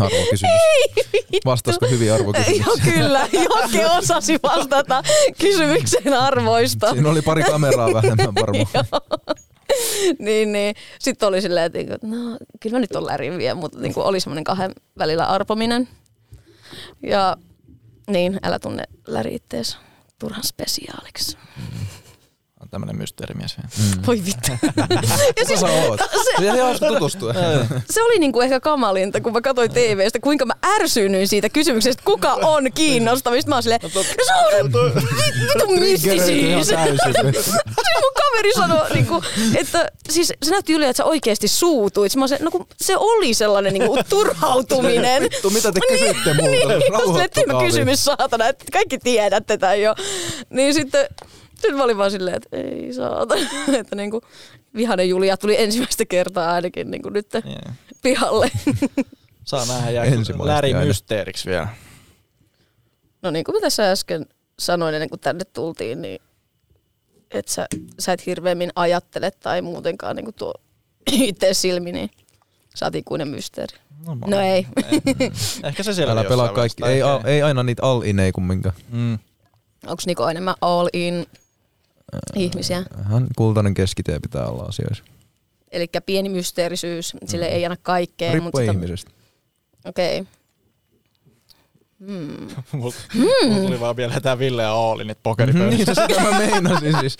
Arvokysymys. 0.00 0.54
Vastaisiko 1.44 1.86
hyvin 1.86 2.12
arvokysymys? 2.12 2.66
Joo, 2.66 2.76
kyllä. 2.84 3.28
Jokke 3.32 3.86
osasi 3.86 4.38
vastata 4.42 5.02
kysymykseen 5.40 6.14
arvoista. 6.14 6.90
Siinä 6.90 7.08
oli 7.08 7.22
pari 7.22 7.42
kameraa 7.42 7.94
vähemmän 7.94 8.34
varmaan. 8.34 8.66
niin, 10.18 10.52
niin. 10.52 10.74
Sitten 10.98 11.28
oli 11.28 11.42
silleen, 11.42 11.66
että 11.66 11.78
niinku, 11.78 12.06
no 12.06 12.38
kyllä 12.60 12.76
mä 12.76 12.80
nyt 12.80 12.96
on 12.96 13.06
lärin 13.06 13.38
vielä, 13.38 13.54
mutta 13.54 13.78
niin 13.78 13.92
oli 13.96 14.20
semmoinen 14.20 14.44
kahden 14.44 14.72
välillä 14.98 15.24
arpominen. 15.24 15.88
Ja 17.02 17.36
niin, 18.10 18.38
älä 18.42 18.58
tunne 18.58 18.84
läri 19.06 19.34
ittees 19.34 19.78
turhan 20.18 20.44
spesiaaliksi. 20.44 21.36
On 21.36 21.42
tämmönen 22.70 22.96
mysteerimies. 22.96 23.56
Mm. 23.58 24.02
Voi 24.06 24.22
vittu. 24.26 24.52
ja 25.40 25.44
siis, 25.46 25.60
Sä 25.60 25.66
oot. 25.66 26.00
Se 26.00 26.50
oli 26.50 26.60
hauska 26.60 26.86
tutustua. 26.86 27.34
se 27.90 28.02
oli 28.02 28.18
niinku 28.18 28.40
ehkä 28.40 28.60
kamalinta, 28.60 29.20
kun 29.20 29.32
mä 29.32 29.40
katsoin 29.40 29.70
TVstä, 29.70 30.18
kuinka 30.20 30.46
mä 30.46 30.54
ärsyynnyin 30.66 31.28
siitä 31.28 31.48
kysymyksestä, 31.48 32.02
kuka 32.04 32.34
on 32.34 32.72
kiinnostavista. 32.74 33.48
Mä 33.48 33.54
oon 33.56 33.62
silleen, 33.62 33.80
no 33.82 33.88
se 33.90 34.32
on 34.32 34.70
vittu 34.70 34.78
Triggeröity 35.98 36.40
ihan 36.40 36.88
mystisyys. 36.90 37.46
Se 37.84 38.00
mun 38.02 38.12
kaveri 38.14 38.52
sanoi, 38.54 38.90
niinku, 38.94 39.22
että 39.56 39.88
siis 40.10 40.32
se 40.42 40.50
näytti 40.50 40.72
yli, 40.72 40.84
että 40.84 40.96
sä 40.96 41.04
oikeasti 41.04 41.48
suutuit. 41.48 42.16
Mä 42.16 42.28
se, 42.28 42.38
no 42.40 42.50
kun 42.50 42.66
se 42.76 42.96
oli 42.96 43.34
sellainen 43.34 43.72
niinku, 43.72 43.98
turhautuminen. 44.08 45.22
Vittu, 45.30 45.50
mitä 45.50 45.72
te 45.72 45.80
kysytte 45.88 46.34
multa? 46.34 46.50
niin, 46.50 46.68
vielä. 46.68 47.64
kysymys 47.66 48.04
saatana, 48.04 48.48
että 48.48 48.64
kaikki 48.72 48.98
tiedätte 48.98 49.58
tämän 49.58 49.80
jo. 49.80 49.94
Niin 50.50 50.74
sitten, 50.74 51.06
sitten 51.60 51.76
mä 51.76 51.84
olin 51.84 51.98
vaan 51.98 52.10
silleen, 52.10 52.36
että 52.36 52.56
ei 52.56 52.92
saatana. 52.92 53.40
että 53.80 53.96
niinku, 53.96 54.20
vihainen 54.74 55.08
Julia 55.08 55.36
tuli 55.36 55.62
ensimmäistä 55.62 56.04
kertaa 56.04 56.52
ainakin 56.52 56.90
niinku 56.90 57.08
nyt 57.08 57.26
Yeah. 57.34 57.76
pihalle. 58.02 58.50
Saa 59.44 59.66
nähdä 59.66 59.90
jää 59.90 60.04
läri 60.42 60.74
mysteeriksi 60.74 61.50
vielä. 61.50 61.68
No 63.22 63.30
niin 63.30 63.44
kuin 63.44 63.54
mä 63.54 63.60
tässä 63.60 63.90
äsken 63.90 64.26
sanoin 64.58 64.94
ennen 64.94 65.10
kuin 65.10 65.20
tänne 65.20 65.44
tultiin, 65.44 66.02
niin 66.02 66.20
että 67.30 67.52
sä, 67.52 67.66
sä 67.98 68.12
et 68.12 68.26
hirveämmin 68.26 68.70
ajattele 68.74 69.30
tai 69.30 69.62
muutenkaan 69.62 70.16
niin 70.16 70.24
kuin 70.24 70.34
tuo 70.34 70.54
itse 71.12 71.54
silmi, 71.54 71.92
niin 71.92 72.10
sä 72.74 72.86
oot 72.86 72.94
ikuinen 72.94 73.28
mysteeri. 73.28 73.76
No, 74.06 74.16
No 74.26 74.40
ei. 74.40 74.66
Ehkä 75.64 75.82
se 75.82 75.94
siellä 75.94 76.12
Älä 76.12 76.24
pelaa 76.24 76.48
kaikki. 76.48 76.82
Ei, 76.86 77.00
ei 77.24 77.42
aina 77.42 77.62
niitä 77.62 77.82
all-in 77.82 78.18
ei 78.18 78.32
kumminkaan. 78.32 78.74
Mm. 78.88 79.18
Onko 79.86 80.02
Niko 80.06 80.28
enemmän 80.30 80.54
all 80.60 80.88
in 80.92 81.26
ihmisiä? 82.36 82.84
Vähän 82.98 83.26
kultainen 83.36 83.74
keskitie 83.74 84.18
pitää 84.20 84.46
olla 84.46 84.62
asioissa. 84.62 85.04
Eli 85.70 85.86
pieni 86.06 86.28
mysteerisyys, 86.28 87.16
sille 87.26 87.46
ei 87.46 87.64
anna 87.64 87.76
kaikkea. 87.82 88.32
Riippuu 88.32 88.50
mutta 88.60 88.72
ihmisestä. 88.72 89.10
Okei. 89.84 90.20
Okay. 90.20 90.32
Hmm. 92.06 92.48
Mulla 92.72 92.94
mulla 93.44 93.66
tuli 93.66 93.80
vaan 93.80 93.96
vielä 93.96 94.20
tää 94.20 94.38
Ville 94.38 94.62
ja 94.62 94.72
Ooli 94.72 95.04
nyt 95.04 95.18
pokeripöydässä. 95.22 95.76
niin, 95.76 95.86
sitä 95.86 96.30
mä 96.30 96.38
meinasin 96.38 97.00
siis. 97.00 97.16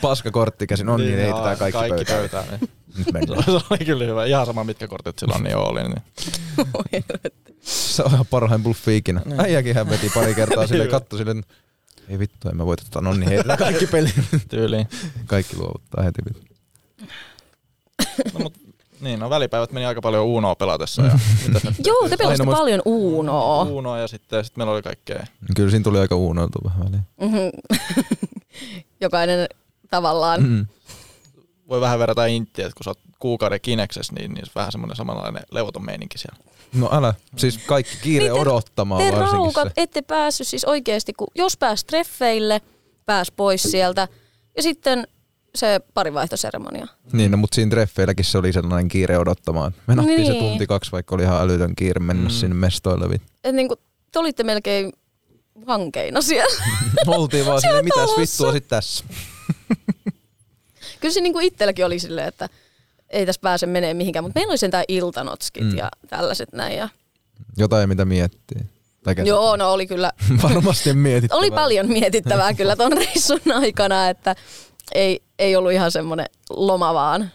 Paskakortti 0.00 0.66
käsin. 0.66 0.88
On 0.88 1.00
niin, 1.00 1.18
jaa, 1.18 1.18
heitetään 1.18 1.58
kaikki, 1.58 1.78
kaikki 1.78 2.12
pöytään. 2.12 2.44
pöytään. 2.46 2.60
niin. 2.60 2.70
Nyt 2.98 3.06
Se 3.06 3.12
mennään. 3.12 3.44
se 3.44 3.50
oli 3.70 3.84
kyllä 3.84 4.04
hyvä. 4.04 4.24
Ihan 4.24 4.46
sama 4.46 4.64
mitkä 4.64 4.88
kortit 4.88 5.18
silloin 5.18 5.42
niin 5.42 5.56
oli. 5.56 5.80
Niin. 5.82 7.04
Se 7.60 8.02
on 8.02 8.12
ihan 8.12 8.26
parhain 8.30 8.62
bluffi 8.62 8.96
ikinä. 8.96 9.22
Niin. 9.24 9.40
Äijäkin 9.40 9.74
hän 9.74 9.90
veti 9.90 10.10
pari 10.14 10.34
kertaa 10.34 10.66
silleen, 10.66 10.88
Hyvä. 10.88 10.98
katto 10.98 11.16
silleen, 11.16 11.42
ei 12.08 12.18
vittu, 12.18 12.48
en 12.48 12.56
mä 12.56 12.66
voiteta. 12.66 13.00
No 13.00 13.12
niin, 13.12 13.28
heitetään 13.28 13.58
kaikki 13.68 13.86
peli. 13.86 14.10
Tyyliin. 14.48 14.88
Kaikki 15.26 15.56
luovuttaa 15.56 16.04
heti. 16.04 16.22
vittu. 16.24 16.52
No, 18.34 18.40
mut, 18.40 18.54
niin, 19.00 19.20
no 19.20 19.30
välipäivät 19.30 19.72
meni 19.72 19.86
aika 19.86 20.00
paljon 20.02 20.24
Unoa 20.26 20.54
pelatessa. 20.54 21.02
Ja 21.02 21.10
Joo, 21.86 22.08
te 22.08 22.16
pelasitte 22.16 22.42
Ainoa- 22.42 22.56
paljon 22.56 22.82
Unoa. 22.84 23.62
Unoa 23.62 23.98
ja 23.98 24.08
sitten 24.08 24.44
sit 24.44 24.56
meillä 24.56 24.72
oli 24.72 24.82
kaikkea. 24.82 25.26
Kyllä 25.56 25.70
siinä 25.70 25.82
tuli 25.84 25.98
aika 25.98 26.14
uunoiltu 26.16 26.58
vähän 26.64 26.84
väliin. 26.84 27.02
Mhm. 27.20 27.36
Jokainen 29.00 29.46
tavallaan. 29.90 30.42
Mm. 30.42 30.66
Voi 31.68 31.80
vähän 31.80 31.98
verrata 31.98 32.26
inttiä, 32.26 32.66
että 32.66 32.76
kun 32.76 32.84
sä 32.84 32.90
oot 32.90 32.98
kuukauden 33.18 33.60
kineksessä, 33.60 34.12
niin, 34.12 34.34
niin 34.34 34.46
se 34.46 34.52
vähän 34.54 34.72
semmoinen 34.72 34.96
samanlainen 34.96 35.42
levoton 35.50 35.84
meininki 35.84 36.18
siellä. 36.18 36.38
No 36.74 36.88
älä, 36.92 37.14
siis 37.36 37.58
kaikki 37.58 37.96
kiire 38.02 38.24
Niin 38.24 38.34
te- 38.34 38.40
odottamaan 38.40 39.02
Te 39.02 39.10
varsinkin 39.12 39.32
raukat 39.32 39.68
se. 39.68 39.72
ette 39.76 40.02
päässyt 40.02 40.46
siis 40.48 40.64
oikeasti, 40.64 41.12
kun 41.12 41.26
jos 41.34 41.56
pääs 41.56 41.84
treffeille, 41.84 42.60
pääs 43.06 43.30
pois 43.36 43.62
sieltä. 43.62 44.08
Ja 44.56 44.62
sitten 44.62 45.06
se 45.54 45.80
parivaihtoseremonia. 45.94 46.86
Niin, 47.12 47.30
no, 47.30 47.36
mutta 47.36 47.54
siinä 47.54 47.70
treffeilläkin 47.70 48.24
se 48.24 48.38
oli 48.38 48.52
sellainen 48.52 48.88
kiire 48.88 49.18
odottamaan. 49.18 49.74
Me 49.86 49.94
nattiin 49.94 50.26
se 50.26 50.32
Niin. 50.32 50.44
tunti 50.44 50.66
kaksi, 50.66 50.92
vaikka 50.92 51.14
oli 51.14 51.22
ihan 51.22 51.40
älytön 51.42 51.76
kiire 51.76 52.00
mennä 52.00 52.28
Mm. 52.28 52.30
sinne 52.34 52.54
mestoille. 52.54 53.20
Et 53.44 53.54
niinku, 53.54 53.76
te 54.12 54.18
olitte 54.18 54.44
melkein 54.44 54.92
vankeina 55.66 56.20
siellä. 56.22 56.64
Oltiin 57.06 57.46
vaan 57.46 57.60
silleen, 57.60 57.84
mitäs 57.84 58.10
vittua 58.18 58.52
sit 58.52 58.68
tässä. 58.68 59.04
Kyllä 61.00 61.14
se 61.14 61.20
niinku 61.20 61.38
itselläkin 61.38 61.86
oli 61.86 61.98
silleen, 61.98 62.28
että 62.28 62.48
ei 63.12 63.26
tässä 63.26 63.40
pääse 63.42 63.66
menee 63.66 63.94
mihinkään, 63.94 64.24
mutta 64.24 64.38
meillä 64.40 64.50
oli 64.50 64.58
sentään 64.58 64.84
iltanotskit 64.88 65.62
Mm. 65.64 65.76
ja 65.76 65.88
tällaiset 66.08 66.52
näin. 66.52 66.76
Ja... 66.78 66.88
Jotain 67.56 67.88
mitä 67.88 68.04
miettii. 68.04 68.60
Ketä- 69.08 69.22
Joo, 69.22 69.56
no 69.56 69.72
oli 69.72 69.86
kyllä, 69.86 70.12
Varmasti 70.42 70.92
mietittävää. 70.92 71.38
oli 71.38 71.50
paljon 71.50 71.88
mietittävää 71.88 72.54
kyllä 72.58 72.76
ton 72.76 72.92
reissun 72.92 73.40
aikana, 73.54 74.08
että 74.08 74.36
ei, 74.94 75.20
ei 75.38 75.56
ollut 75.56 75.72
ihan 75.72 75.90
semmoinen 75.92 76.26
loma 76.50 76.94
vaan. 76.94 77.30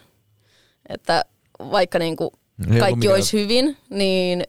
Että 0.88 1.24
vaikka 1.58 1.98
niinku 1.98 2.32
kaikki 2.78 3.08
olisi 3.08 3.42
hyvin, 3.42 3.76
niin 3.90 4.44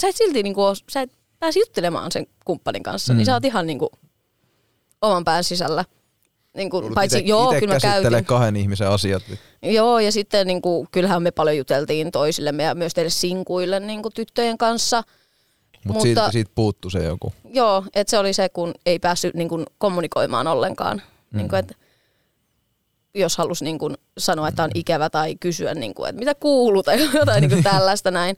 sä 0.00 0.08
et 0.08 0.16
silti 0.16 0.42
niinku, 0.42 0.62
sä 0.90 1.00
et 1.00 1.12
pääsi 1.38 1.58
juttelemaan 1.60 2.12
sen 2.12 2.26
kumppanin 2.44 2.82
kanssa, 2.82 3.12
Mm. 3.12 3.14
mm. 3.14 3.18
niin 3.18 3.26
sä 3.26 3.34
oot 3.34 3.44
ihan 3.44 3.66
niinku 3.66 3.90
oman 5.02 5.24
pään 5.24 5.44
sisällä. 5.44 5.84
Niinku, 6.56 6.76
Joudut 6.76 6.94
paitsi, 6.94 7.18
ite- 7.18 7.26
joo, 7.28 7.50
ite 7.50 7.60
kyllä 7.60 7.74
mä 7.74 7.80
käytin. 7.80 8.24
kahden 8.24 8.56
ihmisen 8.56 8.88
asiat. 8.88 9.22
Joo, 9.62 9.98
ja 9.98 10.12
sitten 10.12 10.46
niin 10.46 10.62
kuin, 10.62 10.88
kyllähän 10.92 11.22
me 11.22 11.30
paljon 11.30 11.56
juteltiin 11.56 12.10
toisillemme 12.10 12.62
ja 12.62 12.74
myös 12.74 12.94
teille 12.94 13.10
sinkuille 13.10 13.80
niin 13.80 14.02
kuin, 14.02 14.12
tyttöjen 14.12 14.58
kanssa. 14.58 15.02
Mut 15.84 15.94
Mutta- 15.94 16.02
siitä, 16.02 16.30
siitä 16.30 16.50
puuttu 16.54 16.90
se 16.90 16.98
joku. 17.04 17.32
Joo, 17.44 17.84
että 17.94 18.10
se 18.10 18.18
oli 18.18 18.32
se, 18.32 18.48
kun 18.48 18.74
ei 18.86 18.98
päässyt 18.98 19.34
niin 19.34 19.48
kuin, 19.48 19.66
kommunikoimaan 19.78 20.46
ollenkaan. 20.46 21.02
Mm. 21.30 21.36
Niin 21.36 21.48
kuin, 21.48 21.58
että 21.58 21.74
jos 23.14 23.36
halusi 23.38 23.64
niin 23.64 23.78
kuin, 23.78 23.96
sanoa, 24.18 24.48
että 24.48 24.64
on 24.64 24.70
ikävä 24.74 25.10
tai 25.10 25.36
kysyä, 25.40 25.74
niin 25.74 25.94
kuin, 25.94 26.08
että 26.08 26.18
mitä 26.18 26.34
kuuluu 26.34 26.82
tai 26.82 27.08
jotain 27.14 27.40
niin 27.40 27.50
kuin 27.50 27.62
tällaista 27.64 28.10
näin. 28.10 28.36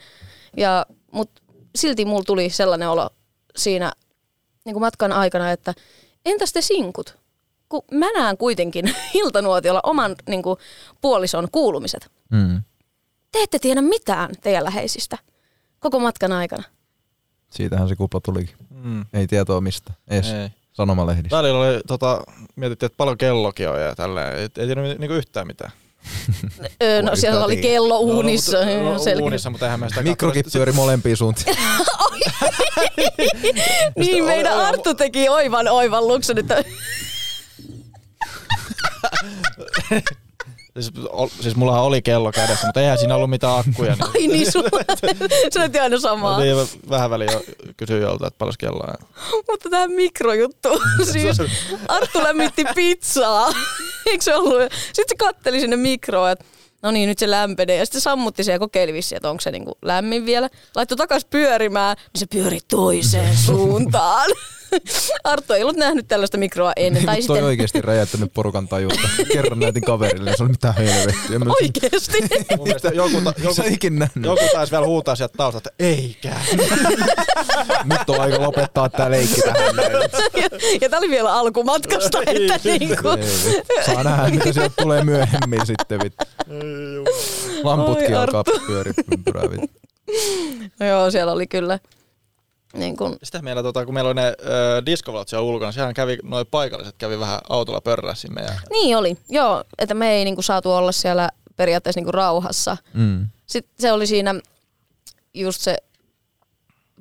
Ja, 0.56 0.86
Mutta 1.12 1.42
silti 1.76 2.04
mulla 2.04 2.24
tuli 2.26 2.50
sellainen 2.50 2.88
olo 2.88 3.10
siinä 3.56 3.92
niin 4.64 4.72
kuin 4.74 4.80
matkan 4.80 5.12
aikana, 5.12 5.50
että 5.52 5.74
entäs 6.26 6.52
te 6.52 6.60
sinkut? 6.60 7.21
Kun 7.72 7.82
mä 7.92 8.06
näen 8.14 8.36
kuitenkin 8.36 8.94
iltanuotiolla 9.14 9.80
oman 9.82 10.16
niin 10.28 10.42
kuin, 10.42 10.58
puolison 11.00 11.48
kuulumiset. 11.52 12.10
Mm. 12.30 12.62
Te 13.32 13.42
ette 13.42 13.58
tiedä 13.58 13.80
mitään 13.82 14.30
teidän 14.40 14.64
läheisistä 14.64 15.18
koko 15.80 15.98
matkan 15.98 16.32
aikana. 16.32 16.62
Siitähän 17.50 17.88
se 17.88 17.96
kupla 17.96 18.20
tulikin. 18.20 18.54
Mm. 18.70 19.04
Ei 19.12 19.26
tietoa 19.26 19.60
mistä. 19.60 19.92
Ees 20.08 20.30
Ei. 20.30 20.48
sanomalehdissä. 20.72 21.36
Välillä 21.36 21.58
oli, 21.58 21.80
tota, 21.86 22.22
mietittiin, 22.56 22.86
että 22.86 22.96
paljon 22.96 23.18
kellokin 23.18 23.68
on 23.68 23.82
ja 23.82 23.94
tälleen. 23.94 24.34
Ei, 24.34 24.42
ei 24.42 24.66
tiedä 24.66 24.82
niinku 24.82 25.14
yhtään 25.14 25.46
mitään. 25.46 25.72
Öö, 26.82 27.02
no 27.02 27.08
Voi 27.08 27.16
siellä 27.16 27.36
yhtään 27.36 27.44
oli 27.44 27.56
kello 27.56 27.98
uunissa. 27.98 28.58
No, 28.58 28.64
no, 28.64 28.82
No, 28.82 28.90
no, 28.92 29.22
uunissa, 29.22 29.50
mutta 29.50 29.66
eihän 29.66 29.80
me 29.80 29.88
sitä 29.88 30.02
Mikrokin 30.02 30.44
katsoa. 30.44 30.58
pyöri 30.58 30.72
molempiin 30.72 31.16
suuntiin. 31.16 31.56
niin, 33.96 34.24
meidän 34.24 34.58
Arttu 34.60 34.94
teki 34.94 35.28
oivan 35.28 35.68
oivalluksen, 35.68 36.38
että 36.38 36.64
Siis, 40.80 40.92
ol, 41.08 41.28
siis 41.40 41.56
mullahan 41.56 41.82
oli 41.82 42.02
kello 42.02 42.32
kädessä, 42.32 42.66
mutta 42.66 42.80
eihän 42.80 42.98
siinä 42.98 43.14
ollut 43.14 43.30
mitään 43.30 43.58
akkuja. 43.58 43.92
Niin, 43.92 44.04
ai 44.04 44.26
niin 44.26 44.52
sulla, 44.52 44.68
se 45.50 45.58
näytti 45.58 45.78
aina 45.78 46.00
samaa. 46.00 46.40
Niin, 46.40 46.56
vähän 46.90 47.10
väliin 47.10 47.32
jo 47.32 47.42
kysyin 47.76 48.02
jolta, 48.02 48.26
että 48.26 48.38
paljon 48.38 48.54
kelloa. 48.58 48.94
on. 49.00 49.42
Mutta 49.50 49.70
tämä 49.70 49.88
mikrojuttu, 49.88 50.68
siis 51.12 51.36
Arttu 51.88 52.22
lämmitti 52.22 52.64
pizzaa, 52.74 53.52
eikö 54.10 54.24
se 54.24 54.34
ollut? 54.34 54.72
Sitten 54.72 55.04
se 55.08 55.16
katteli 55.18 55.60
sinne 55.60 55.76
mikroon, 55.76 56.30
että 56.30 56.44
no 56.82 56.90
niin, 56.90 57.08
nyt 57.08 57.18
se 57.18 57.30
lämpenee. 57.30 57.76
Ja 57.76 57.86
sitten 57.86 58.00
se 58.00 58.04
sammutti 58.04 58.44
sen 58.44 58.52
ja 58.52 58.58
kokeili 58.58 58.92
vissiin, 58.92 59.16
että 59.16 59.30
onko 59.30 59.40
se 59.40 59.50
niinku 59.50 59.78
lämmin 59.82 60.26
vielä. 60.26 60.48
Laittoi 60.76 60.96
takas 60.96 61.24
pyörimään, 61.24 61.96
niin 61.96 62.20
se 62.20 62.26
pyöri 62.26 62.58
toiseen 62.68 63.36
suuntaan. 63.36 64.30
Arttu 65.24 65.52
ei 65.52 65.62
ollut 65.62 65.76
nähnyt 65.76 66.08
tällaista 66.08 66.38
mikroa 66.38 66.72
ennen. 66.76 67.04
Tai 67.04 67.14
Niin, 67.16 67.26
toi 67.26 67.36
sitten 67.36 67.44
oikeesti 67.46 67.82
räjäyttänyt 67.82 68.32
porukan 68.34 68.68
tajuutta. 68.68 69.08
Kerran 69.32 69.58
näytin 69.58 69.82
kaverille, 69.84 70.30
niin 70.30 70.36
se 70.36 70.42
oli 70.42 70.50
mitään 70.50 70.74
helvettiä. 70.74 71.38
Mä 71.38 71.52
oikeasti. 71.62 72.18
Mielestä 72.64 72.88
joku, 72.88 73.20
ta, 73.20 73.32
joku, 73.38 73.54
Sä 73.54 73.62
ikin 73.66 73.98
nähnyt. 73.98 74.24
joku 74.24 74.44
taisi 74.52 74.72
vielä 74.72 74.86
huutaa 74.86 75.16
sieltä 75.16 75.34
taustalta, 75.36 75.70
että 75.70 75.84
eikä. 75.84 76.34
Nyt 77.90 78.08
on 78.08 78.20
aika 78.20 78.40
lopettaa 78.42 78.88
tää 78.88 79.10
leikki 79.10 79.40
tähän. 79.40 79.76
ja, 80.36 80.48
ja 80.80 80.88
tämä 80.88 80.98
oli 80.98 81.10
vielä 81.10 81.32
alkumatkasta, 81.32 82.18
että 82.26 82.60
niinku, 82.64 83.08
Ei, 83.08 83.16
vittu. 83.46 83.74
Saa 83.86 84.04
nähdä, 84.04 84.28
mitä 84.30 84.52
sieltä 84.52 84.74
tulee 84.82 85.04
myöhemmin 85.04 85.66
sitten. 85.66 86.00
Vittu. 86.00 86.24
Lamputkin 87.62 88.16
Oi, 88.16 88.22
alkaa 88.22 88.44
pyöriä 88.66 88.94
ympyrää. 89.12 89.42
No 90.80 90.86
joo, 90.86 91.10
siellä 91.10 91.32
oli 91.32 91.46
kyllä 91.46 91.78
niin 92.72 92.96
kuin, 92.96 93.16
Sitä 93.22 93.42
meillä, 93.42 93.62
tota, 93.62 93.84
kun 93.84 93.94
meillä 93.94 94.08
oli 94.08 94.20
ne 94.20 94.34
diskovalot 94.86 95.28
siellä 95.28 95.44
ulkona, 95.44 95.72
sehän 95.72 95.94
kävi, 95.94 96.18
noin 96.22 96.46
paikalliset 96.50 96.94
kävi 96.98 97.18
vähän 97.18 97.38
autolla 97.48 97.80
pörräsimme. 97.80 98.40
Ja, 98.40 98.52
Niin 98.70 98.96
oli, 98.96 99.16
joo, 99.28 99.64
että 99.78 99.94
me 99.94 100.12
ei 100.12 100.24
niinku 100.24 100.42
saatu 100.42 100.72
olla 100.72 100.92
siellä 100.92 101.28
periaatteessa 101.56 101.98
niinku 101.98 102.12
rauhassa. 102.12 102.76
Mm. 102.94 103.26
Sitten 103.46 103.74
se 103.78 103.92
oli 103.92 104.06
siinä 104.06 104.34
just 105.34 105.60
se 105.60 105.76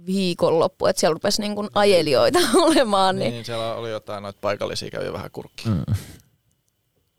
viikonloppu, 0.06 0.86
että 0.86 1.00
siellä 1.00 1.14
rupesi 1.14 1.42
niinku 1.42 1.70
ajelijoita 1.76 2.40
olemaan, 2.64 3.16
niin, 3.16 3.20
niin. 3.20 3.30
niin, 3.30 3.34
niin 3.34 3.46
siellä 3.46 3.76
oli 3.76 3.92
jotain 3.92 4.24
noita 4.24 4.40
paikallisia 4.42 4.90
kävi 4.90 5.14
vähän 5.14 5.32
kurkki. 5.32 5.70
Mm. 5.70 5.84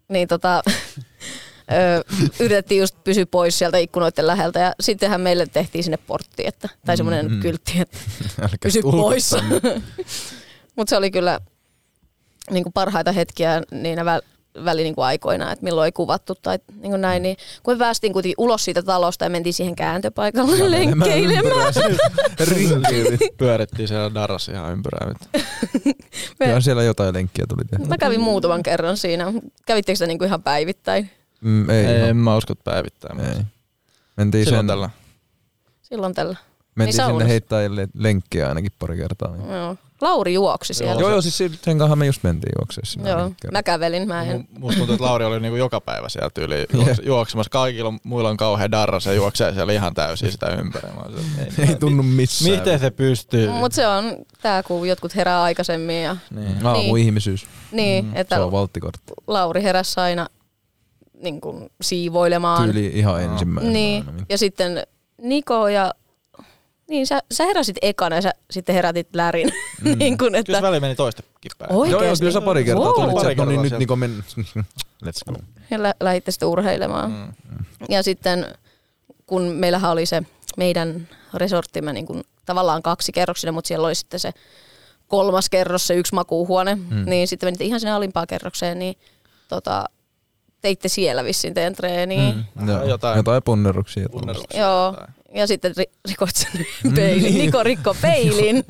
niin 0.09 0.29
tota, 0.29 0.63
ö, 1.73 2.05
yritettiin 2.41 2.81
just 2.81 2.97
pysyä 3.05 3.27
pois 3.27 3.59
sieltä 3.59 3.79
ikkunoiden 3.79 4.27
läheltä 4.27 4.61
ja 4.61 4.73
sittenhän 4.81 5.21
meille 5.21 5.47
tehtiin 5.47 5.85
sinne 5.85 5.97
portti, 6.07 6.43
että, 6.47 6.69
tai 6.87 6.97
semmoinen 6.97 7.31
Mm. 7.33 7.41
kyltti, 7.41 7.73
että 7.81 7.99
pysy 8.63 8.83
pois. 8.83 9.31
Mutta 10.77 10.91
se 10.91 10.97
oli 10.97 11.11
kyllä 11.11 11.41
niin 12.51 12.63
kuin 12.63 12.73
parhaita 12.73 13.13
hetkiä 13.13 13.63
niinä 13.71 14.05
väl, 14.05 14.21
väli 14.65 14.83
niin 14.83 14.95
kuin 14.95 15.05
aikoina, 15.05 15.53
että 15.53 15.65
milloin 15.65 15.87
ei 15.87 15.93
kuvattu 15.93 16.35
tai 16.35 16.59
niin 16.81 16.91
kuin 16.91 17.01
näin. 17.01 17.23
Niin, 17.23 17.37
kun 17.63 17.79
päästiin 17.79 18.13
kuitenkin 18.13 18.35
ulos 18.39 18.65
siitä 18.65 18.83
talosta 18.83 19.25
ja 19.25 19.31
mentiin 19.31 19.53
siihen 19.55 19.77
kääntöpaikalle 19.77 20.71
lenkkeilemään. 20.71 21.75
Rinkiin. 22.51 23.19
Pyörittiin 23.37 23.89
siellä 23.89 24.15
darras 24.15 24.49
ihan 24.49 24.73
ympyrää. 24.73 25.13
Me- 26.41 26.47
Ja 26.51 26.61
siellä 26.61 26.83
jotain 26.83 27.15
lenkkiä 27.15 27.45
tuli 27.49 27.65
tehty. 27.71 27.89
Mä 27.89 27.99
kävin 27.99 28.21
muutaman 28.21 28.63
kerran 28.63 28.97
siinä. 28.97 29.33
Kävittekö 29.67 29.97
sitä 29.97 30.07
niin 30.07 30.19
kuin 30.19 30.27
ihan 30.29 30.43
päivittäin? 30.43 31.11
Mm, 31.43 31.71
ei, 31.71 31.87
Ei, 31.87 31.95
en 32.01 32.05
ei, 32.07 32.15
mä 32.15 32.37
usko, 32.37 32.53
että 32.53 32.71
päivittää. 32.71 33.17
ei. 33.37 33.43
Mentiin, 34.17 34.45
Silloin 34.45 34.59
sen, 34.63 34.67
tällä. 34.67 34.91
Silloin 35.83 36.15
tällä. 36.15 36.37
mentiin 36.75 36.93
sinne 36.93 37.05
saunassa. 37.07 37.29
heittää 37.29 37.61
lenkkiä 37.95 38.49
ainakin 38.49 38.73
pari 38.79 38.97
kertaa. 38.97 39.37
Niin. 39.37 39.51
Joo. 39.51 39.77
Lauri 40.01 40.35
juoksi 40.35 40.75
siellä. 40.75 41.01
Joo, 41.01 41.11
joo, 41.11 41.21
siis 41.23 41.39
sen 41.63 41.79
kanssa 41.79 41.97
me 41.97 42.07
just 42.07 42.23
mentiin 42.23 42.53
juokseen 42.61 42.87
sinne. 42.87 43.11
Joo. 43.11 43.33
Mä 43.53 43.63
kävelin, 43.63 44.09
mä 44.09 44.23
en. 44.23 44.41
Mu- 44.41 44.59
Musta 44.59 44.79
tuntuu, 44.79 44.95
että 44.95 45.05
Lauri 45.07 45.25
oli 45.25 45.41
niinku 45.41 45.57
joka 45.57 45.81
päivä 45.81 46.09
siellä 46.09 46.31
tyyli 46.31 46.65
juoks- 46.75 47.07
juoksemassa. 47.07 47.51
Kaikilla 47.51 47.89
on- 47.89 47.99
muilla 48.05 48.29
on 48.29 48.37
kauhean 48.37 48.71
darras 48.71 49.07
ja 49.07 49.13
juoksee 49.13 49.53
siellä 49.55 49.73
ihan 49.73 49.95
täysin 49.95 50.33
sitä 50.33 50.47
ympäri. 50.47 50.89
Mä 50.89 51.03
se, 51.37 51.43
että 51.43 51.63
Ei 51.63 51.77
tunnu 51.77 52.03
missään. 52.03 52.51
Miten 52.59 52.79
se 52.79 52.91
pystyy? 52.91 53.49
Mutta 53.51 53.77
se 53.77 53.87
on 53.87 54.05
tää, 54.43 54.63
kun 54.63 54.89
jotkut 54.89 55.17
herää 55.17 55.43
aikaisemmin. 55.43 56.03
Ja, 56.03 56.17
Niin. 56.31 56.67
Aamuihmisyys. 56.67 57.47
niin, 57.73 58.05
Mm, 58.05 58.11
että 58.17 58.37
Se 58.37 58.43
on 58.43 58.53
valttikortti. 58.53 59.13
Lauri 59.27 59.63
heräsi 59.63 60.01
aina 60.01 60.27
niin 61.23 61.41
kuin 61.41 61.71
siivoilemaan. 61.83 62.65
Tyyli 62.65 62.87
ihan 62.87 63.15
Aa. 63.15 63.21
ensimmäisenä. 63.21 63.73
Niin, 63.73 64.05
aina. 64.07 64.25
ja 64.29 64.39
sitten 64.39 64.83
Niko 65.23 65.69
ja... 65.69 65.93
Niin, 66.89 67.07
sä, 67.07 67.21
sä 67.33 67.45
heräsit 67.45 67.77
ekana 67.83 68.17
ja 68.17 68.23
sä 68.23 68.33
sitten 68.51 68.75
herätit 68.75 69.09
Lärin. 69.15 69.53
Mm. 69.83 69.99
niin 69.99 70.19
kuin, 70.19 70.29
Kyllä 70.33 70.39
että, 70.39 70.57
se 70.57 70.63
väli 70.63 70.81
meni 70.81 70.95
toista 70.95 71.23
päin. 71.59 71.73
Oi. 71.73 71.91
Joo, 71.91 72.03
joo, 72.03 72.15
kyllä 72.19 72.33
sä 72.33 72.41
pari 72.41 72.65
kertaa 72.65 72.85
Wow. 72.85 72.95
tulit 72.95 73.15
Pari 73.15 73.25
sieltä, 73.27 73.43
no 73.45 73.49
niin 73.51 73.63
kertaa 73.63 73.79
nyt 73.79 73.79
Niko 73.79 73.97
men... 73.97 74.25
Let's 75.05 75.33
go. 75.33 75.39
Ja 75.71 75.83
lä- 75.83 75.95
lähditte 76.01 76.31
sitten 76.31 76.49
urheilemaan. 76.49 77.11
Mm. 77.11 77.33
Ja 77.89 78.03
sitten 78.03 78.47
kun 79.27 79.43
meillähän 79.43 79.91
oli 79.91 80.07
se 80.07 80.23
meidän 80.57 81.09
resorttimme 81.35 81.93
niin 81.93 82.07
kuin 82.07 82.23
tavallaan 82.47 82.83
kaksi 82.83 83.13
kerroksinen, 83.13 83.55
mutta 83.55 83.69
siellä 83.69 83.87
oli 83.87 83.95
sitten 83.95 84.21
se 84.21 84.33
kolmas 85.09 85.51
kerros, 85.51 85.87
se 85.87 85.95
yksi 85.95 86.15
makuuhuone, 86.15 86.75
mm. 86.75 87.05
niin 87.07 87.29
sitten 87.29 87.47
menitte 87.47 87.65
ihan 87.65 87.81
sinne 87.81 87.93
alimpaan 87.93 88.27
kerrokseen, 88.27 88.79
niin 88.79 88.95
tota, 89.49 89.85
teitte 90.63 90.89
siellä 90.89 91.25
vissiin 91.25 91.55
teidän 91.55 91.75
treeniä. 91.75 92.33
Mm. 92.33 92.69
Joo, 92.69 92.85
Jotain. 92.85 93.17
jotain, 93.17 93.43
punnerruksia. 93.43 94.09
Punneruksia 94.09 94.61
Joo, 94.61 94.87
jotain. 94.87 95.15
Ja 95.35 95.47
sitten 95.47 95.73
ri- 95.81 95.93
rikot 96.09 96.31
sen 96.35 96.67
peilin. 96.95 97.35
Niko 97.39 97.63
rikko 97.73 97.97
peilin. 98.03 98.65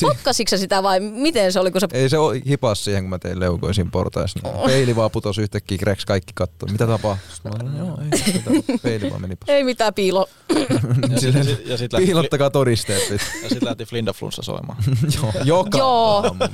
Potkasitko 0.00 0.50
sä 0.50 0.58
sitä 0.58 0.82
vai 0.82 1.00
miten 1.00 1.52
se 1.52 1.60
oli, 1.60 1.70
kun 1.70 1.80
se... 1.80 1.86
Ei 1.92 2.08
se 2.08 2.16
hipas 2.48 2.84
siihen, 2.84 3.02
kun 3.02 3.10
mä 3.10 3.18
tein 3.18 3.40
leukoisin 3.40 3.90
portaissa. 3.90 4.40
Niin 4.42 4.66
peili 4.66 4.96
vaan 4.96 5.10
putosi 5.10 5.42
yhtäkkiä, 5.42 5.78
Greks 5.78 6.04
kaikki 6.04 6.32
kattoi. 6.34 6.72
Mitä 6.72 6.86
tapahtui? 6.86 7.34
Sitten 7.34 7.76
joo, 7.78 7.98
ei 8.02 8.32
mitään. 8.32 8.80
Peili 8.82 9.10
vaan 9.10 9.20
meni 9.20 9.34
Ei 9.48 9.64
mitään 9.64 9.94
piilo. 9.94 10.26
Ja 11.10 11.20
sit- 11.20 11.66
ja 11.66 11.76
sit 11.78 11.92
lähti, 11.92 12.06
Piilottakaa 12.06 12.50
todisteet. 12.50 13.10
ja 13.42 13.48
sit 13.48 13.62
lähti 13.62 13.84
Flindaflunssa 13.84 14.42
soimaan. 14.42 14.78
Joo, 15.16 15.32
joka 15.44 15.78
Joo. 15.78 16.16
aamu. 16.16 16.44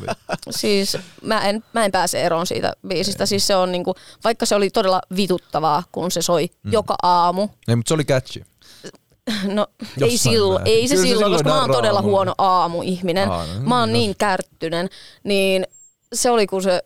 Siis 0.51 0.97
mä 1.23 1.41
en, 1.49 1.65
mä 1.73 1.85
en 1.85 1.93
pääse 1.93 2.23
eroon 2.23 2.47
siitä 2.47 2.73
biisistä. 2.89 3.27
Siis 3.27 3.47
se 3.47 3.57
on 3.57 3.73
niinku, 3.73 3.95
vaikka 4.25 4.47
se 4.47 4.55
oli 4.55 4.71
todella 4.71 5.01
vituttavaa, 5.17 5.83
kun 5.93 6.11
se 6.11 6.23
soi 6.23 6.51
mm. 6.63 6.73
joka 6.73 6.95
aamu. 7.03 7.49
Ei, 7.69 7.77
mutta 7.77 7.89
se 7.89 7.95
oli 7.95 8.05
catchy. 8.05 8.45
No 9.55 9.67
ei, 9.81 9.87
Jossain 9.97 10.19
silloin, 10.19 10.61
määrin. 10.61 10.75
ei 10.75 10.89
se 10.89 10.95
Kyllä 10.95 11.07
se 11.07 11.13
silloin, 11.13 11.33
koska 11.33 11.49
mä 11.49 11.61
oon 11.61 11.71
todella 11.71 11.99
aamulla. 11.99 12.17
huono 12.17 12.35
aamuihminen. 12.39 13.31
Aa, 13.31 13.47
no, 13.47 13.69
Mä 13.69 13.81
oon 13.81 13.89
no. 13.89 13.93
niin 13.93 14.15
kärttynen. 14.19 14.89
Niin 15.25 15.67
se 16.15 16.31
oli, 16.31 16.47
kun 16.47 16.63
se 16.63 16.83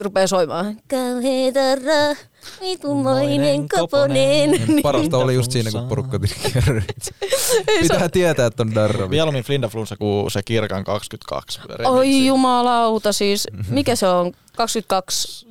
rupeaa 0.00 0.26
soimaan. 0.26 0.76
Kauheeta 0.90 1.74
ra, 1.74 2.16
vitumainen 2.60 3.68
koponen. 3.68 4.50
Niin, 4.50 4.82
Parasta 4.82 5.18
oli 5.18 5.34
just 5.34 5.52
siinä, 5.52 5.70
kun 5.70 5.88
porukka. 5.88 6.18
Pitää 7.80 8.08
tietää, 8.08 8.46
että 8.46 8.62
on 8.62 8.74
darra. 8.74 9.08
Mieluummin 9.08 9.44
Flindaflunssa 9.44 9.96
kuin 9.96 10.30
se 10.30 10.42
Kirkan 10.42 10.84
22 10.84 11.60
remixi. 11.66 11.86
Oi 11.86 12.26
jumalauta, 12.26 13.12
siis 13.12 13.48
mikä 13.68 13.96
se 13.96 14.06
on? 14.08 14.32
22 14.56 15.46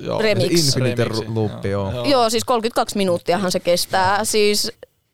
Joo. 0.00 0.22
remix. 0.22 0.66
Infinite 0.66 1.04
Remixi, 1.04 1.24
loopi, 1.34 1.68
joo. 1.68 1.92
joo. 1.92 2.04
Joo, 2.04 2.30
siis 2.30 2.44
32 2.44 2.96
minuuttiahan 2.96 3.52
se 3.52 3.60
kestää. 3.60 4.24
Siis 4.24 4.72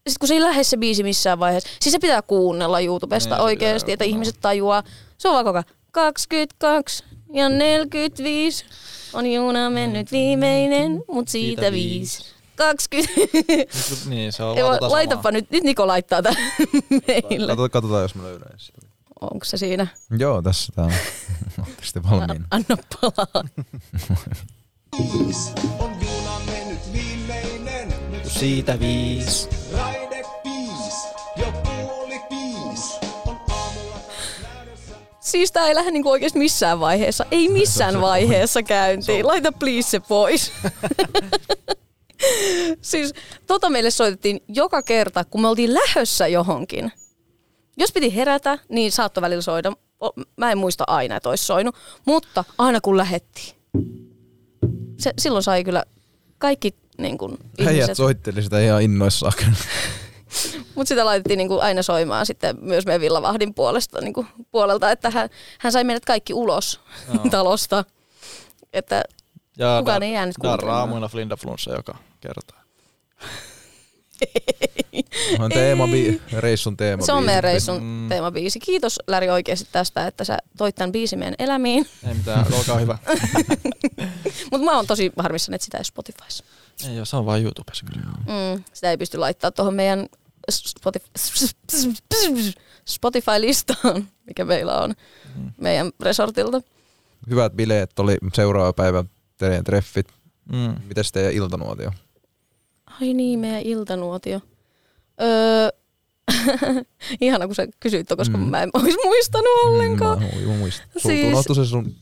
sit 0.09 0.19
kun 0.19 0.29
se 0.29 0.35
ei 0.35 0.41
lähde 0.41 0.65
se 0.65 0.77
biisi 0.77 1.03
missään 1.03 1.39
vaiheessa. 1.39 1.69
Siis 1.81 1.93
se 1.93 1.99
pitää 1.99 2.23
kuunnella 2.23 2.81
YouTubesta 2.81 3.35
Niin, 3.35 3.43
oikeasti, 3.45 3.93
että 3.93 4.05
ihmiset 4.05 4.37
tajuaa. 4.41 4.83
Se 5.19 5.29
on 5.29 5.35
vaan 5.35 5.45
koko 5.45 5.59
ajan, 5.59 5.65
22 5.91 7.05
ja 7.33 7.49
45 7.49 8.65
on 9.13 9.27
juna 9.33 9.71
mennyt 9.71 10.13
viimeinen, 10.13 11.05
mut 11.11 11.29
siitä 11.29 11.61
Siitä 11.63 11.73
viisi. 11.73 12.25
20. 12.57 13.21
Niin, 14.09 14.33
se 14.33 14.43
on 14.43 14.57
Laitapa 14.81 15.23
samaa. 15.23 15.33
nyt, 15.33 15.51
nyt 15.51 15.65
Niko 15.65 15.87
laittaa 15.87 16.23
tämän 16.23 16.43
meille. 17.07 17.47
Katsotaan, 17.47 17.71
katsotaan, 17.71 18.03
jos 18.03 18.15
mä 18.15 18.23
löydän 18.23 18.53
sitä. 18.59 18.79
Onko 19.21 19.45
se 19.45 19.57
siinä? 19.57 19.87
Joo, 20.19 20.43
tässä 20.43 20.73
tää 20.77 20.85
on. 20.85 20.93
Ootte 21.59 21.85
sitten 21.85 22.03
valmiina. 22.11 22.45
Anna 22.51 22.77
palaa. 23.01 23.45
Siitä 28.43 28.81
viis, 28.81 29.49
jo 31.37 31.53
puoli 31.65 32.21
viis. 32.31 33.01
On 33.27 33.37
aamulla 33.51 33.99
Siis 35.21 35.53
tää 35.53 35.69
ei 35.69 35.75
lähde 35.75 35.91
niinku 35.91 36.11
oikeesti 36.11 36.39
missään 36.39 36.81
vaiheessa. 36.81 37.27
Ei 37.31 37.49
missään 37.49 38.01
vaiheessa 38.01 38.63
käyntiin. 38.63 39.27
Laita 39.27 39.53
please 39.53 39.89
se 39.89 40.01
pois. 40.01 40.53
siis 42.81 43.15
tota 43.47 43.71
meille 43.71 43.91
soitettiin 43.91 44.41
joka 44.49 44.83
kerta, 44.83 45.25
kun 45.25 45.41
me 45.41 45.49
oltiin 45.49 45.75
lähössä 45.75 46.27
johonkin. 46.27 46.93
Jos 47.77 47.93
piti 47.93 48.17
herätä, 48.17 48.59
niin 48.69 48.93
saattoi 48.93 49.23
välillä 49.23 49.43
soida. 49.43 49.73
Mä 50.37 50.53
en 50.53 50.59
muista 50.59 50.85
aina, 50.87 51.17
että 51.17 51.29
olisi 51.29 51.45
soinut. 51.45 51.77
Mutta 52.07 52.45
aina 52.59 52.81
kun 52.81 52.97
lähettiin. 52.97 53.57
Se, 54.99 55.13
silloin 55.19 55.43
sai 55.43 55.65
kyllä 55.65 55.85
kaikki 56.39 56.82
niin 57.03 57.19
kun, 57.19 57.39
Äijät 57.61 57.73
ihmiset. 57.75 57.97
soitteli 57.97 58.43
sitä 58.43 58.61
ihan 58.61 58.83
innoissaan. 58.83 59.33
Mutta 60.75 60.89
sitä 60.89 61.05
laitettiin 61.05 61.39
niinku 61.39 61.59
aina 61.59 61.83
soimaan 61.83 62.27
sitten 62.27 62.57
myös 62.61 62.87
meidän 62.87 63.01
villavahdin 63.01 63.55
puolesta, 63.55 64.01
niinku 64.01 64.27
puolelta, 64.51 64.91
että 64.91 65.11
hän, 65.11 65.29
hän 65.59 65.73
sai 65.73 65.85
meidät 65.85 66.05
kaikki 66.05 66.35
ulos 66.35 66.81
talosta. 67.31 67.85
Että 68.73 69.03
Ja 69.59 69.77
Kukaan 69.79 70.03
dar- 70.03 70.05
ei 70.05 70.13
jäänyt 70.13 70.37
kuuntelemaan. 70.41 70.79
aamuina 70.81 71.09
Flindaflunssa 71.09 71.73
joka 71.73 71.95
kerta. 72.21 72.55
On 75.39 75.51
teema, 75.51 75.85
reissun 76.39 76.77
teema. 76.77 77.03
se 77.07 77.13
on 77.13 77.25
meidän 77.25 77.45
reissun 77.45 77.83
Mm. 77.83 78.09
teemabiisi. 78.09 78.61
Kiitos 78.61 78.99
Läri 79.07 79.31
oikeasti 79.31 79.69
tästä, 79.73 80.07
että 80.07 80.25
sä 80.25 80.39
toit 80.59 80.75
tämän 80.75 80.93
biisin 80.93 81.19
meidän 81.19 81.35
elämiin. 81.39 81.87
Ei 82.09 82.15
mitään, 82.15 82.47
olkaa 82.55 82.79
hyvä. 82.79 82.99
Mutta 84.51 84.65
mä 84.65 84.77
oon 84.77 84.87
tosi 84.87 85.13
harmissani, 85.19 85.55
että 85.55 85.65
sitä 85.65 85.79
ei 85.79 85.85
Spotifys. 85.85 86.45
Ei 86.89 86.97
ole, 86.99 87.05
se 87.07 87.17
on 87.17 87.27
vaan 87.27 87.43
YouTubessa 87.43 87.87
kyllä. 87.93 88.07
Mm, 88.07 88.65
sitä 88.73 88.91
ei 88.91 88.97
pysty 88.97 89.19
laittaa 89.19 89.51
tuohon 89.51 89.75
meidän 89.75 90.07
Spotify, 90.51 91.11
Spotify-listaan, 92.89 94.09
mikä 94.27 94.45
meillä 94.45 94.81
on 94.81 94.95
meidän 95.61 95.91
resortilta. 96.01 96.63
Hyvät 97.31 97.53
bileet 97.53 97.99
oli 97.99 98.17
seuraava 98.35 98.73
päivä 98.73 99.05
teidän 99.39 99.65
treffit. 99.65 100.09
Mm. 100.53 100.75
Mites 100.89 101.13
teidän 101.13 101.33
iltanuotio? 101.33 101.93
Ai 103.01 103.15
niin, 103.15 103.39
meidän 103.39 103.63
iltanuotio. 103.63 104.41
Öö, 105.23 105.69
ihana, 107.21 107.47
kun 107.47 107.55
sä 107.55 107.67
kysyit 107.81 108.09
ton, 108.09 108.17
koska 108.19 108.39
Mm. 108.39 108.45
mä 108.45 108.63
en 108.63 108.71
olisi 108.75 108.99
muistanut 109.05 109.49
ollenkaan. 109.65 110.19
Mm, 110.19 110.49
mä, 110.51 110.57
muistan. 110.59 110.87
Siis- 110.99 111.45
se 111.57 111.65
sun 111.65 111.95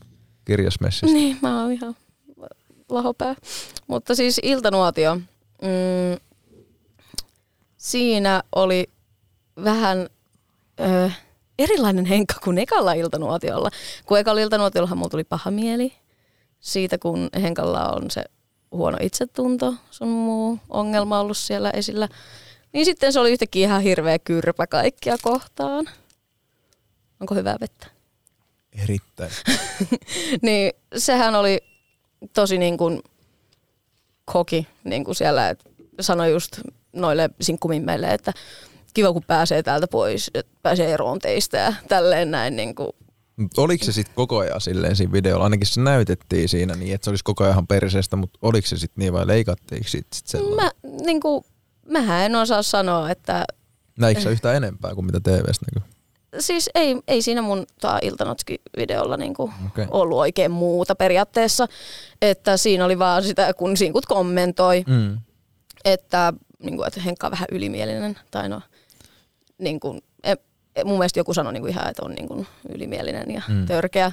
kirjasmessistä. 0.45 1.13
Niin, 1.13 1.37
mä 1.41 1.61
oon 1.63 1.71
ihan 1.71 1.95
lahopää. 2.89 3.35
Mutta 3.87 4.15
siis 4.15 4.39
iltanuotio. 4.43 5.15
Mm, 5.15 6.19
siinä 7.77 8.43
oli 8.55 8.87
vähän 9.63 10.09
ö, 10.79 11.09
erilainen 11.59 12.05
henkka 12.05 12.35
kuin 12.43 12.57
ekalla 12.57 12.93
iltanuotiolla. 12.93 13.69
Kun 14.05 14.19
ekalla 14.19 14.41
iltanuotiollahan 14.41 14.97
mulla 14.97 15.09
tuli 15.09 15.23
paha 15.23 15.51
mieli 15.51 15.93
siitä, 16.59 16.97
kun 16.97 17.29
Henkalla 17.41 17.89
on 17.89 18.11
se 18.11 18.23
huono 18.71 18.97
itsetunto, 19.01 19.73
sun 19.91 20.07
muu 20.07 20.59
ongelma 20.69 21.19
ollut 21.19 21.37
siellä 21.37 21.69
esillä. 21.71 22.07
Niin 22.73 22.85
sitten 22.85 23.13
se 23.13 23.19
oli 23.19 23.31
yhtäkkiä 23.31 23.67
ihan 23.67 23.81
hirveä 23.81 24.19
kyrpä 24.19 24.67
kaikkia 24.67 25.17
kohtaan. 25.21 25.89
Onko 27.19 27.35
hyvää 27.35 27.57
vettä? 27.61 27.87
Erittäin. 28.83 29.31
niin 30.41 30.73
sehän 30.97 31.35
oli 31.35 31.57
tosi 32.33 32.57
niin 32.57 32.77
kuin 32.77 33.01
koki 34.25 34.67
niin 34.83 35.03
kuin 35.05 35.15
siellä, 35.15 35.49
että 35.49 35.69
sanoi 36.01 36.31
just 36.31 36.59
noille 36.93 37.29
sinkkumimmeille, 37.41 38.13
että 38.13 38.33
kiva 38.93 39.13
kun 39.13 39.23
pääsee 39.23 39.63
täältä 39.63 39.87
pois, 39.87 40.31
että 40.33 40.51
pääsee 40.61 40.93
eroon 40.93 41.19
teistä 41.19 41.57
ja 41.57 41.73
tälleen 41.87 42.31
näin 42.31 42.55
niin 42.55 42.75
kuin 42.75 42.91
Oliko 43.57 43.85
se 43.85 43.91
sitten 43.91 44.15
koko 44.15 44.37
ajan 44.39 44.61
silleen 44.61 44.95
siinä 44.95 45.11
videolla? 45.13 45.43
Ainakin 45.43 45.67
se 45.67 45.81
näytettiin 45.81 46.49
siinä 46.49 46.75
niin, 46.75 46.95
että 46.95 47.05
se 47.05 47.09
olisi 47.09 47.23
koko 47.23 47.43
ajan 47.43 47.67
perseestä, 47.67 48.15
mutta 48.15 48.39
oliko 48.41 48.67
se 48.67 48.77
sitten 48.77 49.01
niin 49.01 49.13
vai 49.13 49.27
leikattiinko 49.27 49.87
siitä 49.89 50.07
sit 50.13 50.27
sellainen? 50.27 50.55
Mä... 50.65 50.71
Niin 51.05 51.21
kuin, 51.21 51.43
mähän 51.89 52.25
en 52.25 52.35
osaa 52.35 52.63
sanoa, 52.63 53.09
että 53.09 53.45
Näikö 53.99 54.21
sä 54.21 54.29
yhtään 54.29 54.55
enempää 54.55 54.95
kuin 54.95 55.05
mitä 55.05 55.19
TVstä 55.19 55.65
näkyy? 55.75 55.91
siis 56.39 56.69
ei, 56.75 56.97
ei 57.07 57.21
siinä 57.21 57.41
mun 57.41 57.65
tää 57.81 57.99
Iltanotski-videolla 58.01 59.17
niinku 59.17 59.51
Okei. 59.65 59.85
ollut 59.91 60.17
oikein 60.17 60.51
muuta 60.51 60.95
periaatteessa. 60.95 61.67
Että 62.21 62.57
siinä 62.57 62.85
oli 62.85 62.99
vaan 62.99 63.23
sitä, 63.23 63.53
kun 63.53 63.77
sinkut 63.77 64.05
kommentoi, 64.05 64.83
Mm. 64.87 65.17
että, 65.85 66.33
niin 66.63 66.75
kuin, 66.77 66.87
että 66.87 67.01
Henkka 67.01 67.27
on 67.27 67.31
vähän 67.31 67.47
ylimielinen. 67.51 68.19
Tai 68.31 68.49
no, 68.49 68.61
niin 69.57 69.79
kuin, 69.79 69.97
e, 69.97 70.01
e, 70.01 70.10
mun 70.85 70.97
mielestä 70.97 71.19
joku 71.19 71.33
sanoi 71.33 71.53
niin 71.53 71.61
kuin 71.61 71.71
ihan, 71.71 71.89
että 71.89 72.05
on 72.05 72.11
niin 72.11 72.27
kuin 72.27 72.47
ylimielinen 72.69 73.31
ja 73.31 73.41
Mm. 73.47 73.53
mm. 73.55 73.65
törkeä. 73.65 74.11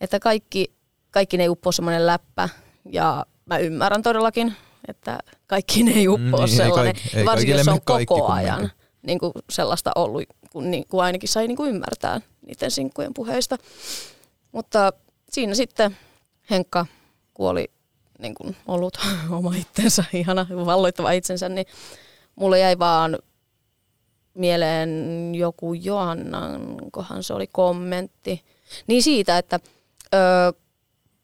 Että 0.00 0.20
kaikki, 0.20 0.72
kaikki 1.10 1.36
ne 1.36 1.42
ei 1.42 1.48
uppoa 1.48 1.72
semmoinen 1.72 2.06
läppä. 2.06 2.48
Ja 2.92 3.26
mä 3.46 3.58
ymmärrän 3.58 4.02
todellakin, 4.02 4.54
että 4.88 5.18
kaikki 5.46 5.82
ne 5.82 5.90
ei 5.92 6.08
uppoa 6.08 6.26
Mm, 6.26 6.30
mm, 6.30 6.32
niin, 6.36 6.42
ei 6.50 6.56
sellainen. 6.56 6.94
kaikki- 6.94 7.18
ei 7.18 7.24
varsinkin 7.24 7.56
jos 7.56 7.68
on 7.68 7.80
koko 7.84 8.26
ajan 8.26 8.54
kumminkin. 8.56 8.78
niin 9.02 9.18
kuin 9.18 9.32
sellaista 9.50 9.90
ollut, 9.94 10.22
kun, 10.52 10.70
niin, 10.70 10.84
ainakin 11.02 11.28
sai 11.28 11.46
niin 11.48 11.56
kuin 11.56 11.70
ymmärtää 11.74 12.20
niiden 12.46 12.70
sinkkujen 12.70 13.14
puheista. 13.14 13.56
Mutta 14.52 14.92
siinä 15.30 15.54
sitten 15.54 15.96
Henkka 16.50 16.86
kuoli 17.34 17.70
niin 18.18 18.34
kuin 18.34 18.56
ollut 18.68 18.98
oma 19.38 19.54
itsensä, 19.56 20.04
ihana, 20.12 20.46
valloittava 20.66 21.10
itsensä, 21.10 21.48
niin 21.48 21.66
mulle 22.36 22.58
jäi 22.58 22.78
vaan 22.78 23.18
mieleen 24.36 25.34
joku 25.34 25.74
Johannan, 25.74 26.76
kohan 26.92 27.22
se 27.22 27.34
oli 27.34 27.46
kommentti. 27.46 28.44
Niin 28.86 29.02
siitä, 29.02 29.38
että 29.38 29.60
öö, 30.14 30.52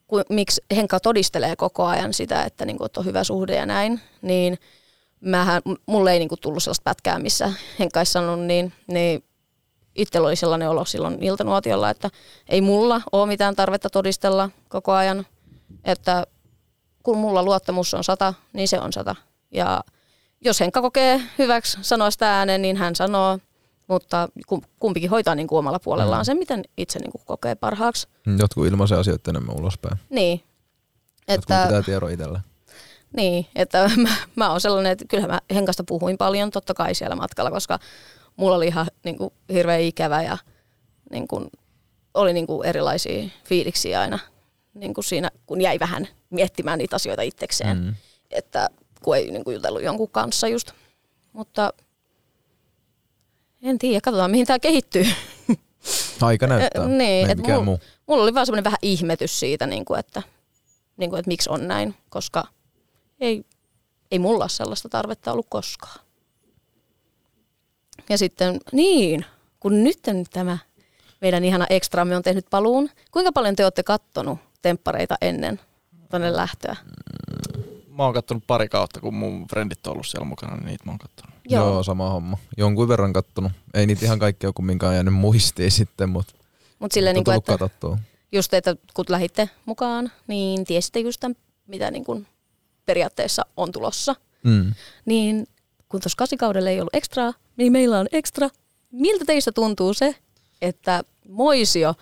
ku, 0.06 0.22
miksi 0.28 0.64
Henkka 0.76 1.00
todistelee 1.00 1.56
koko 1.56 1.84
ajan 1.84 2.14
sitä, 2.14 2.44
että, 2.44 2.64
niin 2.64 2.78
kuin, 2.78 2.86
että 2.86 3.00
on 3.00 3.06
hyvä 3.06 3.24
suhde 3.24 3.56
ja 3.56 3.66
näin, 3.66 4.00
niin 4.22 4.58
mähän, 5.20 5.62
mulle 5.86 6.12
ei 6.12 6.18
niin 6.18 6.28
kuin, 6.28 6.40
tullut 6.40 6.62
sellaista 6.62 6.84
pätkää, 6.84 7.18
missä 7.18 7.52
Henkka 7.78 8.00
olisi 8.00 8.12
sanonut, 8.12 8.46
niin, 8.46 8.72
niin 8.86 9.24
itsellä 9.94 10.28
oli 10.28 10.36
sellainen 10.36 10.70
olo 10.70 10.84
silloin 10.84 11.22
iltanuotiolla, 11.22 11.90
että 11.90 12.10
ei 12.48 12.60
mulla 12.60 13.00
ole 13.12 13.26
mitään 13.26 13.56
tarvetta 13.56 13.90
todistella 13.90 14.50
koko 14.68 14.92
ajan, 14.92 15.26
että 15.84 16.26
kun 17.02 17.18
mulla 17.18 17.42
luottamus 17.42 17.94
on 17.94 18.04
sata, 18.04 18.34
niin 18.52 18.68
se 18.68 18.80
on 18.80 18.92
sata. 18.92 19.16
Ja 19.50 19.84
jos 20.45 20.61
Henkka 20.61 20.82
kokee 20.82 21.20
hyväksi 21.38 21.78
sanoa 21.82 22.11
sitä 22.11 22.36
ääneen, 22.38 22.62
niin 22.62 22.76
hän 22.76 22.97
sanoo, 22.97 23.38
mutta 23.86 24.28
kum- 24.55 24.66
kumpikin 24.80 25.11
hoitaa 25.11 25.34
niin 25.34 25.47
kuin 25.47 25.59
omalla 25.59 25.78
puolellaan 25.78 26.24
sen, 26.24 26.36
miten 26.36 26.62
itse 26.76 26.99
niin 26.99 27.12
kuin 27.12 27.22
kokee 27.26 27.55
parhaaksi. 27.55 28.09
Jotkut 28.38 28.66
ilmaisee 28.66 28.99
asioita 28.99 29.30
enemmän 29.30 29.57
ulospäin. 29.57 29.99
Niin. 30.11 30.43
Jotkut 31.28 31.51
Että, 31.51 31.64
pitää 31.66 31.82
tiedon 31.82 32.11
itsellä. 32.11 32.40
niin, 33.16 33.47
että 33.55 33.90
mä, 33.97 34.09
mä 34.36 34.51
oon 34.51 34.61
sellainen, 34.61 34.93
että 34.93 35.05
kyllähän 35.09 35.30
mä 35.30 35.40
Henkasta 35.55 35.84
puhuin 35.84 36.18
paljon 36.18 36.51
totta 36.51 36.74
kai 36.74 36.95
siellä 36.95 37.16
matkalla, 37.16 37.51
koska 37.51 37.78
mulla 38.36 38.57
oli 38.57 38.66
ihan 38.66 38.86
niin 39.05 39.18
kuin, 39.18 39.30
hirveän 39.53 39.80
ikävä 39.80 40.22
ja 40.22 40.38
niin 41.11 41.28
kuin, 41.28 41.51
oli 42.14 42.32
niin 42.32 42.47
kuin, 42.47 42.68
erilaisia 42.68 43.28
fiiliksiä 43.45 44.01
aina 44.01 44.18
niin 44.74 44.95
kuin 44.95 45.05
siinä, 45.05 45.30
kun 45.47 45.61
jäi 45.61 45.78
vähän 45.80 46.09
miettimään 46.30 46.78
niitä 46.78 46.97
asioita 46.97 47.22
itsekseen. 47.22 47.76
Mm. 47.78 47.95
Että 48.30 48.68
kun 49.03 49.16
ei 49.16 49.30
niin 49.30 49.44
kuin, 49.44 49.55
jutellut 49.55 49.82
jonkun 49.82 50.11
kanssa 50.11 50.48
just. 50.48 50.72
Mutta 51.32 51.72
en 53.62 53.78
tiedä, 53.78 54.00
katsotaan 54.00 54.30
mihin 54.30 54.46
tämä 54.46 54.59
kehittyy. 54.59 55.07
Aika 56.20 56.46
näyttää. 56.46 56.88
Niin, 56.98 57.30
et 57.30 57.38
mikään 57.38 57.61
mul- 57.61 57.64
muu. 57.64 57.78
Mulla 58.07 58.22
oli 58.22 58.34
vaan 58.34 58.46
semmoinen 58.46 58.64
vähän 58.64 58.78
ihmetys 58.82 59.40
siitä, 59.40 59.66
niin 59.66 59.84
kuin, 59.84 60.00
että, 60.00 60.22
niin 60.96 61.11
kuin, 61.11 61.18
että 61.18 61.28
miksi 61.28 61.50
on 61.50 61.68
näin, 61.68 61.94
koska 62.09 62.44
ei, 63.20 63.44
ei 64.11 64.18
mulla 64.18 64.44
ole 64.44 64.48
sellaista 64.48 64.88
tarvetta 64.88 65.32
ollut 65.32 65.46
koskaan. 65.48 66.00
Ja 68.09 68.18
sitten, 68.18 68.61
niin, 68.72 69.24
kun 69.61 69.84
nyt 69.84 69.98
tämä 70.32 70.59
meidän 71.20 71.44
ihana 71.44 71.66
ekstraamme 71.70 72.16
on 72.16 72.22
tehnyt 72.22 72.46
paluun, 72.50 72.90
kuinka 73.11 73.32
paljon 73.32 73.57
te 73.57 73.64
olette 73.64 73.82
kattonut 73.82 74.38
temppareita 74.62 75.14
ennen 75.20 75.61
tuonne 76.11 76.36
lähtöä? 76.36 76.76
Mä 77.97 78.05
oon 78.05 78.14
kattonut 78.14 78.47
pari 78.47 78.68
kautta, 78.68 79.01
kun 79.01 79.14
mun 79.14 79.47
frendit 79.49 79.86
on 79.86 79.93
ollut 79.93 80.07
siellä 80.07 80.24
mukana, 80.24 80.57
niin 80.57 80.66
niitä 80.66 80.84
mä 80.84 80.93
oon 80.93 80.99
kattonut. 80.99 81.34
Joo. 81.49 81.68
Joo, 81.68 81.82
sama 81.82 82.11
homma. 82.11 82.38
Jonkun 82.57 82.88
verran 82.88 83.12
kattonut. 83.12 83.53
Ei 83.74 83.86
niitä 83.86 84.05
ihan 84.05 84.18
kaikki 84.18 84.47
ole 84.47 84.53
kumminkaan 84.57 84.95
jäänyt 84.95 85.14
muistiin 85.14 85.70
sitten, 85.70 86.09
mutta 86.09 86.34
Mutta 86.78 86.95
silleen, 86.95 87.14
niin 87.14 87.24
kuin, 87.24 87.36
että 87.36 87.53
katsottua. 87.59 87.99
just, 88.32 88.55
että 88.55 88.76
kun 88.95 89.05
lähditte 89.09 89.51
mukaan, 89.66 90.12
niin 90.26 90.64
tiesitte 90.64 91.01
just 91.01 91.20
tämän, 91.20 91.36
mitä 91.66 91.90
niin 91.90 92.05
kuin 92.05 92.26
periaatteessa 92.86 93.43
on 93.57 93.72
tulossa. 93.72 94.16
Mm. 94.45 94.74
niin 95.05 95.47
kun 95.88 96.01
tuossa 96.01 96.16
kasikaudella 96.16 96.70
ei 96.70 96.80
ollut 96.80 96.95
ekstraa, 96.95 97.32
niin 97.57 97.72
meillä 97.72 97.99
on 97.99 98.07
ekstra. 98.12 98.49
Miltä 98.90 99.24
teistä 99.24 99.53
tuntuu 99.53 99.95
se, 99.95 100.14
että 100.62 101.03
Moisio 101.28 101.95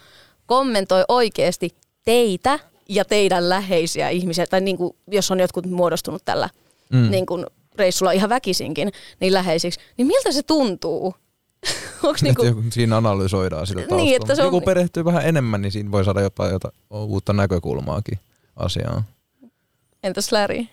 kommentoi 0.46 1.04
oikeasti 1.08 1.70
teitä 2.04 2.58
ja 2.90 3.04
teidän 3.04 3.48
läheisiä 3.48 4.08
ihmisiä, 4.08 4.46
tai 4.46 4.60
niin 4.60 4.76
kuin, 4.76 4.96
jos 5.10 5.30
on 5.30 5.40
jotkut 5.40 5.66
muodostunut 5.66 6.24
tällä 6.24 6.48
mm. 6.92 7.10
niin 7.10 7.26
kuin 7.26 7.46
reissulla 7.74 8.12
ihan 8.12 8.30
väkisinkin, 8.30 8.92
niin 9.20 9.32
läheisiksi, 9.32 9.80
niin 9.96 10.06
miltä 10.06 10.32
se 10.32 10.42
tuntuu? 10.42 11.14
Onko 12.02 12.18
Niin 12.22 12.34
niin 12.42 12.54
kuin, 12.54 12.72
siinä 12.72 12.96
analysoidaan 12.96 13.66
sitä 13.66 13.80
taustaa. 13.80 13.98
Niin, 13.98 14.16
että 14.16 14.34
se 14.34 14.42
on- 14.42 14.46
Joku 14.46 14.60
perehtyy 14.60 15.04
vähän 15.04 15.26
enemmän, 15.26 15.62
niin 15.62 15.72
siinä 15.72 15.90
voi 15.90 16.04
saada 16.04 16.20
jopa 16.20 16.46
jotain 16.48 16.74
uutta 16.90 17.32
näkökulmaakin 17.32 18.18
asiaan. 18.56 19.02
entäs 20.02 20.32
Läri? 20.32 20.68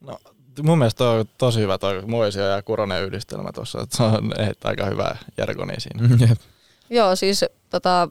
No, 0.00 0.18
mun 0.62 0.78
mielestä 0.78 0.98
toi 0.98 1.20
on 1.20 1.26
tosi 1.38 1.60
hyvä 1.60 1.78
toi 1.78 2.02
Moisio 2.06 2.44
ja 2.44 2.62
Kuronen 2.62 3.04
yhdistelmä 3.04 3.52
tuossa. 3.52 3.80
että 3.82 3.96
Se 3.96 4.02
on 4.02 4.32
että 4.50 4.68
aika 4.68 4.86
hyvä 4.86 5.16
jargoni 5.36 5.74
siinä. 5.80 6.08
Mm, 6.08 6.20
Jep. 6.28 6.38
Joo, 6.90 7.16
siis 7.16 7.44
tota, 7.70 8.08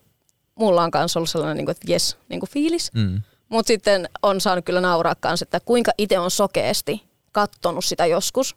mulla 0.55 0.83
on 0.83 0.91
kanssa 0.91 1.19
ollut 1.19 1.29
sellainen 1.29 1.57
niin 1.57 1.65
kuin, 1.65 1.71
että 1.75 1.91
jes, 1.91 2.17
niin 2.29 2.39
kuin 2.39 2.49
fiilis. 2.49 2.93
Mm. 2.93 3.21
Mutta 3.49 3.67
sitten 3.67 4.09
on 4.23 4.41
saanut 4.41 4.65
kyllä 4.65 4.81
nauraa 4.81 5.15
kanssa, 5.15 5.43
että 5.43 5.59
kuinka 5.59 5.91
itse 5.97 6.19
on 6.19 6.31
sokeasti 6.31 7.03
kattonut 7.31 7.85
sitä 7.85 8.05
joskus 8.05 8.55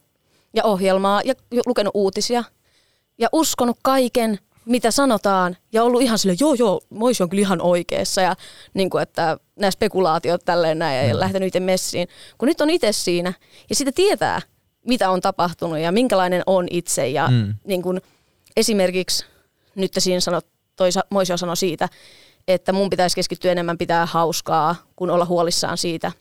ja 0.54 0.64
ohjelmaa 0.64 1.20
ja 1.24 1.34
lukenut 1.66 1.90
uutisia 1.94 2.44
ja 3.18 3.28
uskonut 3.32 3.76
kaiken, 3.82 4.38
mitä 4.64 4.90
sanotaan 4.90 5.56
ja 5.72 5.82
ollut 5.84 6.02
ihan 6.02 6.18
sille 6.18 6.36
joo 6.40 6.54
joo, 6.54 6.80
Moisi 6.90 7.22
on 7.22 7.28
kyllä 7.28 7.40
ihan 7.40 7.60
oikeassa 7.62 8.20
ja 8.20 8.36
niin 8.74 8.90
kuin, 8.90 9.02
että 9.02 9.38
nämä 9.56 9.70
spekulaatiot 9.70 10.44
tälleen 10.44 10.78
näin 10.78 11.08
ja 11.08 11.20
lähtenyt 11.20 11.46
itse 11.46 11.60
messiin. 11.60 12.08
Kun 12.38 12.48
nyt 12.48 12.60
on 12.60 12.70
itse 12.70 12.92
siinä 12.92 13.32
ja 13.70 13.74
sitä 13.74 13.92
tietää, 13.92 14.42
mitä 14.86 15.10
on 15.10 15.20
tapahtunut 15.20 15.78
ja 15.78 15.92
minkälainen 15.92 16.42
on 16.46 16.66
itse 16.70 17.08
ja 17.08 17.28
Mm. 17.28 17.54
niin 17.64 17.82
kuin, 17.82 18.00
esimerkiksi 18.56 19.24
nyt 19.74 19.92
siinä 19.98 20.20
sanot, 20.20 20.46
toi 20.76 20.92
Sa- 20.92 21.04
Moisio 21.10 21.36
sanoi 21.36 21.56
siitä, 21.56 21.88
että 22.48 22.72
mun 22.72 22.90
pitäisi 22.90 23.16
keskittyä 23.16 23.52
enemmän 23.52 23.78
pitää 23.78 24.06
hauskaa, 24.06 24.76
kun 24.96 25.10
olla 25.10 25.24
huolissaan 25.24 25.78
siitä, 25.78 26.12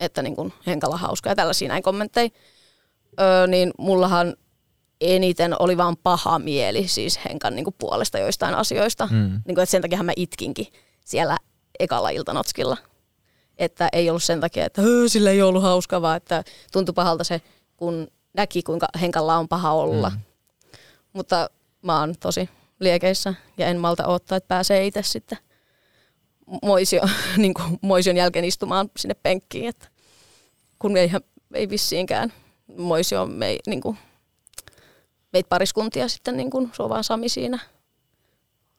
että 0.00 0.22
niin 0.22 0.36
kuin 0.36 0.52
Henkalla 0.66 0.94
on 0.94 1.00
hauskaa 1.00 1.30
ja 1.30 1.36
tällaisia 1.36 1.68
näin 1.68 1.82
kommentteja. 1.82 2.28
Öö, 3.20 3.46
niin 3.46 3.70
mullahan 3.78 4.34
eniten 5.00 5.62
oli 5.62 5.76
vaan 5.76 5.96
paha 5.96 6.38
mieli 6.38 6.88
siis 6.88 7.20
Henkan 7.24 7.54
niin 7.56 7.64
kuin 7.64 7.74
puolesta 7.78 8.18
joistain 8.18 8.54
asioista. 8.54 9.06
Mm. 9.10 9.18
Niin 9.46 9.54
kuin, 9.54 9.58
että 9.62 9.70
sen 9.70 9.82
takia 9.82 10.02
mä 10.02 10.12
itkinkin 10.16 10.66
siellä 11.04 11.36
ekalla 11.78 12.10
iltanotskilla. 12.10 12.76
Että 13.58 13.88
ei 13.92 14.10
ollut 14.10 14.22
sen 14.24 14.40
takia, 14.40 14.66
että 14.66 14.82
"Öö, 14.82 15.08
sillä 15.08 15.30
ei 15.30 15.42
ollut 15.42 15.62
hauskaa, 15.62 16.02
vaan 16.02 16.16
että 16.16 16.44
tuntui 16.72 16.92
pahalta 16.92 17.24
se, 17.24 17.42
kun 17.76 18.08
näki, 18.36 18.62
kuinka 18.62 18.86
Henkalla 19.00 19.36
on 19.36 19.48
paha 19.48 19.72
olla. 19.72 20.10
Mm. 20.10 20.20
Mutta 21.12 21.50
mä 21.82 22.00
oon 22.00 22.14
tosi 22.20 22.48
liekeissä 22.80 23.34
ja 23.58 23.66
en 23.66 23.78
malta 23.78 24.06
odottaa, 24.06 24.36
että 24.36 24.48
pääsee 24.48 24.86
itse 24.86 25.02
sitten 25.02 25.38
moisio, 26.62 27.02
niin 27.36 27.54
kuin 27.54 27.78
moision 27.80 28.16
jälkeen 28.16 28.44
istumaan 28.44 28.90
sinne 28.96 29.14
penkkiin. 29.14 29.68
Että 29.68 29.88
kun 30.78 30.96
eihän, 30.96 31.20
ei 31.54 31.68
vissiinkään 31.68 32.32
moisio 32.76 33.26
me, 33.26 33.58
niin 33.66 33.80
kuin, 33.80 33.98
meitä 35.32 35.48
pariskuntia 35.48 36.08
sitten, 36.08 36.36
niin 36.36 36.50
kuin, 36.50 36.70
se 36.76 36.82
on 36.82 36.88
vaan 36.88 37.04
Sami 37.04 37.28
siinä 37.28 37.58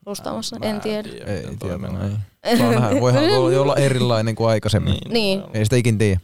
rustaamassa, 0.05 0.57
en 0.61 0.81
tiedä. 0.81 1.09
Ei 1.25 1.43
toi 1.43 1.55
tiedä. 1.59 2.19
Ei. 2.43 2.57
Saa 2.57 2.71
nähdä. 2.71 3.01
Voihan 3.01 3.23
voi 3.23 3.57
olla 3.63 3.75
erilainen 3.75 4.35
kuin 4.35 4.49
aikaisemmin. 4.49 4.93
Niin. 4.93 5.13
Niin, 5.13 5.43
Ei 5.53 5.65
sitä 5.65 5.75
ikin 5.75 5.97
tiedä. 5.97 6.19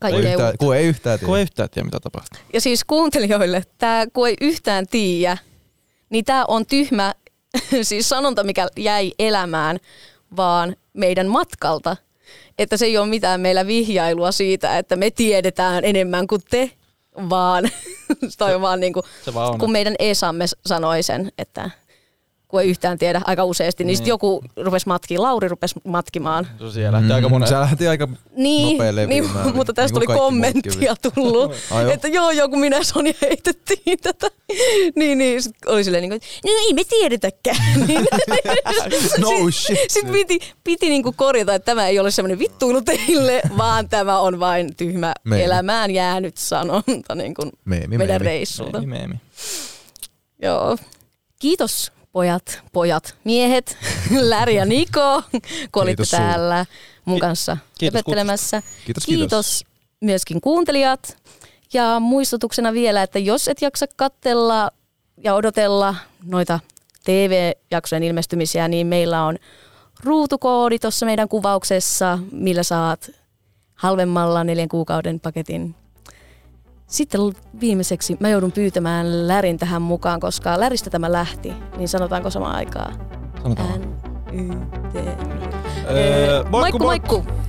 Kaikkea 0.00 0.32
yhtään, 0.32 0.54
kun 0.58 0.76
ei 0.76 0.86
yhtään 0.86 1.18
tiedä. 1.18 1.28
Kun 1.28 1.36
ei 1.36 1.42
yhtään 1.42 1.70
tiedä, 1.70 1.84
mitä 1.84 2.00
tapahtuu. 2.00 2.40
Ja 2.52 2.60
siis 2.60 2.84
kuuntelijoille, 2.84 3.62
tämä 3.78 4.06
kun 4.12 4.28
ei 4.28 4.36
yhtään 4.40 4.86
tiedä, 4.90 5.38
niin 6.10 6.24
tämä 6.24 6.44
on 6.48 6.66
tyhmä 6.66 7.14
siis 7.82 8.08
sanonta, 8.08 8.44
mikä 8.44 8.68
jäi 8.76 9.12
elämään, 9.18 9.78
vaan 10.36 10.76
meidän 10.92 11.26
matkalta. 11.26 11.96
Että 12.58 12.76
se 12.76 12.86
ei 12.86 12.98
ole 12.98 13.06
mitään 13.06 13.40
meillä 13.40 13.66
vihjailua 13.66 14.32
siitä, 14.32 14.78
että 14.78 14.96
me 14.96 15.10
tiedetään 15.10 15.84
enemmän 15.84 16.26
kuin 16.26 16.40
te, 16.50 16.70
vaan 17.30 17.70
toi 18.38 18.54
on 18.54 18.60
vaan 18.60 18.80
niin 18.80 18.92
kuin, 18.92 19.02
Se 19.24 19.34
vaan 19.34 19.52
on. 19.52 19.58
kun 19.58 19.72
meidän 19.72 19.94
Esamme 19.98 20.44
sanoi 20.66 21.02
sen, 21.02 21.32
että 21.38 21.70
kun 22.48 22.60
ei 22.60 22.68
yhtään 22.68 22.98
tiedä 22.98 23.20
aika 23.24 23.44
useasti, 23.44 23.84
niin, 23.84 23.98
niin. 23.98 24.06
Joku 24.06 24.44
rupesi 24.56 24.86
matkimaan, 24.86 25.22
Lauri 25.22 25.48
rupesi 25.48 25.74
matkimaan. 25.84 26.46
Se 26.58 26.70
siellä 26.70 26.98
lähti 26.98 27.12
aika 27.12 27.28
monen... 27.28 27.48
Se 27.48 27.54
lähti 27.54 27.88
aika 27.88 28.08
Niin, 28.36 28.78
nopea 28.78 29.06
niin 29.06 29.24
mutta 29.54 29.72
tästä 29.72 29.98
Niin 29.98 30.06
tuli 30.06 30.16
muutkin 30.16 30.24
kommenttia 30.24 30.94
tullut, 31.14 31.52
että 31.94 32.08
joo, 32.08 32.30
joo, 32.30 32.48
kun 32.48 32.60
minä 32.60 32.76
ja 32.76 32.84
Sonja 32.84 33.12
heitettiin 33.22 33.98
tätä. 34.02 34.30
niin, 34.96 35.18
niin, 35.18 35.42
sit 35.42 35.56
oli 35.66 35.84
silleen 35.84 36.02
niin 36.02 36.10
kuin, 36.10 36.16
että 36.16 36.28
no 36.44 36.52
ei 36.66 36.74
me 36.74 36.84
tiedetäkään. 36.84 37.86
Niin. 37.86 38.06
No 39.18 39.30
shit. 39.50 39.78
Sitten 39.88 40.12
piti, 40.12 40.38
piti 40.64 40.88
niin 40.88 41.02
kuin 41.02 41.16
korjata, 41.16 41.54
että 41.54 41.66
tämä 41.66 41.86
ei 41.86 41.98
ole 41.98 42.10
semmoinen 42.10 42.38
vittuilu 42.38 42.82
teille, 42.82 43.42
vaan 43.56 43.88
tämä 43.88 44.18
on 44.18 44.40
vain 44.40 44.76
tyhmä 44.76 45.12
Meemi. 45.24 45.44
elämään 45.44 45.90
jäänyt 45.90 46.36
sanonta 46.36 47.14
niin 47.14 47.34
kuin 47.34 47.52
Meemi, 47.64 47.98
meidän 47.98 48.22
meemi. 48.22 48.24
reissulta. 48.24 48.78
Meemi, 48.78 48.98
meemi. 48.98 49.14
Joo. 50.42 50.76
Kiitos 51.38 51.92
pojat, 52.18 52.62
pojat, 52.72 53.14
miehet, 53.24 53.78
Läri 54.30 54.54
ja 54.54 54.64
Niko, 54.64 55.22
kun 55.72 55.82
olitte 55.82 55.96
Kiitos 55.96 56.10
täällä 56.10 56.66
mun 57.04 57.20
kanssa 57.20 57.56
kiitos 57.78 57.98
höpöttelemässä. 57.98 58.62
Kiitos, 58.84 59.06
kiitos 59.06 59.64
myöskin 60.00 60.40
kuuntelijat. 60.40 61.16
Ja 61.72 62.00
muistutuksena 62.00 62.72
vielä, 62.72 63.02
että 63.02 63.18
jos 63.18 63.48
et 63.48 63.62
jaksa 63.62 63.86
katsella 63.96 64.70
ja 65.24 65.34
odotella 65.34 65.94
noita 66.24 66.60
TV-jaksojen 67.04 68.02
ilmestymisiä, 68.02 68.68
niin 68.68 68.86
meillä 68.86 69.24
on 69.24 69.38
ruutukoodi 70.04 70.78
tuossa 70.78 71.06
meidän 71.06 71.28
kuvauksessa, 71.28 72.18
millä 72.32 72.62
saat 72.62 73.10
halvemmalla 73.74 74.44
neljän 74.44 74.68
kuukauden 74.68 75.20
paketin. 75.20 75.74
Sitten 76.88 77.20
viimeiseksi 77.60 78.16
mä 78.20 78.28
joudun 78.28 78.52
pyytämään 78.52 79.28
Lärin 79.28 79.58
tähän 79.58 79.82
mukaan, 79.82 80.20
koska 80.20 80.60
Läristä 80.60 80.90
tämä 80.90 81.12
lähti, 81.12 81.52
niin 81.76 81.88
sanotaanko 81.88 82.30
samaan 82.30 82.56
aikaan? 82.56 82.94
Sanotaan. 83.42 83.80
N- 83.80 84.32
y- 84.32 84.66
t- 84.92 84.96
öö, 84.96 85.96
öö, 85.96 86.44
moikku, 86.44 86.78
moikku! 86.78 87.14
moikku. 87.14 87.48